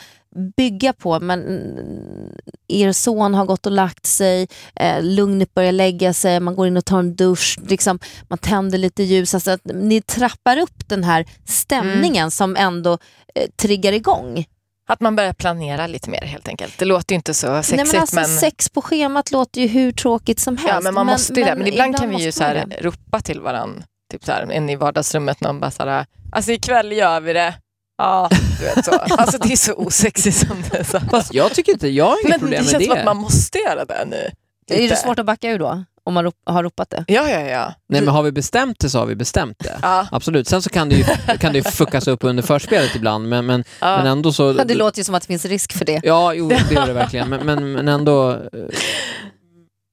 bygga 0.57 0.93
på, 0.93 1.19
men 1.19 1.41
mm, 1.41 2.31
er 2.67 2.91
son 2.91 3.33
har 3.33 3.45
gått 3.45 3.65
och 3.65 3.71
lagt 3.71 4.05
sig, 4.05 4.47
eh, 4.75 5.03
lugnet 5.03 5.53
börjar 5.53 5.71
lägga 5.71 6.13
sig, 6.13 6.39
man 6.39 6.55
går 6.55 6.67
in 6.67 6.77
och 6.77 6.85
tar 6.85 6.99
en 6.99 7.15
dusch, 7.15 7.59
liksom, 7.67 7.99
man 8.27 8.37
tänder 8.37 8.77
lite 8.77 9.03
ljus, 9.03 9.33
alltså 9.33 9.51
att 9.51 9.61
ni 9.65 10.01
trappar 10.01 10.57
upp 10.57 10.89
den 10.89 11.03
här 11.03 11.25
stämningen 11.45 12.31
som 12.31 12.55
ändå 12.55 12.97
eh, 13.35 13.49
triggar 13.57 13.93
igång. 13.93 14.45
Att 14.91 14.99
man 14.99 15.15
börjar 15.15 15.33
planera 15.33 15.87
lite 15.87 16.09
mer 16.09 16.21
helt 16.21 16.47
enkelt. 16.47 16.77
Det 16.77 16.85
låter 16.85 17.13
ju 17.13 17.15
inte 17.15 17.33
så 17.33 17.63
sexigt 17.63 17.77
Nej, 17.77 17.85
men 17.91 18.01
alltså, 18.01 18.15
men, 18.15 18.25
Sex 18.25 18.69
på 18.69 18.81
schemat 18.81 19.31
låter 19.31 19.61
ju 19.61 19.67
hur 19.67 19.91
tråkigt 19.91 20.39
som 20.39 20.57
helst. 20.57 20.73
ja, 20.73 20.81
men 20.81 20.93
man 20.93 21.05
måste 21.05 21.33
ju 21.33 21.43
det. 21.43 21.55
Men 21.55 21.67
ibland 21.67 21.97
kan 21.97 22.09
vi 22.09 22.23
ju 22.23 22.31
så 22.31 22.43
här, 22.43 22.65
det. 22.65 22.81
ropa 22.81 23.19
till 23.19 23.41
varandra, 23.41 23.83
typ 24.11 24.25
så 24.25 24.31
här, 24.31 24.51
en 24.51 24.69
i 24.69 24.75
vardagsrummet, 24.75 25.41
någon 25.41 25.59
bara 25.59 25.71
så 25.71 25.83
här, 25.83 26.05
alltså 26.31 26.51
ikväll 26.51 26.91
gör 26.91 27.21
vi 27.21 27.33
det. 27.33 27.53
Ja, 27.97 28.29
du 28.59 28.65
vet 28.65 28.85
så. 28.85 28.91
Alltså 29.17 29.37
det 29.37 29.51
är 29.53 29.57
så 29.57 29.73
osexigt 29.73 30.47
som 30.47 30.63
det 30.71 30.77
är. 30.77 30.83
Så. 30.83 30.99
Fast 30.99 31.33
jag 31.33 31.51
tycker 31.53 31.71
inte, 31.71 31.87
jag 31.87 32.05
har 32.05 32.17
inget 32.25 32.29
Men 32.29 32.39
problem 32.39 32.57
det 32.57 32.63
med 32.63 32.71
känns 32.71 32.85
som 32.85 32.93
det. 32.95 32.99
att 32.99 33.05
man 33.05 33.17
måste 33.17 33.57
göra 33.57 33.85
det 33.85 34.05
nu. 34.05 34.31
Är 34.71 34.75
det 34.75 34.81
Lite. 34.81 34.95
svårt 34.95 35.19
att 35.19 35.25
backa 35.25 35.49
ur 35.49 35.59
då? 35.59 35.83
Om 36.03 36.13
man 36.13 36.23
rop, 36.23 36.35
har 36.45 36.63
ropat 36.63 36.89
det? 36.89 37.03
Ja, 37.07 37.29
ja, 37.29 37.39
ja. 37.39 37.73
Nej, 37.87 38.01
men 38.01 38.13
har 38.13 38.23
vi 38.23 38.31
bestämt 38.31 38.79
det 38.79 38.89
så 38.89 38.99
har 38.99 39.05
vi 39.05 39.15
bestämt 39.15 39.59
det. 39.59 39.79
ja, 39.81 40.07
Absolut. 40.11 40.47
Sen 40.47 40.61
så 40.61 40.69
kan 40.69 40.89
det 40.89 40.95
ju, 40.95 41.03
kan 41.39 41.53
det 41.53 41.57
ju 41.59 41.63
fuckas 41.63 42.07
upp 42.07 42.23
under 42.23 42.43
förspelet 42.43 42.95
ibland, 42.95 43.29
men, 43.29 43.45
men, 43.45 43.63
ja. 43.81 43.97
men 43.97 44.07
ändå 44.07 44.33
så... 44.33 44.53
Det 44.53 44.73
låter 44.75 44.97
ju 44.99 45.03
som 45.03 45.15
att 45.15 45.21
det 45.23 45.27
finns 45.27 45.45
risk 45.45 45.73
för 45.73 45.85
det. 45.85 45.99
Ja, 46.03 46.33
jo, 46.33 46.49
det 46.49 46.71
gör 46.73 46.87
det 46.87 46.93
verkligen. 47.03 47.29
Men, 47.29 47.45
men, 47.45 47.71
men 47.71 47.87
ändå... 47.87 48.31
eh, 48.31 48.39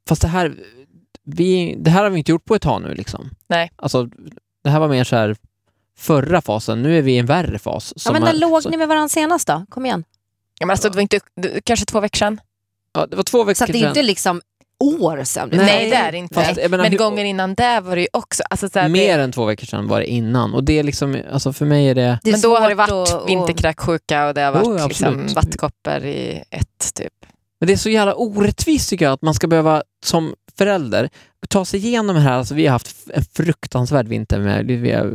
Fast 0.09 0.23
det 0.23 0.29
här, 0.29 0.55
vi, 1.25 1.77
det 1.79 1.90
här 1.90 2.03
har 2.03 2.11
vi 2.11 2.18
inte 2.18 2.31
gjort 2.31 2.44
på 2.44 2.55
ett 2.55 2.62
tag 2.62 2.83
nu 2.83 2.94
liksom. 2.94 3.31
Nej. 3.49 3.71
Alltså, 3.77 4.09
det 4.64 4.71
här 4.71 4.81
var 4.81 4.88
mer 4.88 5.05
så 5.05 5.16
här 5.16 5.37
förra 5.99 6.40
fasen. 6.42 6.83
Nu 6.83 6.99
är 6.99 7.03
vi 7.03 7.12
i 7.12 7.18
en 7.18 7.27
värre 7.27 7.59
fas. 7.59 7.92
Ja, 8.05 8.12
men 8.12 8.23
när 8.23 8.33
låg 8.35 8.62
så- 8.62 8.71
ni 8.71 8.77
med 8.77 8.88
varandra 8.88 9.09
senast 9.09 9.47
då? 9.49 9.66
Kom 9.68 9.87
igen. 9.87 10.05
ja 10.61 10.66
men 10.66 10.75
alltså, 10.75 10.88
det 10.88 10.94
var 10.94 11.03
inte, 11.03 11.21
kanske 11.64 11.87
två 11.87 12.01
veckor 12.01 12.18
sedan. 12.18 12.40
Ja, 12.92 13.07
det 13.07 13.16
var 13.16 13.23
två 13.23 13.44
veckor 13.44 13.66
Så 13.66 13.73
det 13.73 13.79
är 13.79 13.88
inte 13.88 14.03
liksom 14.03 14.40
år 14.81 15.25
sedan. 15.25 15.49
Nej, 15.53 15.67
Nej, 15.67 15.91
det 15.91 15.97
är 15.97 16.14
inte. 16.14 16.35
Fast, 16.35 16.57
menar, 16.57 16.69
men 16.79 16.91
hur- 16.91 16.99
gånger 16.99 17.25
innan 17.25 17.55
det 17.55 17.81
var 17.81 17.97
det 17.97 18.03
ju 18.03 18.09
också. 18.12 18.43
Alltså, 18.51 18.69
så 18.69 18.79
här, 18.79 18.88
Mer 18.88 19.19
det, 19.19 19.25
än 19.25 19.33
två 19.33 19.45
veckor 19.45 19.67
sedan 19.67 19.88
var 19.88 20.01
det 20.01 20.07
innan. 20.07 20.55
Och 20.55 20.64
det 20.64 20.79
är 20.79 20.83
liksom, 20.83 21.21
alltså 21.33 21.53
för 21.53 21.64
mig 21.67 21.88
är 21.88 21.95
det... 21.95 22.19
Det 22.23 22.31
är 22.31 22.33
men 22.33 22.41
då 22.41 22.57
har 22.57 22.69
det 22.69 22.75
varit 22.75 22.91
att- 22.91 23.29
vinterkräksjuka 23.29 24.27
och 24.29 24.35
det 24.35 24.41
har 24.41 24.53
varit 24.53 24.81
Jo, 24.81 24.88
liksom, 24.88 25.27
vattkoppor 25.35 26.05
i 26.05 26.43
ett 26.51 26.95
typ. 26.95 27.12
Men 27.61 27.67
det 27.67 27.73
är 27.73 27.77
så 27.77 27.91
jävla 27.91 28.14
orättvist 28.14 28.91
tycker 28.91 29.05
jag 29.05 29.12
att 29.12 29.23
man 29.23 29.35
ska 29.35 29.47
behöva 29.47 29.83
som 30.07 30.35
förälder 30.59 31.09
ta 31.48 31.64
sig 31.64 31.87
igenom 31.87 32.16
det 32.16 32.22
här, 32.22 32.33
alltså 32.33 32.55
vi 32.55 32.66
har 32.66 32.72
haft 32.72 32.96
en 33.14 33.24
fruktansvärd 33.33 34.09
vinter 34.09 34.38
med 34.38 34.66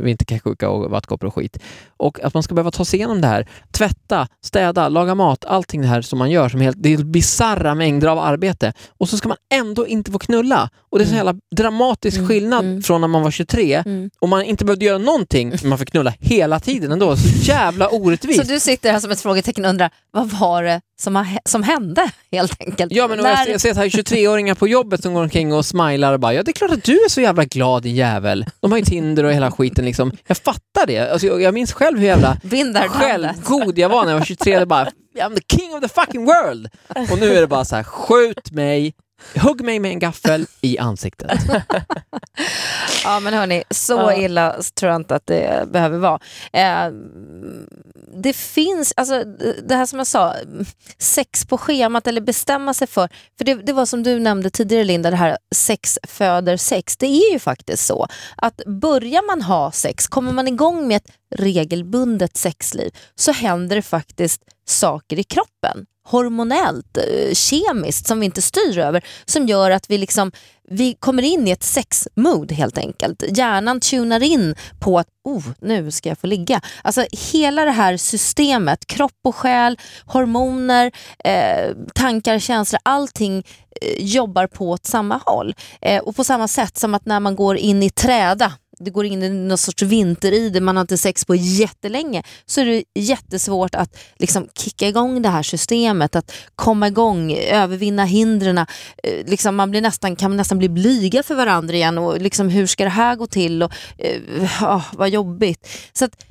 vinterkräksjuka 0.02 0.70
och 0.70 0.90
vattkoppor 0.90 1.26
och 1.26 1.34
skit. 1.34 1.58
Och 1.96 2.20
att 2.20 2.34
man 2.34 2.42
ska 2.42 2.54
behöva 2.54 2.70
ta 2.70 2.84
sig 2.84 2.98
igenom 2.98 3.20
det 3.20 3.26
här, 3.28 3.48
tvätta, 3.72 4.28
städa, 4.44 4.88
laga 4.88 5.14
mat, 5.14 5.44
allting 5.44 5.80
det 5.80 5.86
här 5.88 6.02
som 6.02 6.18
man 6.18 6.30
gör 6.30 6.48
som 6.48 6.60
helt, 6.60 6.76
det 6.80 6.92
är 6.94 6.98
bisarra 6.98 7.74
mängder 7.74 8.08
av 8.08 8.18
arbete. 8.18 8.72
Och 8.98 9.08
så 9.08 9.16
ska 9.16 9.28
man 9.28 9.36
ändå 9.54 9.86
inte 9.86 10.12
få 10.12 10.18
knulla. 10.18 10.70
Och 10.90 10.98
det 10.98 11.04
är 11.04 11.08
så 11.08 11.14
jävla 11.14 11.34
dramatisk 11.56 12.16
Mm, 12.16 12.28
skillnad 12.28 12.64
mm. 12.64 12.82
från 12.82 13.00
när 13.00 13.08
man 13.08 13.22
var 13.22 13.30
23 13.30 13.74
Mm. 13.86 14.10
och 14.20 14.28
man 14.28 14.42
inte 14.42 14.64
behövde 14.64 14.84
göra 14.84 14.98
någonting, 14.98 15.48
men 15.60 15.68
man 15.68 15.78
fick 15.78 15.90
knulla 15.90 16.14
hela 16.20 16.60
tiden 16.60 16.92
ändå. 16.92 17.16
Så 17.16 17.28
jävla 17.28 17.88
orättvist. 17.88 18.40
Så 18.46 18.52
du 18.52 18.60
sitter 18.60 18.92
här 18.92 19.00
som 19.00 19.10
ett 19.10 19.20
frågetecken 19.20 19.64
och 19.64 19.68
undrar, 19.70 19.90
vad 20.10 20.30
var 20.30 20.62
det 20.62 20.80
som, 21.00 21.16
har, 21.16 21.26
som 21.44 21.62
hände 21.62 22.10
helt 22.32 22.60
enkelt? 22.60 22.92
Ja, 22.92 23.08
men 23.08 23.18
När- 23.18 23.30
jag, 23.30 23.48
jag 23.48 23.60
ser 23.60 23.74
så 23.74 23.80
här 23.80 23.88
23-åringar 23.88 24.54
på 24.54 24.68
jobbet 24.68 25.02
som 25.02 25.14
går 25.14 25.22
omkring 25.22 25.52
och 25.52 25.66
smilar 25.66 26.13
och 26.14 26.20
bara, 26.20 26.34
ja 26.34 26.42
det 26.42 26.50
är 26.50 26.52
klart 26.52 26.70
att 26.70 26.84
du 26.84 26.92
är 26.92 27.08
så 27.08 27.20
jävla 27.20 27.44
glad 27.44 27.82
din 27.82 27.94
jävel. 27.94 28.46
De 28.60 28.70
har 28.72 28.78
ju 28.78 28.84
Tinder 28.84 29.24
och 29.24 29.32
hela 29.32 29.50
skiten 29.50 29.84
liksom. 29.84 30.12
Jag 30.26 30.36
fattar 30.36 30.86
det. 30.86 30.98
Alltså, 31.12 31.26
jag, 31.26 31.42
jag 31.42 31.54
minns 31.54 31.72
själv 31.72 31.98
hur 31.98 32.06
jävla 32.06 32.36
självgod 32.88 33.78
jag 33.78 33.88
var 33.88 34.04
när 34.04 34.12
jag 34.12 34.18
var 34.18 34.26
23. 34.26 34.58
Det 34.58 34.66
bara, 34.66 34.88
I'm 35.18 35.34
the 35.34 35.56
king 35.56 35.74
of 35.74 35.80
the 35.80 35.88
fucking 35.88 36.24
world! 36.24 36.68
Och 37.10 37.18
nu 37.18 37.34
är 37.34 37.40
det 37.40 37.46
bara 37.46 37.64
så 37.64 37.76
här, 37.76 37.82
skjut 37.82 38.50
mig, 38.50 38.94
hugg 39.36 39.64
mig 39.64 39.78
med 39.78 39.90
en 39.90 39.98
gaffel 39.98 40.46
i 40.60 40.78
ansiktet. 40.78 41.30
Ja 43.04 43.20
men 43.20 43.34
hörni, 43.34 43.62
så 43.70 43.92
Ja. 43.92 44.14
illa 44.14 44.56
tror 44.74 44.92
jag 44.92 45.00
inte 45.00 45.14
att 45.14 45.26
det 45.26 45.68
behöver 45.72 45.98
vara. 45.98 46.20
Eh, 46.52 46.92
det 48.22 48.32
finns, 48.32 48.92
alltså 48.96 49.24
det 49.68 49.74
här 49.74 49.86
som 49.86 49.98
jag 49.98 50.06
sa, 50.06 50.34
sex 50.98 51.46
på 51.46 51.58
schemat 51.58 52.06
eller 52.06 52.20
bestämma 52.20 52.74
sig 52.74 52.86
för, 52.86 53.08
för 53.38 53.44
det, 53.44 53.54
det 53.54 53.72
var 53.72 53.86
som 53.86 54.02
du 54.02 54.18
nämnde 54.20 54.50
tidigare 54.50 54.84
Linda, 54.84 55.10
det 55.10 55.16
här 55.16 55.38
sex 55.54 55.98
föder 56.08 56.56
sex. 56.56 56.96
Det 56.96 57.06
är 57.06 57.32
ju 57.32 57.38
faktiskt 57.38 57.86
så 57.86 58.06
att 58.36 58.60
börjar 58.66 59.26
man 59.26 59.42
ha 59.42 59.72
sex, 59.72 60.08
kommer 60.08 60.32
man 60.32 60.48
igång 60.48 60.88
med 60.88 60.96
ett 60.96 61.10
regelbundet 61.34 62.36
sexliv 62.36 62.90
så 63.14 63.32
händer 63.32 63.76
det 63.76 63.82
faktiskt 63.82 64.42
saker 64.66 65.18
i 65.18 65.24
kroppen 65.24 65.86
hormonellt, 66.04 66.96
eh, 66.96 67.34
kemiskt 67.34 68.06
som 68.06 68.20
vi 68.20 68.26
inte 68.26 68.42
styr 68.42 68.78
över 68.78 69.04
som 69.24 69.46
gör 69.46 69.70
att 69.70 69.90
vi 69.90 69.98
liksom 69.98 70.32
vi 70.68 70.94
kommer 70.94 71.22
in 71.22 71.48
i 71.48 71.50
ett 71.50 71.62
sexmood 71.62 72.52
helt 72.52 72.78
enkelt. 72.78 73.24
Hjärnan 73.36 73.80
tunar 73.80 74.22
in 74.22 74.54
på 74.80 74.98
att 74.98 75.06
oh, 75.24 75.44
nu 75.60 75.90
ska 75.90 76.08
jag 76.08 76.18
få 76.18 76.26
ligga. 76.26 76.60
Alltså 76.82 77.06
hela 77.32 77.64
det 77.64 77.70
här 77.70 77.96
systemet, 77.96 78.86
kropp 78.86 79.18
och 79.24 79.36
själ, 79.36 79.78
hormoner, 80.06 80.92
eh, 81.24 81.76
tankar, 81.94 82.38
känslor, 82.38 82.80
allting 82.82 83.38
eh, 83.82 84.04
jobbar 84.04 84.46
på 84.46 84.70
åt 84.70 84.86
samma 84.86 85.20
håll. 85.26 85.54
Eh, 85.80 86.02
och 86.02 86.16
på 86.16 86.24
samma 86.24 86.48
sätt 86.48 86.78
som 86.78 86.94
att 86.94 87.06
när 87.06 87.20
man 87.20 87.36
går 87.36 87.56
in 87.56 87.82
i 87.82 87.90
träda 87.90 88.52
det 88.78 88.90
går 88.90 89.04
in 89.04 89.22
i 89.22 89.28
någon 89.28 89.58
sorts 89.58 89.82
vinteride, 89.82 90.60
man 90.60 90.76
har 90.76 90.80
inte 90.80 90.98
sex 90.98 91.24
på 91.24 91.34
jättelänge, 91.34 92.22
så 92.46 92.60
är 92.60 92.64
det 92.64 92.84
jättesvårt 92.94 93.74
att 93.74 93.98
liksom 94.16 94.48
kicka 94.54 94.88
igång 94.88 95.22
det 95.22 95.28
här 95.28 95.42
systemet, 95.42 96.16
att 96.16 96.32
komma 96.56 96.86
igång, 96.88 97.32
övervinna 97.32 98.04
hindren. 98.04 98.58
Eh, 98.58 98.66
liksom 99.26 99.56
man 99.56 99.70
blir 99.70 99.80
nästan, 99.80 100.16
kan 100.16 100.36
nästan 100.36 100.58
bli 100.58 100.68
blyga 100.68 101.22
för 101.22 101.34
varandra 101.34 101.74
igen 101.74 101.98
och 101.98 102.20
liksom, 102.20 102.48
hur 102.48 102.66
ska 102.66 102.84
det 102.84 102.90
här 102.90 103.16
gå 103.16 103.26
till? 103.26 103.62
Och, 103.62 103.72
oh, 104.60 104.84
vad 104.92 105.08
jobbigt. 105.08 105.68
Så 105.92 106.04
att, 106.04 106.24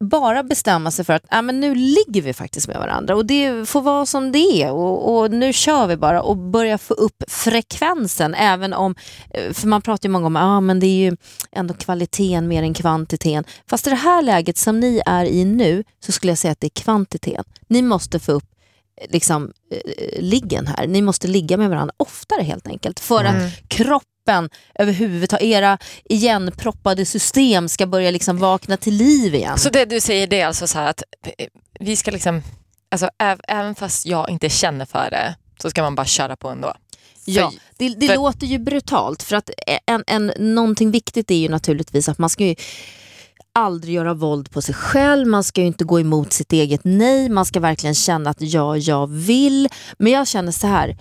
bara 0.00 0.42
bestämma 0.42 0.90
sig 0.90 1.04
för 1.04 1.12
att 1.12 1.32
äh, 1.32 1.42
men 1.42 1.60
nu 1.60 1.74
ligger 1.74 2.22
vi 2.22 2.32
faktiskt 2.32 2.68
med 2.68 2.76
varandra 2.76 3.16
och 3.16 3.26
det 3.26 3.68
får 3.68 3.80
vara 3.82 4.06
som 4.06 4.32
det 4.32 4.62
är 4.62 4.72
och, 4.72 5.16
och 5.18 5.30
nu 5.30 5.52
kör 5.52 5.86
vi 5.86 5.96
bara 5.96 6.22
och 6.22 6.36
börja 6.36 6.78
få 6.78 6.94
upp 6.94 7.22
frekvensen 7.28 8.34
även 8.34 8.72
om, 8.72 8.94
eh, 9.30 9.52
för 9.52 9.68
man 9.68 9.82
pratar 9.82 10.08
ju 10.08 10.12
många 10.12 10.26
om 10.26 10.36
att 10.36 10.42
ah, 10.42 10.60
men 10.60 10.80
det 10.80 10.86
är 10.86 11.10
ju 11.10 11.16
ändå 11.52 11.74
kvaliteten 11.74 12.48
mer 12.48 12.62
än 12.62 12.74
kvantiteten. 12.74 13.44
Fast 13.70 13.86
i 13.86 13.90
det 13.90 13.96
här 13.96 14.22
läget 14.22 14.58
som 14.58 14.80
ni 14.80 15.02
är 15.06 15.24
i 15.24 15.44
nu 15.44 15.84
så 16.06 16.12
skulle 16.12 16.30
jag 16.30 16.38
säga 16.38 16.52
att 16.52 16.60
det 16.60 16.66
är 16.66 16.82
kvantiteten. 16.82 17.44
Ni 17.68 17.82
måste 17.82 18.18
få 18.18 18.32
upp 18.32 18.44
eh, 19.00 19.06
liksom, 19.10 19.52
eh, 19.72 20.22
liggen 20.22 20.66
här. 20.66 20.86
Ni 20.86 21.02
måste 21.02 21.28
ligga 21.28 21.56
med 21.56 21.70
varandra 21.70 21.94
oftare 21.96 22.42
helt 22.42 22.66
enkelt 22.66 23.00
för 23.00 23.20
Mm. 23.24 23.46
att 23.46 23.52
kroppen 24.24 24.50
överhuvudtaget, 24.74 25.42
era 25.44 25.78
igenproppade 26.04 27.04
system 27.04 27.68
ska 27.68 27.86
börja 27.86 28.10
liksom 28.10 28.38
vakna 28.38 28.76
till 28.76 28.94
liv 28.94 29.34
igen. 29.34 29.58
Så 29.58 29.70
det 29.70 29.84
du 29.84 30.00
säger 30.00 30.26
det 30.26 30.40
är 30.40 30.46
alltså 30.46 30.66
så 30.66 30.78
att 30.78 31.02
eh, 31.38 31.46
vi 31.80 31.96
ska 31.96 32.10
liksom, 32.10 32.42
alltså 32.90 33.08
äv- 33.18 33.40
även 33.48 33.74
fast 33.74 34.06
jag 34.06 34.30
inte 34.30 34.48
känner 34.48 34.84
för 34.84 35.10
det 35.10 35.34
så 35.62 35.70
ska 35.70 35.82
man 35.82 35.94
bara 35.94 36.06
köra 36.06 36.36
på 36.36 36.48
ändå. 36.48 36.74
Ja, 37.26 37.52
det, 37.76 37.88
det 37.88 38.06
för- 38.06 38.14
låter 38.14 38.46
ju 38.46 38.58
brutalt 38.58 39.22
för 39.22 39.36
att 39.36 39.50
en, 39.86 40.04
en, 40.06 40.32
någonting 40.54 40.90
viktigt 40.90 41.30
är 41.30 41.34
ju 41.34 41.48
naturligtvis 41.48 42.08
att 42.08 42.18
man 42.18 42.30
ska 42.30 42.44
ju 42.44 42.54
aldrig 43.54 43.94
göra 43.94 44.14
våld 44.14 44.50
på 44.50 44.62
sig 44.62 44.74
själv, 44.74 45.26
man 45.28 45.44
ska 45.44 45.60
ju 45.60 45.66
inte 45.66 45.84
gå 45.84 46.00
emot 46.00 46.32
sitt 46.32 46.52
eget 46.52 46.80
nej, 46.84 47.28
man 47.28 47.44
ska 47.44 47.60
verkligen 47.60 47.94
känna 47.94 48.30
att 48.30 48.40
ja, 48.40 48.76
jag 48.76 49.06
vill. 49.06 49.68
Men 49.98 50.12
jag 50.12 50.28
känner 50.28 50.52
så 50.52 50.66
här, 50.66 50.96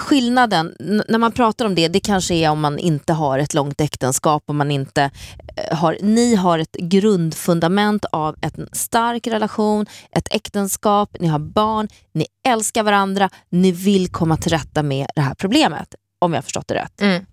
skillnaden 0.00 0.74
när 1.08 1.18
man 1.18 1.32
pratar 1.32 1.64
om 1.64 1.74
det, 1.74 1.88
det 1.88 2.00
kanske 2.00 2.34
är 2.34 2.50
om 2.50 2.60
man 2.60 2.78
inte 2.78 3.12
har 3.12 3.38
ett 3.38 3.54
långt 3.54 3.80
äktenskap, 3.80 4.42
om 4.46 4.56
man 4.56 4.70
inte 4.70 5.10
eh, 5.56 5.76
har, 5.76 5.98
ni 6.02 6.34
har 6.34 6.58
ett 6.58 6.76
grundfundament 6.78 8.04
av 8.04 8.36
en 8.40 8.68
stark 8.72 9.26
relation, 9.26 9.86
ett 10.10 10.34
äktenskap, 10.34 11.16
ni 11.20 11.26
har 11.28 11.38
barn, 11.38 11.88
ni 12.12 12.26
älskar 12.48 12.82
varandra, 12.82 13.30
ni 13.48 13.72
vill 13.72 14.08
komma 14.08 14.36
till 14.36 14.52
rätta 14.52 14.82
med 14.82 15.06
det 15.14 15.20
här 15.20 15.34
problemet. 15.34 15.94
Om 16.18 16.32
jag 16.32 16.38
har 16.38 16.42
förstått 16.42 16.68
det 16.68 16.74
rätt. 16.74 17.00
Mm. 17.00 17.24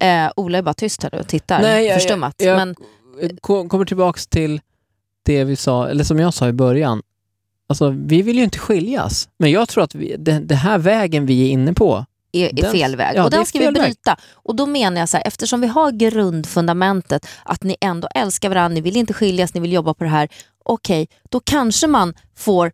Eh, 0.00 0.32
Ola 0.36 0.58
är 0.58 0.62
bara 0.62 0.74
tyst 0.74 1.02
här 1.02 1.14
och 1.14 1.26
tittar, 1.28 1.62
Nej, 1.62 1.86
jag- 1.86 1.94
förstummat. 2.00 2.34
jag- 2.38 2.56
Men, 2.56 2.76
Ko- 3.40 3.68
Kommer 3.68 3.84
tillbaks 3.84 4.26
till 4.26 4.60
det 5.24 5.44
vi 5.44 5.56
sa, 5.56 5.88
eller 5.88 6.04
som 6.04 6.18
jag 6.18 6.34
sa 6.34 6.48
i 6.48 6.52
början. 6.52 7.02
Alltså, 7.70 7.94
vi 8.06 8.22
vill 8.22 8.36
ju 8.36 8.44
inte 8.44 8.58
skiljas, 8.58 9.28
men 9.38 9.50
jag 9.50 9.68
tror 9.68 9.84
att 9.84 9.94
vi, 9.94 10.16
den, 10.18 10.46
den 10.46 10.58
här 10.58 10.78
vägen 10.78 11.26
vi 11.26 11.46
är 11.46 11.50
inne 11.50 11.74
på, 11.74 12.04
är, 12.32 12.48
är 12.48 12.52
Den- 12.62 12.72
fel 12.72 12.96
väg. 12.96 13.16
ja, 13.16 13.24
och 13.24 13.30
den 13.30 13.46
ska 13.46 13.58
vi 13.58 13.64
fel 13.64 13.74
väg. 13.74 13.82
bryta. 13.82 14.16
Och 14.32 14.56
då 14.56 14.66
menar 14.66 15.00
jag 15.00 15.08
så 15.08 15.16
här, 15.16 15.26
eftersom 15.26 15.60
vi 15.60 15.66
har 15.66 15.92
grundfundamentet 15.92 17.26
att 17.44 17.62
ni 17.62 17.76
ändå 17.80 18.08
älskar 18.14 18.48
varandra, 18.48 18.74
ni 18.74 18.80
vill 18.80 18.96
inte 18.96 19.12
skiljas, 19.14 19.54
ni 19.54 19.60
vill 19.60 19.72
jobba 19.72 19.94
på 19.94 20.04
det 20.04 20.10
här. 20.10 20.28
Okej, 20.64 21.08
då 21.30 21.40
kanske 21.40 21.86
man 21.86 22.14
får 22.36 22.72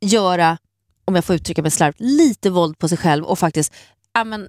göra, 0.00 0.58
om 1.04 1.14
jag 1.14 1.24
får 1.24 1.36
uttrycka 1.36 1.62
mig 1.62 1.70
slarvigt, 1.70 2.00
lite 2.00 2.50
våld 2.50 2.78
på 2.78 2.88
sig 2.88 2.98
själv 2.98 3.24
och 3.24 3.38
faktiskt, 3.38 3.74
ja, 4.14 4.24
men, 4.24 4.48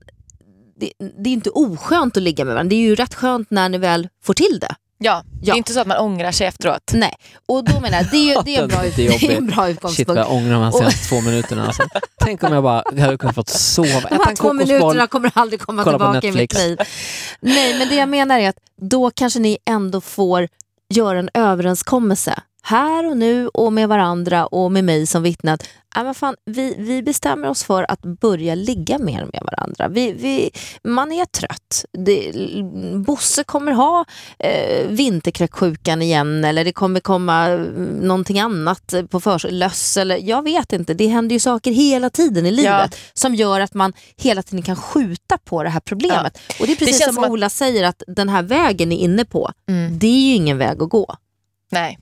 det, 0.79 0.91
det 1.23 1.29
är 1.29 1.33
inte 1.33 1.49
oskönt 1.49 2.17
att 2.17 2.23
ligga 2.23 2.45
med 2.45 2.53
varandra. 2.53 2.69
Det 2.69 2.75
är 2.75 2.81
ju 2.87 2.95
rätt 2.95 3.13
skönt 3.13 3.51
när 3.51 3.69
ni 3.69 3.77
väl 3.77 4.09
får 4.23 4.33
till 4.33 4.59
det. 4.61 4.75
Ja, 5.03 5.23
det 5.25 5.47
Ja. 5.47 5.53
är 5.53 5.57
inte 5.57 5.73
så 5.73 5.79
att 5.79 5.87
man 5.87 5.97
ångrar 5.97 6.31
sig 6.31 6.47
efteråt. 6.47 6.91
Nej, 6.93 7.13
och 7.47 7.63
då 7.65 7.79
menar 7.79 7.97
jag, 7.97 8.11
det 8.11 8.17
är, 8.17 8.35
ju, 8.35 8.41
det 8.45 8.55
är, 8.57 8.61
en, 8.61 8.67
bra, 8.67 8.81
Det 8.95 9.05
är 9.07 9.19
det 9.19 9.33
är 9.33 9.37
en 9.37 9.47
bra 9.47 9.65
shit 9.65 9.75
utgångspunkt. 9.75 10.07
vad 10.09 10.17
jag 10.17 10.31
ångrar 10.31 10.53
de 10.53 10.63
här 10.63 10.71
senaste 10.71 11.09
två 11.09 11.21
minuterna. 11.21 11.65
Alltså. 11.67 11.83
Tänk 12.19 12.43
om 12.43 12.53
jag 12.53 12.63
bara 12.63 12.83
jag 12.91 13.01
hade 13.01 13.17
kunnat 13.17 13.35
fått 13.35 13.49
sova, 13.49 13.87
De 14.09 14.15
här 14.15 14.29
en 14.29 14.35
två 14.35 14.53
minuterna 14.53 15.07
kommer 15.07 15.31
aldrig 15.35 15.61
komma 15.61 15.83
tillbaka 15.83 16.27
i 16.27 16.31
mitt 16.31 16.35
Netflix. 16.35 16.55
liv. 16.55 16.77
Nej, 17.41 17.79
men 17.79 17.89
det 17.89 17.95
jag 17.95 18.09
menar 18.09 18.39
är 18.39 18.49
att 18.49 18.57
då 18.81 19.11
kanske 19.15 19.39
ni 19.39 19.57
ändå 19.69 20.01
får 20.01 20.47
göra 20.89 21.19
en 21.19 21.29
överenskommelse 21.33 22.39
här 22.65 23.09
och 23.09 23.17
nu 23.17 23.47
och 23.47 23.73
med 23.73 23.89
varandra 23.89 24.45
och 24.45 24.71
med 24.71 24.83
mig 24.83 25.07
som 25.07 25.23
"Nej, 25.95 26.03
men 26.05 26.13
fan, 26.15 26.35
vi, 26.45 26.75
vi 26.77 27.03
bestämmer 27.03 27.49
oss 27.49 27.63
för 27.63 27.91
att 27.91 28.01
börja 28.01 28.55
ligga 28.55 28.97
mer 28.99 29.25
med 29.33 29.41
varandra. 29.51 29.87
Vi, 29.87 30.11
vi, 30.13 30.51
man 30.83 31.11
är 31.11 31.25
trött. 31.25 31.85
Det, 31.97 32.31
Bosse 33.05 33.43
kommer 33.43 33.71
ha 33.71 34.05
eh, 34.39 34.87
vinterkräksjukan 34.87 36.01
igen 36.01 36.43
eller 36.45 36.65
det 36.65 36.71
kommer 36.71 36.99
komma 36.99 37.49
eh, 37.49 37.59
någonting 38.01 38.39
annat 38.39 38.93
på 39.09 39.37
löss 39.49 39.97
eller 39.97 40.17
jag 40.17 40.43
vet 40.43 40.73
inte. 40.73 40.93
Det 40.93 41.07
händer 41.07 41.33
ju 41.35 41.39
saker 41.39 41.71
hela 41.71 42.09
tiden 42.09 42.45
i 42.45 42.51
livet 42.51 42.95
som 43.13 43.35
gör 43.35 43.59
att 43.59 43.73
man 43.73 43.93
hela 44.17 44.43
tiden 44.43 44.61
kan 44.63 44.75
skjuta 44.75 45.37
på 45.37 45.63
det 45.63 45.69
här 45.69 45.79
problemet. 45.79 46.37
Och 46.59 46.65
det 46.67 46.71
är 46.71 46.75
precis 46.75 46.99
känns 46.99 47.05
som, 47.05 47.15
som 47.15 47.23
att- 47.23 47.29
Ola 47.29 47.49
säger 47.49 47.83
att 47.83 48.03
den 48.07 48.29
här 48.29 48.43
vägen 48.43 48.91
är 48.91 48.97
inne 48.97 49.25
på, 49.25 49.51
Mm. 49.69 49.99
det 49.99 50.07
är 50.07 50.27
ju 50.29 50.33
ingen 50.35 50.57
väg 50.57 50.81
att 50.81 50.89
gå. 50.89 51.15
Nej. 51.71 51.97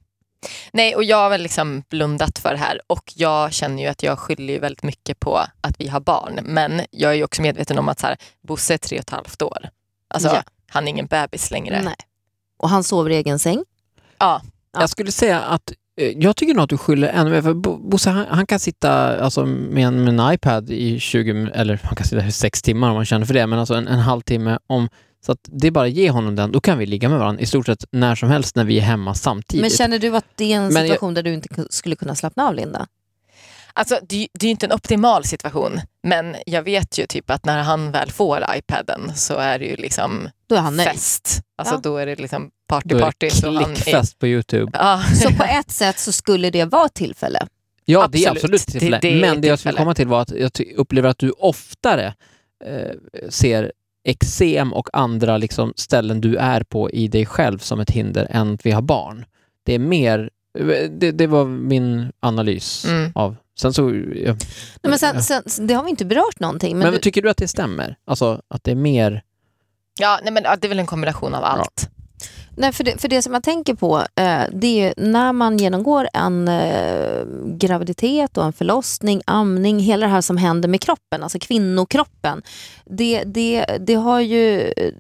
Nej, 0.74 0.96
och 0.96 1.04
jag 1.04 1.18
har 1.18 1.30
väl 1.30 1.42
liksom 1.42 1.84
blundat 1.90 2.40
för 2.40 2.52
det 2.52 2.58
här 2.58 2.82
och 2.88 3.14
jag 3.16 3.54
känner 3.54 3.84
ju 3.84 3.90
att 3.90 4.04
jag 4.04 4.20
skyller 4.20 4.54
ju 4.54 4.60
väldigt 4.60 4.84
mycket 4.84 5.20
på 5.20 5.38
att 5.62 5.76
vi 5.80 5.88
har 5.88 6.00
barn. 6.00 6.40
Men 6.44 6.82
jag 6.92 7.12
är 7.12 7.16
ju 7.16 7.24
också 7.24 7.42
medveten 7.42 7.80
om 7.80 7.90
att 7.90 8.00
så 8.00 8.08
här, 8.08 8.18
Bosse 8.48 8.74
är 8.74 8.78
tre 8.78 8.98
och 8.98 9.02
ett 9.02 9.10
halvt 9.10 9.42
år. 9.42 9.70
Alltså, 10.08 10.30
Ja. 10.30 10.44
han 10.70 10.84
är 10.84 10.90
ingen 10.90 11.06
bebis 11.06 11.52
längre. 11.52 11.82
Nej. 11.82 11.96
Och 12.58 12.70
han 12.70 12.84
sover 12.84 13.10
i 13.10 13.16
egen 13.16 13.40
säng. 13.40 13.64
Ja, 14.18 14.42
Jag 14.74 14.90
skulle 14.90 15.12
säga 15.12 15.40
att 15.42 15.74
eh, 16.02 16.08
jag 16.18 16.36
tycker 16.36 16.54
nog 16.54 16.64
att 16.64 16.70
du 16.70 16.78
skyller 16.78 17.08
ännu 17.08 17.30
mer, 17.32 17.42
för 17.42 17.54
Bo- 17.54 17.90
Bosse 17.90 18.10
han, 18.10 18.26
han 18.30 18.46
kan 18.46 18.60
sitta 18.60 19.20
alltså, 19.24 19.46
med, 19.46 19.88
en, 19.88 20.04
med 20.04 20.20
en 20.20 20.34
iPad 20.34 20.70
i 20.70 21.00
20, 21.00 21.34
min- 21.34 21.48
eller 21.48 21.80
han 21.84 21.96
kan 21.96 22.06
sitta 22.08 22.26
i 22.26 22.32
sex 22.32 22.62
timmar 22.62 22.90
om 22.90 22.96
man 22.96 23.06
känner 23.06 23.26
för 23.26 23.34
det, 23.34 23.48
men 23.48 23.60
alltså 23.60 23.74
en, 23.74 23.88
en 23.88 24.00
halvtimme 24.00 24.60
om 24.68 24.90
så 25.26 25.32
att 25.32 25.40
det 25.44 25.68
är 25.68 25.72
bara 25.72 25.86
att 25.86 25.92
ge 25.92 26.10
honom 26.10 26.36
den, 26.36 26.52
då 26.52 26.62
kan 26.62 26.78
vi 26.78 26.86
ligga 26.86 27.10
med 27.10 27.20
varandra 27.20 27.42
i 27.42 27.46
stort 27.46 27.66
sett 27.66 27.86
när 27.92 28.16
som 28.16 28.30
helst 28.30 28.56
när 28.56 28.64
vi 28.64 28.78
är 28.78 28.82
hemma 28.84 29.14
samtidigt. 29.14 29.62
Men 29.62 29.70
känner 29.70 30.00
du 30.00 30.16
att 30.16 30.26
det 30.36 30.54
är 30.54 30.58
en 30.58 30.64
Men 30.64 30.74
jag- 30.74 30.88
situation 30.88 31.14
där 31.14 31.24
du 31.24 31.34
inte 31.34 31.48
ku- 31.50 31.68
skulle 31.70 31.96
kunna 31.96 32.16
slappna 32.16 32.48
av, 32.48 32.56
Linda? 32.56 32.88
Alltså, 33.74 34.00
det, 34.02 34.28
det 34.34 34.44
är 34.44 34.48
ju 34.48 34.52
inte 34.52 34.66
en 34.66 34.72
optimal 34.74 35.24
situation, 35.24 35.80
men 36.04 36.36
jag 36.46 36.64
vet 36.64 36.98
ju 37.00 37.06
typ 37.06 37.30
att 37.30 37.46
när 37.46 37.64
han 37.64 37.92
väl 37.92 38.12
får 38.12 38.46
iPaden 38.56 39.12
så 39.16 39.36
är 39.38 39.60
det 39.60 39.66
ju 39.66 39.76
liksom 39.76 40.30
Då 40.48 40.56
är 40.56 40.60
han 40.60 40.78
nöjd. 40.78 40.90
fest. 40.90 41.42
Alltså 41.58 41.76
Ja. 41.76 41.80
då 41.84 41.98
är 41.98 42.06
det 42.06 42.16
liksom 42.16 42.50
party 42.68 42.90
Då 42.90 42.98
är 42.98 43.02
party. 43.02 43.16
det 43.20 43.32
så 43.32 43.48
han 43.48 43.58
är- 43.72 43.76
klickfest 43.76 44.20
på 44.20 44.28
Youtube. 44.28 44.72
Ja. 44.74 45.04
Så 45.22 45.30
på 45.34 45.44
ett 45.44 45.72
sätt 45.72 46.00
så 46.00 46.12
skulle 46.12 46.50
det 46.50 46.66
vara 46.66 46.86
ett 46.86 46.94
tillfälle. 46.94 47.48
Ja, 47.86 48.08
det 48.12 48.18
är 48.18 48.22
Absolut. 48.30 48.44
absolut 48.44 48.62
ett 48.62 48.68
tillfälle. 48.72 49.00
Det- 49.02 49.10
det 49.10 49.22
Men 49.22 49.42
det 49.42 49.48
jag 49.48 49.60
skulle 49.60 49.78
komma 49.78 49.94
till 49.94 50.08
var 50.08 50.22
att 50.22 50.32
jag 50.32 50.52
upplever 50.76 51.10
att 51.10 51.18
du 51.18 51.32
oftare 51.32 52.14
eh, 52.66 53.30
ser 53.30 53.72
eksem 54.04 54.74
och 54.74 54.90
andra 54.94 55.38
liksom, 55.38 55.74
ställen 55.76 56.22
du 56.22 56.36
är 56.36 56.64
på 56.64 56.92
i 56.92 57.08
dig 57.08 57.26
själv 57.26 57.58
som 57.60 57.80
ett 57.80 57.92
hinder 57.92 58.28
än 58.30 58.54
att 58.54 58.66
vi 58.66 58.72
har 58.72 58.82
barn. 58.82 59.26
Det 59.64 59.74
är 59.76 59.80
mer, 59.80 60.30
det, 60.90 61.12
det 61.12 61.28
var 61.28 61.46
min 61.46 62.12
analys 62.20 62.86
Mm. 62.86 63.12
av... 63.16 63.36
Sen 63.60 63.74
så... 63.74 63.82
Ja. 64.16 64.34
Nej, 64.82 64.90
men 64.90 65.00
sen, 65.00 65.24
sen, 65.24 65.68
det 65.68 65.74
har 65.74 65.84
vi 65.84 65.90
inte 65.90 66.06
berört 66.06 66.40
någonting. 66.40 66.78
Men, 66.78 66.84
Men, 66.84 66.94
du, 66.94 67.00
tycker 67.00 67.22
du 67.22 67.30
att 67.30 67.38
det 67.38 67.48
stämmer? 67.48 67.96
Alltså 68.06 68.42
att 68.48 68.64
det 68.64 68.72
är 68.72 68.76
mer... 68.76 69.24
Ja, 70.00 70.20
nej, 70.24 70.34
men 70.34 70.44
ja, 70.44 70.56
det 70.56 70.68
är 70.68 70.70
väl 70.70 70.80
en 70.80 70.86
kombination 70.86 71.34
av 71.34 71.44
allt 71.44 71.90
nej, 72.62 72.72
för, 72.72 72.84
det, 72.84 73.02
för 73.02 73.08
det 73.08 73.22
som 73.22 73.34
jag 73.34 73.44
tänker 73.44 73.74
på, 73.74 73.98
eh, 73.98 74.44
det 74.54 74.82
är 74.82 74.94
när 74.98 75.34
man 75.34 75.58
genomgår 75.58 76.08
en 76.14 76.48
eh, 76.48 77.26
graviditet 77.46 78.38
och 78.38 78.46
en 78.46 78.54
förlossning, 78.54 79.22
amning, 79.26 79.80
hela 79.80 80.06
det 80.06 80.12
här 80.12 80.22
som 80.22 80.38
händer 80.38 80.70
med 80.70 80.82
kroppen, 80.82 81.24
alltså 81.24 81.40
kvinnokroppen. 81.40 82.42
Det, 82.86 83.24
det, 83.24 83.66
det, 83.80 83.94
har 83.94 84.20
ju, 84.20 84.62
eh, 84.62 84.94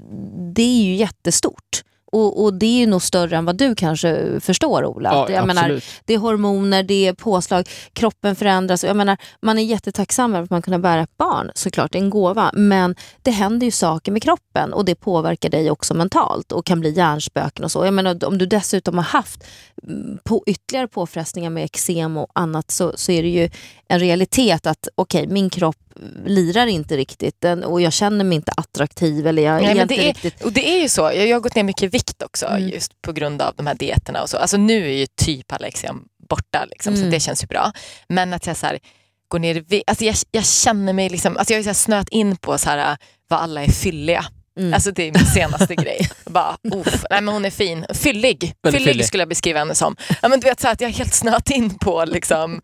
det 0.55 0.61
är 0.61 0.83
ju 0.83 0.95
jättestort. 0.95 1.83
Och, 2.11 2.43
och 2.43 2.53
det 2.53 2.65
är 2.65 2.79
ju 2.79 2.85
nog 2.85 3.01
större 3.01 3.37
än 3.37 3.45
vad 3.45 3.55
du 3.57 3.75
kanske 3.75 4.39
förstår 4.39 4.85
Ola. 4.85 5.13
Ja, 5.13 5.29
jag 5.29 5.47
menar, 5.47 5.81
det 6.05 6.13
är 6.13 6.17
hormoner, 6.17 6.83
det 6.83 7.07
är 7.07 7.13
påslag, 7.13 7.69
kroppen 7.93 8.35
förändras. 8.35 8.83
Jag 8.83 8.95
menar, 8.95 9.17
man 9.41 9.57
är 9.57 9.63
jättetacksam 9.63 10.35
över 10.35 10.43
att 10.43 10.49
man 10.49 10.61
kan 10.61 10.81
bära 10.81 11.01
ett 11.01 11.17
barn, 11.17 11.51
såklart, 11.55 11.91
det 11.91 11.97
är 11.97 12.03
en 12.03 12.09
gåva. 12.09 12.51
Men 12.53 12.95
det 13.21 13.31
händer 13.31 13.65
ju 13.65 13.71
saker 13.71 14.11
med 14.11 14.23
kroppen 14.23 14.73
och 14.73 14.85
det 14.85 14.95
påverkar 14.95 15.49
dig 15.49 15.71
också 15.71 15.93
mentalt 15.93 16.51
och 16.51 16.65
kan 16.65 16.79
bli 16.79 16.91
hjärnspöken 16.91 17.65
och 17.65 17.71
så. 17.71 17.85
Jag 17.85 17.93
menar, 17.93 18.25
om 18.25 18.37
du 18.37 18.45
dessutom 18.45 18.97
har 18.97 19.05
haft 19.05 19.43
mm, 19.87 20.17
på 20.23 20.43
ytterligare 20.47 20.87
påfrestningar 20.87 21.49
med 21.49 21.63
eksem 21.63 22.17
och 22.17 22.27
annat 22.35 22.71
så, 22.71 22.93
så 22.95 23.11
är 23.11 23.23
det 23.23 23.29
ju 23.29 23.49
en 23.87 23.99
realitet 23.99 24.67
att 24.67 24.87
okej, 24.95 25.27
min 25.27 25.49
kropp 25.49 25.77
lirar 26.25 26.67
inte 26.67 26.97
riktigt 26.97 27.41
den, 27.41 27.63
och 27.63 27.81
jag 27.81 27.93
känner 27.93 28.25
mig 28.25 28.35
inte 28.35 28.51
attraktiv 28.57 29.27
eller 29.27 29.43
jag 29.43 29.61
Nej, 29.61 29.71
är 29.71 29.75
men 29.75 29.81
inte 29.81 29.95
det, 29.95 30.01
är, 30.03 30.07
riktigt... 30.07 30.41
och 30.43 30.51
det 30.53 30.69
är 30.69 30.81
ju 30.81 30.89
så, 30.89 31.01
jag, 31.01 31.27
jag 31.27 31.35
har 31.35 31.41
gått 31.41 31.55
ner 31.55 31.63
mycket 31.63 31.83
i 31.83 31.87
vikt 31.87 32.21
också 32.23 32.45
Mm. 32.45 32.69
just 32.69 33.01
på 33.01 33.11
grund 33.11 33.41
av 33.41 33.53
de 33.55 33.67
här 33.67 33.75
dieterna 33.75 34.21
och 34.21 34.29
så. 34.29 34.37
Alltså 34.37 34.57
nu 34.57 34.85
är 34.85 34.93
ju 34.97 35.05
typ 35.21 35.51
eksem 35.61 36.01
borta 36.29 36.65
liksom, 36.69 36.93
så 36.95 36.99
Mm. 36.99 37.11
det 37.11 37.19
känns 37.19 37.43
ju 37.43 37.47
bra. 37.47 37.71
Men 38.09 38.33
att 38.33 38.47
jag 38.47 38.57
så 38.57 38.65
här, 38.65 38.79
går 39.27 39.39
ner 39.39 39.55
i 39.55 39.59
vikt, 39.59 39.89
alltså 39.89 40.05
jag, 40.05 40.15
jag 40.31 40.45
känner 40.45 40.93
mig 40.93 41.09
liksom, 41.09 41.37
alltså 41.37 41.53
jag 41.53 41.57
har 41.57 41.63
ju 41.63 41.69
så 41.69 41.79
snöat 41.79 42.09
in 42.09 42.35
på 42.37 42.57
så 42.57 42.69
här, 42.69 42.97
vad 43.27 43.39
alla 43.39 43.63
är 43.63 43.71
fylliga. 43.71 44.25
Mm. 44.59 44.73
Alltså 44.73 44.91
det 44.91 45.03
är 45.03 45.11
min 45.11 45.25
senaste 45.25 45.75
grej. 45.75 46.09
Bara, 46.25 46.57
uff, 46.75 47.03
nej 47.09 47.21
men 47.21 47.33
hon 47.33 47.45
är 47.45 47.49
fin. 47.49 47.85
Fyllig. 47.93 48.53
Fyllig, 48.65 48.81
fyllig. 48.87 49.05
skulle 49.05 49.21
jag 49.21 49.29
beskriva 49.29 49.59
henne 49.59 49.75
som. 49.75 49.95
Ja, 50.21 50.27
men 50.29 50.39
du 50.39 50.45
vet, 50.49 50.59
så 50.59 50.67
här, 50.67 50.73
att 50.73 50.81
jag 50.81 50.89
har 50.89 50.93
helt 50.93 51.13
snöat 51.13 51.49
in 51.49 51.77
på 51.77 52.05
liksom, 52.05 52.61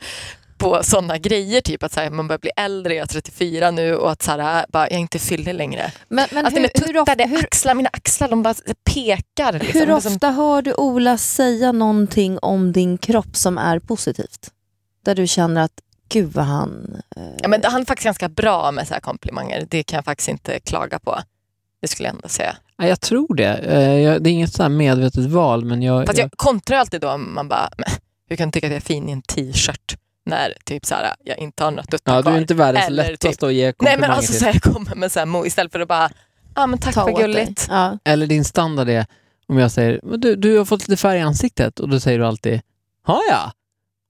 på 0.58 0.84
sådana 0.84 1.18
grejer, 1.18 1.62
typ 1.62 1.84
att 1.84 1.92
så 1.94 2.00
här, 2.00 2.10
man 2.10 2.28
börjar 2.28 2.40
bli 2.40 2.52
äldre, 2.56 2.94
jag 2.94 3.04
är 3.04 3.08
34 3.08 3.72
nu 3.72 3.96
och 3.96 4.12
att 4.12 4.22
så 4.24 4.32
här, 4.32 4.66
bara, 4.70 4.84
jag 4.84 4.92
är 4.92 4.98
inte 4.98 5.20
fyllig 5.20 5.54
längre. 5.56 5.92
men, 6.08 6.28
men 6.32 6.46
Att 6.46 6.54
det 6.56 6.60
hur, 6.60 6.62
med 6.62 6.88
hur, 6.88 6.98
ofta, 7.02 7.24
hur, 7.24 7.40
axlar, 7.44 7.74
mina 7.74 7.90
axlar 7.94 8.28
de 8.30 8.44
bara 8.44 8.54
pekar. 8.94 9.54
Liksom. 9.54 9.80
Hur 9.80 9.88
Det 9.88 9.94
är 9.94 10.00
som- 10.00 10.14
ofta 10.14 10.32
hör 10.32 10.62
du 10.62 10.74
Ola 10.74 11.18
säga 11.18 11.72
någonting 11.72 12.40
om 12.42 12.72
din 12.72 12.98
kropp 12.98 13.36
som 13.36 13.58
är 13.58 13.80
positivt? 13.80 14.52
Där 15.06 15.16
du 15.16 15.28
känner 15.28 15.62
att, 15.62 15.72
gud 16.10 16.34
vad 16.34 16.46
han... 16.46 17.02
Eh, 17.18 17.24
Ja, 17.42 17.48
men 17.48 17.62
han 17.64 17.82
är 17.82 17.86
faktiskt 17.86 18.06
ganska 18.06 18.30
bra 18.30 18.72
med 18.72 18.88
så 18.88 18.94
här 18.94 19.02
komplimanger. 19.02 19.68
Det 19.70 19.84
kan 19.84 19.98
jag 19.98 20.06
faktiskt 20.06 20.30
inte 20.30 20.60
klaga 20.60 21.00
på. 21.00 21.20
Det 21.82 21.88
skulle 21.88 22.08
jag 22.10 22.16
ändå 22.16 22.28
säga. 22.30 22.56
Ja, 22.78 22.88
jag 22.88 23.02
tror 23.02 23.36
det. 23.36 23.54
Eh, 23.58 24.16
det 24.22 24.30
är 24.30 24.34
inget 24.34 24.54
så 24.54 24.62
här 24.64 24.70
medvetet 24.70 25.26
val, 25.26 25.66
men 25.66 25.82
jag... 25.82 26.06
Fast 26.08 26.18
jag 26.20 26.26
jag 26.26 26.32
kontrar 26.38 26.78
alltid 26.78 27.02
då 27.02 27.10
om 27.12 27.34
man 27.36 27.48
bara, 27.48 27.70
hur 28.30 28.36
kan 28.36 28.48
du 28.50 28.52
tycka 28.52 28.68
att 28.68 28.72
jag 28.72 28.78
är 28.78 28.82
fin 28.82 29.10
i 29.10 29.12
en 29.12 29.22
t-shirt 29.22 29.96
när 30.28 30.54
typ 30.66 30.86
så 30.86 30.96
här, 30.96 31.14
jag 31.24 31.38
inte 31.38 31.64
har 31.64 31.72
några 31.72 31.84
tuttar 31.84 32.16
ja, 32.16 32.22
du 32.22 32.30
är 32.30 32.38
inte 32.38 32.54
världens 32.54 32.88
Eller 32.88 33.04
lättaste 33.12 33.28
typ- 33.36 33.44
att 33.44 33.54
ge 33.54 33.64
Nej 33.64 33.74
komplimanger 33.74 34.02
men 34.02 34.12
alltså 34.12 34.32
till. 34.32 34.40
så 34.40 34.46
här, 34.46 34.54
jag 34.64 34.74
kommer 34.74 34.96
med 34.96 35.12
så 35.12 35.20
här, 35.20 35.26
mo- 35.26 35.46
istället 35.46 35.72
för 35.72 35.80
att 35.80 35.88
bara, 35.88 36.10
ja 36.56 36.64
ah, 36.64 36.68
men 36.68 36.80
tack 36.80 36.94
ta 36.94 37.04
åt 37.12 37.16
dig. 37.16 37.26
gulligt. 37.28 37.68
Ja. 37.70 37.98
Eller 38.04 38.28
din 38.28 38.44
standard 38.46 38.90
är 38.90 39.06
om 39.48 39.58
jag 39.58 39.72
säger 39.72 40.00
"Men 40.04 40.20
du, 40.20 40.36
du 40.36 40.58
har 40.58 40.66
fått 40.66 40.88
lite 40.88 41.02
färg 41.02 41.18
i 41.20 41.22
ansiktet 41.22 41.80
och 41.80 41.90
då 41.90 42.00
säger 42.00 42.20
du 42.20 42.26
alltid 42.26 42.62
har 43.04 43.22
jag? 43.30 43.52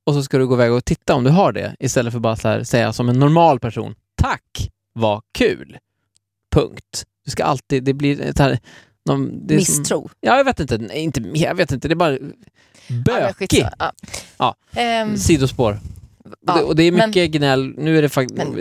Och 0.06 0.14
så 0.14 0.24
ska 0.24 0.38
du 0.38 0.48
gå 0.48 0.54
iväg 0.56 0.72
och 0.72 0.86
titta 0.86 1.16
om 1.16 1.24
du 1.24 1.30
har 1.30 1.52
det 1.52 1.76
istället 1.80 2.14
för 2.14 2.20
bara 2.20 2.36
så 2.36 2.48
här, 2.48 2.64
säga 2.64 2.94
som 2.94 3.10
en 3.10 3.20
normal 3.20 3.60
person 3.60 3.96
tack, 4.22 4.70
vad 4.94 5.22
kul. 5.38 5.78
Punkt. 6.56 7.06
Du 7.26 7.32
ska 7.32 7.44
alltid, 7.44 7.84
det 7.84 7.94
blir 7.94 8.34
så 8.38 8.44
här, 8.44 8.60
någon, 9.06 9.48
det 9.48 9.56
är 9.56 9.60
som- 9.60 9.78
Misstro. 9.80 10.10
ja, 10.20 10.38
jag 10.38 10.44
vet 10.44 10.60
inte, 10.60 10.78
nej, 10.78 10.98
inte, 11.00 11.22
jag 11.34 11.56
vet 11.56 11.72
inte, 11.72 11.88
det 11.88 11.94
är 11.94 11.96
bara 11.96 12.12
Ja, 12.12 12.20
men 12.88 13.04
bökig. 13.04 13.50
skitsamma. 13.50 13.72
ja. 13.80 13.92
Ja. 14.38 14.56
Ehm, 14.82 15.18
Sidospår. 15.18 15.80
Ja, 16.48 16.62
och, 16.64 16.76
det, 16.76 16.84
är 16.84 16.92
men- 16.92 17.10
mycket 17.10 17.32
gnäll, 17.32 17.74
nu 17.78 17.98
är 17.98 18.02
det 18.02 18.10
faktiskt... 18.10 18.38
men 18.38 18.52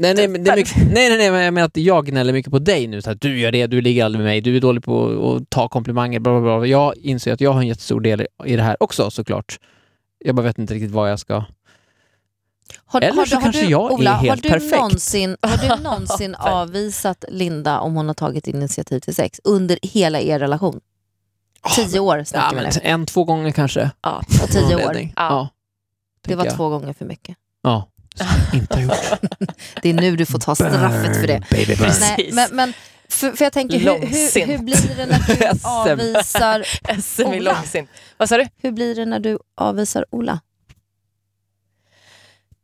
Nej, 0.00 0.14
nej, 0.14 0.28
men 0.28 0.44
det 0.44 0.50
är 0.50 0.56
mycket, 0.56 0.76
nej, 0.76 1.08
nej, 1.08 1.18
nej, 1.18 1.30
men 1.30 1.42
jag 1.42 1.54
menar 1.54 1.66
att 1.66 1.76
jag 1.76 2.06
gnäller 2.06 2.32
mycket 2.32 2.52
på 2.52 2.58
dig 2.58 2.86
nu. 2.86 3.02
Så 3.02 3.10
att 3.10 3.20
du 3.20 3.38
gör 3.38 3.52
det, 3.52 3.66
du 3.66 3.80
ligger 3.80 4.04
aldrig 4.04 4.18
med 4.18 4.26
mig, 4.30 4.40
du 4.40 4.56
är 4.56 4.60
dålig 4.60 4.84
på 4.84 5.36
att 5.36 5.50
ta 5.50 5.68
komplimanger, 5.68 6.20
bla, 6.20 6.40
bla, 6.40 6.58
bla. 6.58 6.66
Jag 6.66 6.96
inser 6.96 7.32
att 7.32 7.40
jag 7.40 7.52
har 7.52 7.60
en 7.60 7.66
jättestor 7.66 8.00
del 8.00 8.26
i 8.44 8.56
det 8.56 8.62
här 8.62 8.76
också 8.80 9.10
såklart. 9.10 9.58
Jag 10.24 10.34
bara 10.34 10.42
vet 10.42 10.58
inte 10.58 10.74
riktigt 10.74 10.90
vad 10.90 11.10
jag 11.10 11.18
ska... 11.18 11.44
Har, 12.84 13.00
Eller 13.00 13.24
så 13.24 13.36
kanske 13.40 13.62
du, 13.62 13.70
jag 13.70 13.90
är 13.90 13.94
Ola, 13.94 14.14
helt 14.14 14.30
har 14.30 14.36
du 14.36 14.48
perfekt. 14.48 14.76
Någonsin, 14.76 15.36
har 15.42 15.76
du 15.76 15.82
någonsin 15.82 16.34
avvisat 16.34 17.24
Linda 17.28 17.80
om 17.80 17.94
hon 17.94 18.06
har 18.06 18.14
tagit 18.14 18.46
initiativ 18.48 19.00
till 19.00 19.14
sex 19.14 19.40
under 19.44 19.78
hela 19.82 20.20
er 20.20 20.38
relation? 20.38 20.80
Tio 21.76 22.00
år 22.00 22.18
Ja, 22.18 22.24
snackar 22.24 22.56
vi 22.56 22.62
men 22.62 22.72
nu. 22.74 22.80
en, 22.82 23.06
två 23.06 23.24
gånger 23.24 23.50
kanske. 23.50 23.90
Ja. 24.02 24.22
Och 24.42 24.48
tio 24.48 24.86
år. 24.86 25.08
Ja. 25.16 25.48
Det 26.20 26.34
var 26.34 26.44
jag. 26.44 26.56
två 26.56 26.68
gånger 26.68 26.92
för 26.92 27.04
mycket. 27.04 27.36
Ja, 27.62 27.88
som 28.14 28.26
jag 28.52 28.60
inte 28.62 28.74
har 28.74 28.82
gjort. 28.82 29.20
Det 29.82 29.88
är 29.88 29.94
nu 29.94 30.16
du 30.16 30.26
får 30.26 30.38
ta 30.38 30.54
straffet 30.54 31.16
för 31.16 31.26
det. 31.26 31.42
Baby 31.50 31.66
burn. 31.66 31.76
Precis. 31.76 32.00
Nej, 32.16 32.30
men, 32.32 32.48
men 32.56 32.72
för, 33.08 33.32
för 33.32 33.44
jag 33.44 33.52
tänker, 33.52 33.78
hur, 33.78 33.98
hur, 33.98 34.46
hur 34.46 34.58
blir 34.58 34.96
det 34.96 35.06
när 35.06 35.18
du 35.26 35.58
avvisar 35.68 36.62
SM 37.02 37.22
Ola. 37.22 37.52
långsint. 37.52 37.90
Vad 38.16 38.28
sa 38.28 38.36
du? 38.36 38.46
Hur 38.56 38.72
blir 38.72 38.94
det 38.94 39.04
när 39.04 39.20
du 39.20 39.38
avvisar 39.56 40.04
Ola? 40.10 40.40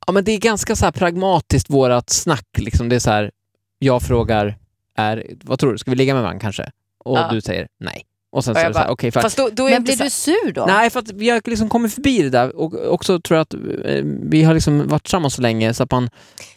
Ja, 0.06 0.12
men 0.12 0.24
det 0.24 0.32
är 0.32 0.38
ganska 0.38 0.76
så 0.76 0.84
här 0.84 0.92
pragmatiskt 0.92 1.70
vårat 1.70 2.10
snack. 2.10 2.48
Liksom. 2.58 2.88
Det 2.88 2.96
är 2.96 3.00
så 3.00 3.10
här, 3.10 3.30
jag 3.78 4.02
frågar, 4.02 4.58
är, 4.98 5.26
vad 5.42 5.58
tror 5.58 5.72
du, 5.72 5.78
ska 5.78 5.90
vi 5.90 5.96
ligga 5.96 6.14
med 6.14 6.22
varandra 6.22 6.40
kanske? 6.40 6.70
Och 7.04 7.18
Ja. 7.18 7.28
du 7.32 7.40
säger 7.40 7.68
nej. 7.80 8.02
Och 8.34 8.44
sen 8.44 8.50
Och 8.52 8.56
så 8.56 8.60
är 8.60 8.64
jag 8.64 8.70
det 8.72 8.74
så 8.74 9.06
här, 9.06 9.10
för 9.10 9.20
Fast 9.20 9.36
då, 9.36 9.48
då 9.52 9.66
är 9.66 9.70
Men 9.70 9.84
blir 9.84 9.96
så- 9.96 10.04
du 10.04 10.10
sur 10.10 10.52
då? 10.52 10.64
Nej, 10.66 10.90
för 10.90 11.00
att 11.00 11.10
vi 11.10 11.30
har 11.30 11.40
liksom 11.44 11.68
kommit 11.68 11.94
förbi 11.94 12.22
det 12.22 12.30
där 12.30 12.56
och 12.56 12.92
också 12.92 13.20
tror 13.20 13.36
jag 13.36 13.42
att 13.42 13.54
eh, 13.54 14.04
vi 14.30 14.42
har 14.42 14.54
liksom 14.54 14.88
varit 14.88 15.02
tillsammans 15.02 15.34
så 15.34 15.42
länge 15.42 15.74
så 15.74 15.82
att 15.82 15.90
man... 15.90 16.10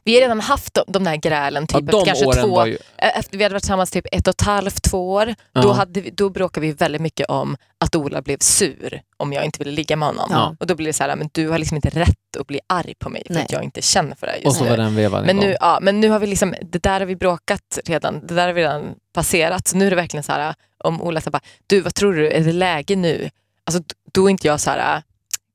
Vi 0.04 0.14
har 0.14 0.22
redan 0.22 0.40
haft 0.40 0.74
de, 0.74 0.84
de 0.88 1.04
där 1.04 1.16
grälen, 1.16 1.68
Ja, 1.70 1.80
typ 1.80 1.92
de 1.92 1.98
efter 1.98 2.06
kanske 2.06 2.26
åren 2.26 2.44
två, 2.50 2.68
ju... 2.68 2.78
efter 2.98 3.38
vi 3.38 3.44
hade 3.44 3.54
varit 3.54 3.64
tillsammans 3.64 3.92
typ 3.92 4.06
ett 4.12 4.28
och 4.28 4.34
ett 4.34 4.42
halvt, 4.42 4.84
två 4.84 5.12
år. 5.14 5.36
Ja. 5.54 5.62
Då, 5.62 5.72
hade 5.72 6.02
vi, 6.02 6.10
då 6.10 6.30
bråkade 6.30 6.68
vi 6.68 6.74
väldigt 6.74 7.02
mycket 7.02 7.30
om 7.30 7.58
att 7.80 7.96
Ola 7.96 8.22
blev 8.22 8.38
sur 8.40 9.02
om 9.18 9.34
jag 9.34 9.46
inte 9.46 9.60
ville 9.60 9.72
ligga 9.72 9.96
med 9.96 10.08
honom. 10.08 10.30
Ja. 10.32 10.56
Och 10.60 10.68
då 10.68 10.76
blir 10.76 10.88
det 10.88 10.94
så 10.94 11.04
här, 11.04 11.16
men 11.16 11.30
du 11.32 11.50
har 11.50 11.58
liksom 11.58 11.76
inte 11.76 11.90
rätt 11.90 12.38
att 12.40 12.48
bli 12.48 12.60
arg 12.68 12.94
på 13.00 13.10
mig 13.10 13.24
för 13.28 13.34
Nej. 13.34 13.44
att 13.44 13.52
jag 13.52 13.64
inte 13.64 13.82
känner 13.82 14.16
för 14.16 14.28
det 14.28 14.32
här 14.32 14.40
Och 14.40 14.46
just 14.46 14.58
så 14.58 14.64
nu. 14.64 14.70
var 14.70 14.78
den 14.78 14.96
vevan 14.96 15.26
Men 15.26 15.38
nu, 15.38 15.56
ja, 15.60 15.80
men 15.82 16.00
nu 16.00 16.10
har 16.10 16.20
vi 16.20 16.28
liksom, 16.28 16.56
det 16.72 16.84
där 16.84 17.00
har 17.00 17.08
vi 17.08 17.16
bråkat 17.16 17.80
redan, 17.86 18.28
det 18.28 18.34
där 18.34 18.48
har 18.48 18.54
vi 18.54 18.62
redan 18.62 18.84
passerat. 19.14 19.68
Så 19.68 19.78
nu 19.78 19.86
är 19.86 19.90
det 19.90 19.96
verkligen 19.96 20.24
så 20.24 20.32
här, 20.32 20.54
om 20.88 21.02
Ola 21.02 21.22
säger 21.22 21.32
bara, 21.32 21.42
du 21.68 21.82
vad 21.82 21.96
tror 21.96 22.14
du, 22.14 22.28
är 22.32 22.44
det 22.44 22.54
läge 22.54 22.96
nu? 22.96 23.30
Alltså 23.66 23.84
då 24.14 24.26
är 24.26 24.30
inte 24.30 24.48
jag 24.48 24.60
så 24.60 24.70
här, 24.72 24.98
äh, 24.98 25.02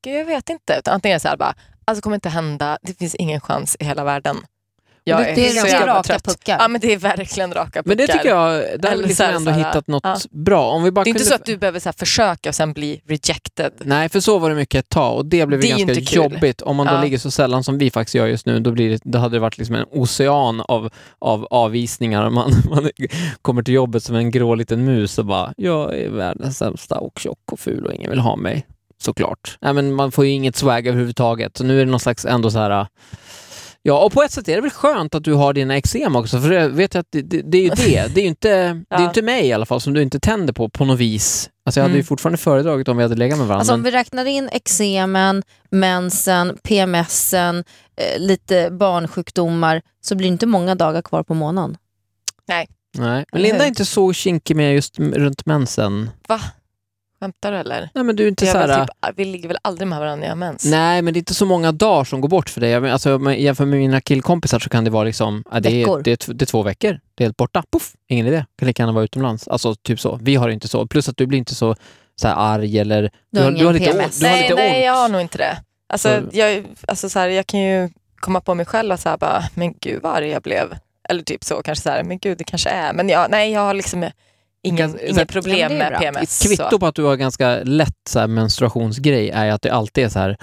"Gud, 0.04 0.14
jag 0.20 0.24
vet 0.24 0.48
inte. 0.50 0.76
Utan 0.78 0.94
antingen 0.94 1.14
är 1.14 1.18
så 1.18 1.28
här 1.28 1.36
bara, 1.36 1.54
alltså 1.84 2.02
kommer 2.02 2.14
inte 2.14 2.28
hända, 2.28 2.78
det 2.82 2.94
finns 2.98 3.14
ingen 3.14 3.40
chans 3.40 3.76
i 3.80 3.84
hela 3.84 4.04
världen. 4.04 4.36
Jag 5.04 5.18
det- 5.20 5.30
är, 5.30 5.34
det 5.34 5.46
är 5.46 5.50
så 5.50 5.56
ganska 5.56 5.86
raka 5.86 6.02
trött. 6.02 6.24
puckar. 6.24 6.56
Ja 6.60 6.68
men 6.68 6.80
det 6.80 6.92
är 6.92 6.96
verkligen 6.96 7.54
raka 7.54 7.82
puckar. 7.82 7.82
Men 7.84 7.96
det 7.96 8.06
tycker 8.06 8.28
jag, 8.28 8.80
där 8.80 8.90
har 8.90 8.96
vi 8.96 9.02
liksom 9.02 9.26
ändå 9.26 9.50
hittat 9.50 9.86
något 9.86 10.02
ja. 10.04 10.16
bra. 10.30 10.70
Om 10.70 10.82
vi 10.82 10.90
bara 10.90 11.04
det 11.04 11.08
är 11.08 11.10
inte 11.10 11.18
kunde... 11.18 11.28
så 11.28 11.34
att 11.34 11.44
du 11.44 11.56
behöver 11.56 11.80
så 11.80 11.88
här 11.88 11.94
försöka 11.98 12.48
och 12.48 12.54
sen 12.54 12.72
bli 12.72 13.00
rejected. 13.08 13.72
Nej, 13.78 14.08
för 14.08 14.20
så 14.20 14.38
var 14.38 14.50
det 14.50 14.56
mycket 14.56 14.78
ett 14.84 14.88
tag 14.88 15.16
och 15.16 15.26
det 15.26 15.46
blev 15.46 15.60
Det 15.60 15.68
ganska 15.68 15.92
inte 15.92 16.14
jobbigt. 16.14 16.62
Om 16.62 16.76
man 16.76 16.86
då 16.86 16.92
Ja. 16.92 17.02
ligger 17.02 17.18
så 17.18 17.30
sällan 17.30 17.64
som 17.64 17.78
vi 17.78 17.90
faktiskt 17.90 18.14
gör 18.14 18.26
just 18.26 18.46
nu, 18.46 18.60
då, 18.60 18.70
blir 18.70 18.90
det, 18.90 19.00
då 19.04 19.18
hade 19.18 19.36
det 19.36 19.40
varit 19.40 19.58
liksom 19.58 19.76
en 19.76 19.86
ocean 19.90 20.60
av, 20.60 20.90
av 21.18 21.46
avvisningar. 21.50 22.30
Man, 22.30 22.52
man 22.70 22.90
kommer 23.42 23.62
till 23.62 23.74
jobbet 23.74 24.02
som 24.04 24.16
en 24.16 24.30
grå 24.30 24.54
liten 24.54 24.84
mus 24.84 25.18
och 25.18 25.26
bara, 25.26 25.54
jag 25.56 25.98
är 25.98 26.08
världens 26.08 26.58
sämsta 26.58 26.98
och 26.98 27.18
tjock 27.18 27.52
och 27.52 27.60
ful 27.60 27.86
och 27.86 27.94
ingen 27.94 28.10
vill 28.10 28.20
ha 28.20 28.36
mig. 28.36 28.66
Såklart. 29.02 29.58
Nej, 29.60 29.72
men 29.72 29.92
man 29.92 30.12
får 30.12 30.24
ju 30.24 30.30
inget 30.30 30.56
swag 30.56 30.86
överhuvudtaget. 30.86 31.56
Så 31.56 31.64
nu 31.64 31.80
är 31.80 31.84
det 31.84 31.90
någon 31.90 32.00
slags 32.00 32.24
ändå 32.24 32.50
så 32.50 32.58
här... 32.58 32.86
Ja, 33.84 34.04
och 34.04 34.12
på 34.12 34.22
ett 34.22 34.32
sätt 34.32 34.48
är 34.48 34.54
det 34.54 34.60
väl 34.60 34.70
skönt 34.70 35.14
att 35.14 35.24
du 35.24 35.32
har 35.34 35.52
dina 35.52 35.76
eksem 35.76 36.16
också, 36.16 36.40
för 36.40 36.52
jag 36.52 36.68
vet 36.68 36.94
att 36.94 37.06
det, 37.10 37.22
det, 37.22 37.42
det 37.42 37.58
är 37.58 37.62
ju 37.62 37.68
det. 37.68 38.14
Det 38.14 38.20
är 38.20 38.22
ju 38.22 38.28
inte, 38.28 38.48
det 38.48 38.56
är 38.64 38.74
ju 38.74 38.84
Ja. 38.90 39.04
inte 39.04 39.22
mig 39.22 39.46
i 39.46 39.52
alla 39.52 39.66
fall 39.66 39.80
som 39.80 39.92
du 39.94 40.02
inte 40.02 40.20
tänder 40.20 40.52
på 40.52 40.68
på 40.68 40.84
något 40.84 40.98
vis. 40.98 41.50
Alltså 41.66 41.80
jag 41.80 41.84
hade 41.84 41.94
ju 41.94 41.98
Mm. 41.98 42.06
fortfarande 42.06 42.38
föredragit 42.38 42.88
om 42.88 42.96
vi 42.96 43.02
hade 43.02 43.14
legat 43.14 43.38
med 43.38 43.46
varandra. 43.46 43.60
Alltså 43.60 43.74
om 43.74 43.80
men- 43.80 43.92
vi 43.92 43.98
räknar 43.98 44.24
in 44.24 44.48
eksemen, 44.52 45.42
mensen, 45.70 46.56
PMSen, 46.62 47.64
eh, 47.96 48.20
lite 48.20 48.70
barnsjukdomar 48.70 49.82
så 50.00 50.14
blir 50.14 50.28
det 50.28 50.32
inte 50.32 50.46
många 50.46 50.74
dagar 50.74 51.02
kvar 51.02 51.22
på 51.22 51.34
månaden. 51.34 51.76
Nej, 52.48 52.66
men 52.98 53.24
Eller 53.32 53.42
Linda 53.48 53.64
är 53.64 53.68
inte 53.68 53.84
så 53.84 54.12
kinkig 54.12 54.56
med 54.56 54.74
just 54.74 54.98
runt 54.98 55.46
mensen. 55.46 56.10
Va? 56.28 56.40
Skämtar 57.22 57.52
du 57.52 57.58
eller? 57.58 57.90
Nej, 57.94 58.04
men 58.04 58.16
du 58.16 58.24
är 58.24 58.28
inte 58.28 58.44
Vi, 58.44 58.50
så 58.50 58.58
har 58.58 58.68
här... 58.68 58.84
typ, 58.86 58.94
vi 59.16 59.24
ligger 59.24 59.48
väl 59.48 59.56
aldrig 59.62 59.88
med 59.88 59.98
varandra 59.98 60.16
när 60.16 60.22
jag 60.26 60.30
har 60.30 60.36
mens? 60.36 60.64
Nej, 60.64 61.02
men 61.02 61.14
det 61.14 61.18
är 61.18 61.20
inte 61.20 61.34
så 61.34 61.46
många 61.46 61.72
dagar 61.72 62.04
som 62.04 62.20
går 62.20 62.28
bort 62.28 62.50
för 62.50 62.60
dig. 62.60 62.70
Jag 62.70 62.86
Alltså, 62.86 63.16
om 63.16 63.26
jag 63.26 63.40
jämför 63.40 63.64
med 63.64 63.78
mina 63.78 64.00
killkompisar 64.00 64.58
så 64.58 64.68
kan 64.68 64.84
det 64.84 64.90
vara 64.90 65.04
liksom, 65.04 65.44
ja, 65.52 65.60
det, 65.60 65.82
är, 65.82 66.02
det, 66.02 66.10
är, 66.28 66.34
det 66.34 66.44
är 66.44 66.46
två 66.46 66.62
veckor. 66.62 67.00
Det 67.14 67.24
är 67.24 67.26
helt 67.26 67.36
borta. 67.36 67.62
Puff, 67.72 67.92
ingen 68.08 68.26
idé. 68.26 68.44
Kan 68.58 68.66
lika 68.68 68.82
gärna 68.82 68.92
vara 68.92 69.04
utomlands. 69.04 69.48
Alltså 69.48 69.74
typ 69.74 70.00
så. 70.00 70.18
Vi 70.22 70.34
har 70.36 70.48
det 70.48 70.54
inte 70.54 70.68
så. 70.68 70.86
Plus 70.86 71.08
att 71.08 71.16
du 71.16 71.26
blir 71.26 71.38
inte 71.38 71.54
så, 71.54 71.76
så 72.16 72.28
här 72.28 72.34
arg 72.38 72.78
eller... 72.78 73.10
Du 73.32 73.40
har 73.42 73.50
ingen 73.50 73.72
lite, 73.72 73.84
PMS. 73.92 74.18
du 74.18 74.26
har 74.26 74.32
nej, 74.32 74.42
lite 74.42 74.54
nej, 74.54 74.76
ont. 74.76 74.84
jag 74.84 74.92
har 74.94 75.08
nog 75.08 75.20
inte 75.20 75.38
det. 75.38 75.56
Alltså, 75.88 76.20
Så- 76.30 76.38
jag, 76.38 76.64
alltså, 76.88 77.08
så 77.08 77.18
här, 77.18 77.28
jag 77.28 77.46
kan 77.46 77.60
ju 77.60 77.90
komma 78.20 78.40
på 78.40 78.54
mig 78.54 78.66
själv 78.66 78.92
och 78.92 79.00
så 79.00 79.08
här, 79.08 79.16
bara, 79.16 79.42
men 79.54 79.74
gud 79.80 80.02
vad 80.02 80.16
arg 80.16 80.28
jag 80.28 80.42
blev. 80.42 80.74
Eller 81.08 81.22
typ 81.22 81.44
så, 81.44 81.62
kanske 81.62 81.82
så 81.82 81.90
här, 81.90 82.02
men 82.04 82.18
gud 82.18 82.38
det 82.38 82.44
kanske 82.44 82.70
är. 82.70 82.92
Men 82.92 83.08
jag, 83.08 83.30
nej, 83.30 83.52
jag 83.52 83.60
har 83.60 83.74
liksom 83.74 84.10
så- 84.92 84.98
inget 84.98 85.28
problem 85.28 85.72
Ja, 85.72 85.78
med 85.78 85.88
bra. 85.88 85.96
Ett 85.96 86.14
PMS. 86.14 86.42
kvitto 86.42 86.68
så. 86.70 86.78
på 86.78 86.86
att 86.86 86.94
du 86.94 87.02
har 87.04 87.16
ganska 87.16 87.56
lätt 87.64 87.94
så 88.08 88.18
här, 88.18 88.26
menstruationsgrej 88.26 89.30
är 89.30 89.50
att 89.52 89.62
det 89.62 89.70
alltid 89.70 90.04
är 90.04 90.08
så 90.08 90.18
här 90.18 90.36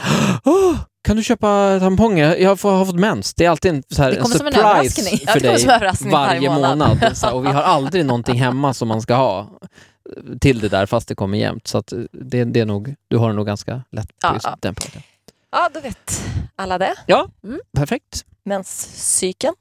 Åh, 0.45 0.75
kan 1.03 1.15
du 1.17 1.23
köpa 1.23 1.77
tamponger? 1.79 2.35
Jag 2.35 2.49
har 2.49 2.85
fått 2.85 2.95
mens. 2.95 3.33
Det 3.33 3.45
är 3.45 3.49
alltid 3.49 3.71
en, 3.75 3.83
så 3.89 4.03
här, 4.03 4.11
en 4.11 4.17
en 4.17 4.25
surprise. 4.25 5.19
Ja, 5.25 5.31
för 5.33 5.39
dig 5.39 5.49
en 6.05 6.11
varje 6.11 6.11
varje 6.11 6.49
månad. 6.49 6.77
månad. 6.77 6.97
här, 7.23 7.33
och 7.33 7.45
vi 7.45 7.49
har 7.49 7.61
aldrig 7.63 8.05
någonting 8.05 8.35
hemma 8.39 8.73
som 8.73 8.87
man 8.87 9.01
ska 9.01 9.15
ha 9.15 9.49
till 10.41 10.59
det 10.59 10.69
där 10.69 10.85
fast 10.85 11.07
det 11.07 11.15
kommer 11.15 11.37
jämt. 11.37 11.67
Så 11.67 11.77
att 11.77 11.93
det, 12.11 12.43
det 12.43 12.59
är 12.59 12.65
nog, 12.65 12.95
du 13.07 13.17
har 13.17 13.29
det 13.29 13.35
nog 13.35 13.45
ganska 13.45 13.83
lätt 13.91 14.07
på 14.07 14.13
Ja, 14.21 14.33
just 14.33 14.45
ja. 14.45 14.57
den 14.59 14.75
punkten. 14.75 15.01
Ja, 15.51 15.69
då 15.73 15.79
vet 15.79 16.21
alla 16.55 16.77
det. 16.77 16.93
Perfekt. 17.77 18.25
Menscykeln. 18.45 19.53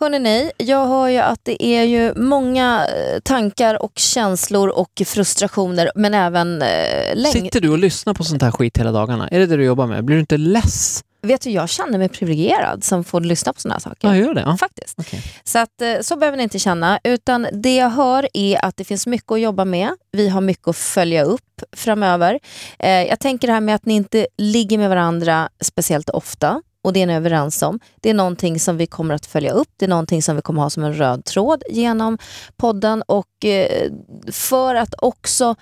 Hörrni 0.00 0.18
ni, 0.18 0.50
jag 0.56 0.86
hör 0.86 1.08
ju 1.08 1.18
att 1.18 1.40
det 1.42 1.64
är 1.64 1.84
ju 1.84 2.14
många 2.14 2.86
eh, 2.86 3.20
tankar 3.20 3.82
och 3.82 3.92
känslor 3.94 4.68
och 4.68 5.02
frustrationer 5.06 5.90
men 5.94 6.14
även 6.14 6.62
eh, 6.62 7.14
längd. 7.14 7.32
Sitter 7.32 7.60
du 7.60 7.68
och 7.68 7.78
lyssnar 7.78 8.14
på 8.14 8.24
sånt 8.24 8.42
här 8.42 8.50
skit 8.50 8.78
hela 8.78 8.92
dagarna? 8.92 9.28
Är 9.28 9.38
det 9.38 9.46
det 9.46 9.56
du 9.56 9.64
jobbar 9.64 9.86
med? 9.86 10.04
Blir 10.04 10.16
du 10.16 10.20
inte 10.20 10.36
less? 10.36 11.04
Vet 11.22 11.40
du, 11.40 11.50
jag 11.50 11.68
känner 11.68 11.98
mig 11.98 12.08
privilegierad 12.08 12.84
som 12.84 13.04
får 13.04 13.20
lyssna 13.20 13.52
på 13.52 13.60
såna 13.60 13.74
här 13.74 13.80
saker. 13.80 14.08
Ja, 14.08 14.16
jag 14.16 14.26
gör 14.26 14.34
det. 14.34 14.40
Ja. 14.40 14.56
Faktiskt. 14.56 14.94
Okej. 14.98 15.22
Så, 15.44 15.58
att, 15.58 15.82
eh, 15.82 15.94
så 16.00 16.16
behöver 16.16 16.36
ni 16.36 16.42
inte 16.42 16.58
känna. 16.58 17.00
Utan 17.04 17.46
det 17.52 17.76
jag 17.76 17.90
hör 17.90 18.28
är 18.34 18.64
att 18.64 18.76
det 18.76 18.84
finns 18.84 19.06
mycket 19.06 19.32
att 19.32 19.40
jobba 19.40 19.64
med. 19.64 19.90
Vi 20.12 20.28
har 20.28 20.40
mycket 20.40 20.68
att 20.68 20.76
följa 20.76 21.24
upp 21.24 21.62
framöver. 21.76 22.38
Eh, 22.78 22.90
jag 22.90 23.20
tänker 23.20 23.46
det 23.46 23.52
här 23.54 23.60
med 23.60 23.74
att 23.74 23.86
ni 23.86 23.94
inte 23.94 24.26
ligger 24.38 24.78
med 24.78 24.88
varandra 24.88 25.48
speciellt 25.60 26.10
ofta. 26.10 26.62
Och 26.82 26.92
det 26.92 27.02
är 27.02 27.06
ni 27.06 27.14
överens 27.14 27.62
om. 27.62 27.80
Det 28.00 28.10
är 28.10 28.14
någonting 28.14 28.60
som 28.60 28.76
vi 28.76 28.86
kommer 28.86 29.14
att 29.14 29.26
följa 29.26 29.52
upp. 29.52 29.68
Det 29.76 29.84
är 29.84 29.88
någonting 29.88 30.22
som 30.22 30.36
vi 30.36 30.42
kommer 30.42 30.62
ha 30.62 30.70
som 30.70 30.84
en 30.84 30.94
röd 30.94 31.24
tråd 31.24 31.62
genom 31.70 32.18
podden. 32.56 33.02
Och 33.06 33.44
eh, 33.44 33.90
för 34.32 34.74
att 34.74 34.94
också 34.98 35.54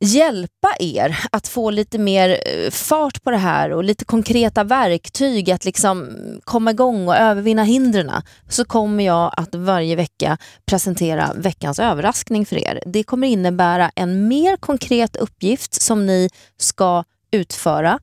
hjälpa 0.00 0.68
er 0.78 1.18
att 1.32 1.48
få 1.48 1.70
lite 1.70 1.98
mer 1.98 2.30
eh, 2.30 2.70
fart 2.70 3.22
på 3.22 3.30
det 3.30 3.36
här 3.36 3.72
och 3.72 3.84
lite 3.84 4.04
konkreta 4.04 4.64
verktyg 4.64 5.50
att 5.50 5.64
liksom 5.64 6.10
komma 6.44 6.70
igång 6.70 7.08
och 7.08 7.16
övervinna 7.16 7.64
hindren 7.64 8.10
så 8.48 8.64
kommer 8.64 9.04
jag 9.04 9.34
att 9.36 9.54
varje 9.54 9.96
vecka 9.96 10.38
presentera 10.66 11.32
veckans 11.36 11.78
överraskning 11.78 12.46
för 12.46 12.56
er. 12.56 12.82
Det 12.86 13.02
kommer 13.02 13.28
innebära 13.28 13.90
en 13.94 14.28
mer 14.28 14.56
konkret 14.56 15.16
uppgift 15.16 15.82
som 15.82 16.06
ni 16.06 16.28
ska 16.56 17.04
utföra 17.30 17.98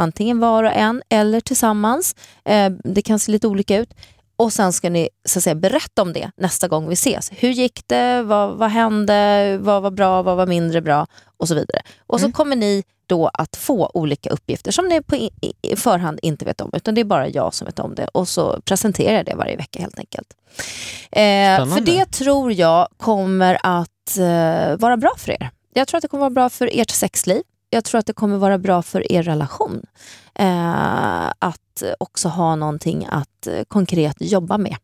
antingen 0.00 0.40
var 0.40 0.64
och 0.64 0.72
en 0.72 1.02
eller 1.08 1.40
tillsammans. 1.40 2.14
Eh, 2.44 2.70
det 2.84 3.02
kan 3.02 3.18
se 3.18 3.32
lite 3.32 3.46
olika 3.48 3.76
ut. 3.76 3.94
Och 4.36 4.52
sen 4.52 4.72
ska 4.72 4.90
ni 4.90 5.08
så 5.24 5.38
att 5.38 5.42
säga, 5.42 5.54
berätta 5.54 6.02
om 6.02 6.12
det 6.12 6.30
nästa 6.36 6.68
gång 6.68 6.88
vi 6.88 6.92
ses. 6.92 7.30
Hur 7.36 7.50
gick 7.50 7.80
det? 7.86 8.22
Vad, 8.22 8.56
vad 8.56 8.70
hände? 8.70 9.58
Vad 9.60 9.82
var 9.82 9.90
bra? 9.90 10.22
Vad 10.22 10.36
var 10.36 10.46
mindre 10.46 10.80
bra? 10.80 11.06
Och 11.36 11.48
så 11.48 11.54
vidare. 11.54 11.82
Och 12.06 12.20
så 12.20 12.26
Mm. 12.26 12.32
kommer 12.32 12.56
ni 12.56 12.82
då 13.06 13.30
att 13.34 13.56
få 13.56 13.90
olika 13.94 14.30
uppgifter 14.30 14.70
som 14.72 14.88
ni 14.88 15.02
på 15.02 15.16
i, 15.16 15.30
i 15.62 15.76
förhand 15.76 16.18
inte 16.22 16.44
vet 16.44 16.60
om. 16.60 16.70
Utan 16.72 16.94
det 16.94 17.00
är 17.00 17.04
bara 17.04 17.28
jag 17.28 17.54
som 17.54 17.64
vet 17.66 17.78
om 17.78 17.94
det. 17.94 18.08
Och 18.08 18.28
så 18.28 18.60
presenterar 18.64 19.16
jag 19.16 19.26
det 19.26 19.34
varje 19.34 19.56
vecka 19.56 19.80
helt 19.80 19.98
enkelt. 19.98 20.28
Eh, 21.12 21.74
för 21.74 21.80
det 21.80 22.04
tror 22.12 22.52
jag 22.52 22.88
kommer 22.96 23.58
att 23.62 24.18
eh, 24.18 24.76
vara 24.78 24.96
bra 24.96 25.10
för 25.18 25.30
er. 25.32 25.50
Jag 25.74 25.88
tror 25.88 25.98
att 25.98 26.02
det 26.02 26.08
kommer 26.08 26.20
vara 26.20 26.30
bra 26.30 26.48
för 26.50 26.70
ert 26.72 26.90
sexliv. 26.90 27.42
Jag 27.70 27.84
tror 27.84 27.98
att 27.98 28.06
det 28.06 28.12
kommer 28.12 28.36
vara 28.36 28.58
bra 28.58 28.82
för 28.82 29.12
er 29.12 29.22
relation. 29.22 29.82
Eh, 30.34 31.28
att 31.38 31.82
också 31.98 32.28
ha 32.28 32.56
någonting 32.56 33.06
att 33.10 33.46
eh, 33.46 33.62
konkret 33.68 34.16
jobba 34.20 34.58
med. 34.58 34.76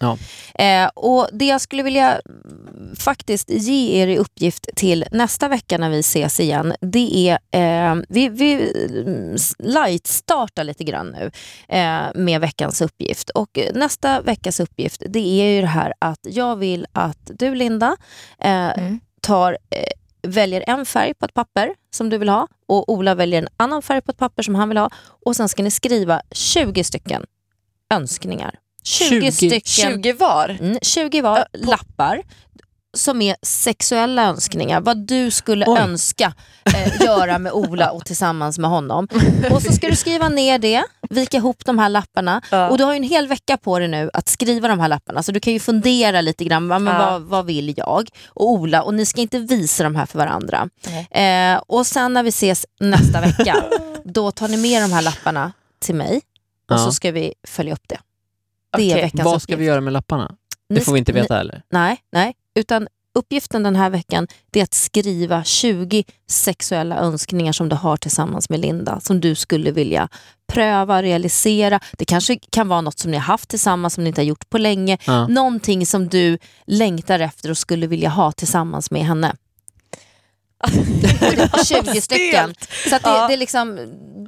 Ja. 0.00 0.18
Eh, 0.64 0.88
och 0.94 1.28
Det 1.32 1.44
jag 1.46 1.60
skulle 1.60 1.82
vilja 1.82 2.20
mm, 2.20 2.96
faktiskt 2.96 3.50
ge 3.50 4.02
er 4.02 4.06
i 4.08 4.18
uppgift 4.18 4.68
till 4.76 5.04
nästa 5.12 5.48
vecka 5.48 5.78
när 5.78 5.90
vi 5.90 5.98
ses 5.98 6.40
igen, 6.40 6.74
det 6.80 7.28
är, 7.28 7.38
eh, 7.90 8.02
vi, 8.08 8.28
vi 8.28 8.72
mm, 9.06 9.36
light-startar 9.58 10.64
lite 10.64 10.84
grann 10.84 11.10
nu 11.10 11.30
eh, 11.78 12.02
med 12.14 12.40
veckans 12.40 12.80
uppgift. 12.80 13.30
Och 13.30 13.58
nästa 13.74 14.20
veckas 14.20 14.60
uppgift, 14.60 15.02
det 15.08 15.40
är 15.40 15.54
ju 15.54 15.60
det 15.60 15.66
här 15.66 15.94
att 15.98 16.20
jag 16.22 16.56
vill 16.56 16.86
att 16.92 17.30
du 17.38 17.54
Linda 17.54 17.96
eh, 18.38 18.50
Mm. 18.70 19.00
tar 19.22 19.52
eh, 19.70 19.84
väljer 20.22 20.64
en 20.66 20.86
färg 20.86 21.14
på 21.14 21.24
ett 21.26 21.34
papper 21.34 21.74
som 21.94 22.10
du 22.10 22.18
vill 22.18 22.28
ha 22.28 22.46
och 22.68 22.88
Ola 22.92 23.14
väljer 23.14 23.42
en 23.42 23.48
annan 23.56 23.82
färg 23.82 24.00
på 24.00 24.10
ett 24.10 24.18
papper 24.18 24.42
som 24.42 24.54
han 24.54 24.68
vill 24.68 24.78
ha 24.78 24.90
och 25.26 25.36
sen 25.36 25.48
ska 25.48 25.62
ni 25.62 25.70
skriva 25.70 26.22
20 26.32 26.84
stycken 26.84 27.26
önskningar. 27.94 28.54
20, 28.84 29.08
20 29.20 29.32
stycken 29.32 30.02
20 30.02 30.12
var. 30.12 30.48
Mm, 30.60 30.78
20 30.82 31.20
var 31.22 31.38
Ö, 31.38 31.44
på- 31.52 31.70
lappar 31.70 32.22
som 32.96 33.22
är 33.22 33.36
sexuella 33.42 34.24
önskningar. 34.24 34.80
Vad 34.80 35.06
du 35.06 35.30
skulle 35.30 35.64
Oj. 35.68 35.78
önska 35.80 36.32
eh, 36.74 37.02
göra 37.02 37.38
med 37.38 37.52
Ola 37.52 37.90
och 37.90 38.04
tillsammans 38.04 38.58
med 38.58 38.70
honom. 38.70 39.08
Och 39.50 39.62
så 39.62 39.72
ska 39.72 39.88
du 39.88 39.96
skriva 39.96 40.28
ner 40.28 40.58
det, 40.58 40.84
vika 41.10 41.36
ihop 41.36 41.64
de 41.64 41.78
här 41.78 41.88
lapparna. 41.88 42.42
Ja. 42.50 42.68
Och 42.70 42.78
du 42.78 42.84
har 42.84 42.92
ju 42.92 42.96
en 42.96 43.02
hel 43.02 43.26
vecka 43.26 43.56
på 43.56 43.78
dig 43.78 43.88
nu 43.88 44.10
att 44.12 44.28
skriva 44.28 44.68
de 44.68 44.80
här 44.80 44.88
lapparna. 44.88 45.22
Så 45.22 45.32
du 45.32 45.40
kan 45.40 45.52
ju 45.52 45.60
fundera 45.60 46.20
lite 46.20 46.44
grann, 46.44 46.66
men 46.66 46.86
Ja. 46.86 46.98
vad, 47.10 47.22
vad 47.22 47.46
vill 47.46 47.74
jag? 47.76 48.08
Och 48.28 48.50
Ola, 48.50 48.82
och 48.82 48.94
ni 48.94 49.06
ska 49.06 49.20
inte 49.20 49.38
visa 49.38 49.84
de 49.84 49.96
här 49.96 50.06
för 50.06 50.18
varandra. 50.18 50.68
Eh, 51.10 51.62
och 51.66 51.86
sen 51.86 52.12
när 52.12 52.22
vi 52.22 52.28
ses 52.28 52.66
nästa 52.80 53.20
vecka, 53.20 53.64
då 54.04 54.30
tar 54.30 54.48
ni 54.48 54.56
med 54.56 54.82
de 54.82 54.92
här 54.92 55.02
lapparna 55.02 55.52
till 55.78 55.94
mig. 55.94 56.16
Och 56.16 56.74
Ja. 56.76 56.78
så 56.78 56.92
ska 56.92 57.12
vi 57.12 57.34
följa 57.48 57.72
upp 57.72 57.88
det. 57.88 57.98
Det 58.76 58.94
veckans 58.94 59.24
Vad 59.24 59.42
ska 59.42 59.52
uppgift. 59.52 59.60
vi 59.60 59.64
göra 59.64 59.80
med 59.80 59.92
lapparna? 59.92 60.34
Ni 60.68 60.78
Det 60.78 60.84
får 60.84 60.92
vi 60.92 60.98
inte 60.98 61.12
veta 61.12 61.34
heller. 61.36 61.62
Nej, 61.70 61.96
nej. 62.12 62.34
Utan 62.54 62.88
uppgiften 63.18 63.62
den 63.62 63.76
här 63.76 63.90
veckan 63.90 64.26
är 64.52 64.62
att 64.62 64.74
skriva 64.74 65.44
20 65.44 66.04
sexuella 66.30 66.96
önskningar 66.98 67.52
som 67.52 67.68
du 67.68 67.76
har 67.76 67.96
tillsammans 67.96 68.50
med 68.50 68.60
Linda, 68.60 69.00
som 69.00 69.20
du 69.20 69.34
skulle 69.34 69.70
vilja 69.70 70.08
pröva, 70.52 71.02
realisera. 71.02 71.80
Det 71.92 72.04
kanske 72.04 72.38
kan 72.50 72.68
vara 72.68 72.80
något 72.80 72.98
som 72.98 73.10
ni 73.10 73.16
har 73.16 73.24
haft 73.24 73.48
tillsammans 73.48 73.94
som 73.94 74.04
ni 74.04 74.08
inte 74.08 74.20
har 74.20 74.26
gjort 74.26 74.50
på 74.50 74.58
länge. 74.58 74.98
Ja. 75.04 75.26
Någonting 75.26 75.86
som 75.86 76.08
du 76.08 76.38
längtar 76.66 77.20
efter 77.20 77.50
och 77.50 77.58
skulle 77.58 77.86
vilja 77.86 78.08
ha 78.08 78.32
tillsammans 78.32 78.90
med 78.90 79.02
henne. 79.02 79.34
20 81.64 82.00
stycken. 82.00 82.54
Så 82.84 82.90
det, 82.90 83.00
Ja. 83.04 83.26
det, 83.28 83.34
är 83.34 83.36
liksom, 83.36 83.78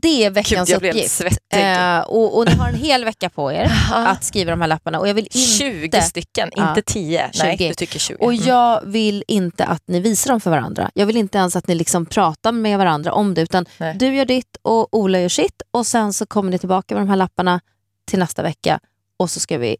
det 0.03 0.24
är 0.24 0.30
veckans 0.30 0.68
Gud, 0.68 0.76
uppgift. 0.84 1.20
Eh, 1.55 1.98
och, 1.98 2.38
och 2.38 2.46
ni 2.48 2.53
har 2.55 2.68
en 2.68 2.74
hel 2.74 3.05
vecka 3.05 3.28
på 3.30 3.53
er 3.53 3.72
Ja. 3.90 4.07
att 4.09 4.24
skriva 4.24 4.50
de 4.50 4.61
här 4.61 4.68
lapparna. 4.68 4.98
Och 5.00 5.09
jag 5.09 5.14
vill 5.14 5.24
inte 5.24 5.38
20 5.38 6.03
stycken, 6.03 6.50
Ja. 6.57 6.68
inte 6.68 6.82
10. 6.82 7.30
Nej, 7.42 7.57
20. 7.59 7.68
du 7.68 7.74
tycker 7.74 7.98
20. 7.98 8.16
Och 8.20 8.32
Mm. 8.32 8.46
jag 8.46 8.80
vill 8.84 9.24
inte 9.28 9.64
att 9.64 9.82
ni 9.86 10.00
visar 10.00 10.30
dem 10.30 10.40
för 10.40 10.50
varandra. 10.50 10.90
Jag 10.94 11.07
vill 11.07 11.16
inte 11.16 11.38
ens 11.38 11.57
att 11.57 11.66
ni 11.68 11.74
liksom 11.74 12.07
pratar 12.07 12.53
med 12.53 12.78
varandra 12.78 13.12
om 13.12 13.34
det. 13.34 13.42
Utan 13.42 13.66
Nej. 13.78 13.94
du 13.98 14.14
gör 14.14 14.24
ditt 14.24 14.57
och 14.62 14.94
Ola 14.96 15.20
gör 15.20 15.28
sitt. 15.28 15.62
Och 15.70 15.86
sen 15.86 16.12
så 16.12 16.26
kommer 16.26 16.50
ni 16.50 16.59
tillbaka 16.59 16.94
med 16.94 17.03
de 17.03 17.09
här 17.09 17.16
lapparna 17.16 17.61
till 18.11 18.18
nästa 18.18 18.42
vecka. 18.42 18.80
Och 19.16 19.30
så 19.30 19.40
ska 19.40 19.59
vi 19.59 19.76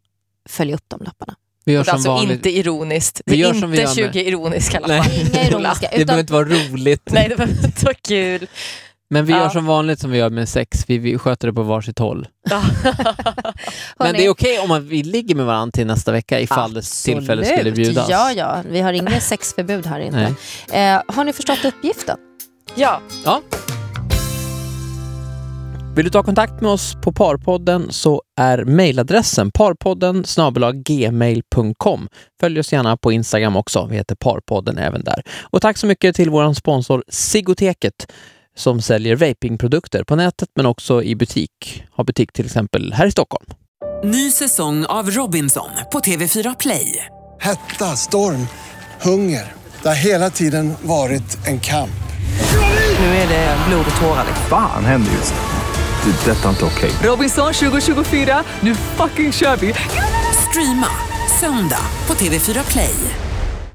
följa 0.49 0.75
upp 0.75 0.85
de 0.87 1.03
lapparna. 1.03 1.35
Vi 1.65 1.73
gör 1.73 1.79
Och 1.79 1.85
det 1.85 1.89
är 1.89 1.91
som 1.91 1.95
alltså 1.95 2.09
vanligt. 2.09 2.31
inte 2.31 2.49
ironiskt. 2.49 3.21
Det 3.25 3.31
Vi 3.31 3.41
är 3.41 3.45
gör 3.47 3.53
som 3.53 3.71
vi 3.71 3.81
inte 3.81 4.01
gör 4.01 4.05
med- 4.05 4.13
20 4.13 4.23
ironiska 4.27 4.79
Nej. 4.87 4.97
lappar. 4.97 5.11
Inga 5.39 5.47
ironiska. 5.47 5.89
Det 5.97 6.05
behöver 6.05 6.21
inte 6.21 6.33
vara 6.33 6.45
roligt. 6.45 7.01
Nej, 7.11 7.29
det 7.29 7.35
var 7.35 7.47
inte 7.47 7.79
så 7.79 7.91
kul. 8.07 8.47
Men 9.13 9.25
vi 9.25 9.33
Ja. 9.33 9.39
gör 9.39 9.49
som 9.49 9.65
vanligt 9.65 9.99
som 9.99 10.11
vi 10.11 10.17
gör 10.17 10.29
med 10.29 10.49
sex. 10.49 10.83
Vi, 10.87 10.97
vi 10.97 11.17
sköter 11.17 11.47
det 11.47 11.53
på 11.53 11.63
varsitt 11.63 11.99
håll. 11.99 12.27
Ja. 12.49 12.61
Men 13.97 14.13
det 14.13 14.25
är 14.25 14.29
okej 14.29 14.59
om 14.59 14.69
man, 14.69 14.87
vi 14.87 15.03
ligger 15.03 15.35
med 15.35 15.45
varandra 15.45 15.71
till 15.71 15.87
nästa 15.87 16.11
vecka 16.11 16.39
ifall 16.39 16.73
det 16.73 16.81
tillfälle 16.81 17.45
skulle 17.45 17.57
absolut. 17.59 17.75
bjudas. 17.75 18.09
Ja, 18.09 18.31
ja. 18.31 18.61
Vi 18.69 18.81
har 18.81 18.93
inget 18.93 19.23
sexförbud 19.33 19.85
här 19.85 19.99
inte. 19.99 20.33
Eh, 20.73 21.01
har 21.07 21.23
ni 21.23 21.33
förstått 21.33 21.65
uppgiften? 21.65 22.17
ja. 22.75 23.01
Vill 25.95 26.05
du 26.05 26.11
ta 26.11 26.23
kontakt 26.23 26.61
med 26.61 26.71
oss 26.71 26.95
på 27.01 27.11
Parpodden 27.11 27.87
så 27.91 28.21
är 28.39 28.65
mejladressen 28.65 29.51
parpodden 29.51 30.23
gmail.com. 30.85 32.07
Följ 32.39 32.59
oss 32.59 32.73
gärna 32.73 32.97
på 32.97 33.11
Instagram 33.11 33.55
också. 33.55 33.87
Vi 33.89 33.95
heter 33.95 34.15
Parpodden 34.15 34.77
även 34.77 35.03
där. 35.03 35.23
Och 35.41 35.61
tack 35.61 35.77
så 35.77 35.87
mycket 35.87 36.15
till 36.15 36.29
vår 36.29 36.53
sponsor 36.53 37.03
Sigoteket 37.07 38.11
som 38.55 38.81
säljer 38.81 39.15
vapingprodukter 39.15 40.03
på 40.03 40.15
nätet 40.15 40.49
men 40.55 40.65
också 40.65 41.03
i 41.03 41.15
butik. 41.15 41.83
Har 41.91 42.03
butik 42.03 42.33
till 42.33 42.45
exempel 42.45 42.93
här 42.93 43.05
i 43.05 43.11
Stockholm. 43.11 43.45
Ny 44.03 44.31
säsong 44.31 44.85
av 44.85 45.11
Robinson 45.11 45.69
på 45.91 45.99
TV4 45.99 46.55
Play. 46.59 47.05
Hetta, 47.39 47.85
storm, 47.85 48.47
hunger. 49.01 49.53
Det 49.81 49.87
har 49.87 49.95
hela 49.95 50.29
tiden 50.29 50.73
varit 50.81 51.47
en 51.47 51.59
kamp. 51.59 51.89
Nu 52.99 53.05
är 53.05 53.27
det 53.27 53.57
blod 53.67 53.85
och 53.95 54.01
tårar. 54.01 54.25
Fan 54.49 54.85
händer 54.85 55.11
just 55.11 55.33
nu. 55.33 56.11
Det. 56.11 56.31
är 56.31 56.35
Detta 56.35 56.45
är 56.45 56.49
inte 56.49 56.65
okej. 56.65 56.91
Robinson 57.03 57.53
2024, 57.53 58.43
nu 58.61 58.75
fucking 58.75 59.31
kör 59.31 59.55
vi! 59.55 59.73
Streama 60.49 60.87
söndag 61.39 61.85
på 62.05 62.13
TV4 62.13 62.71
Play. 62.71 62.95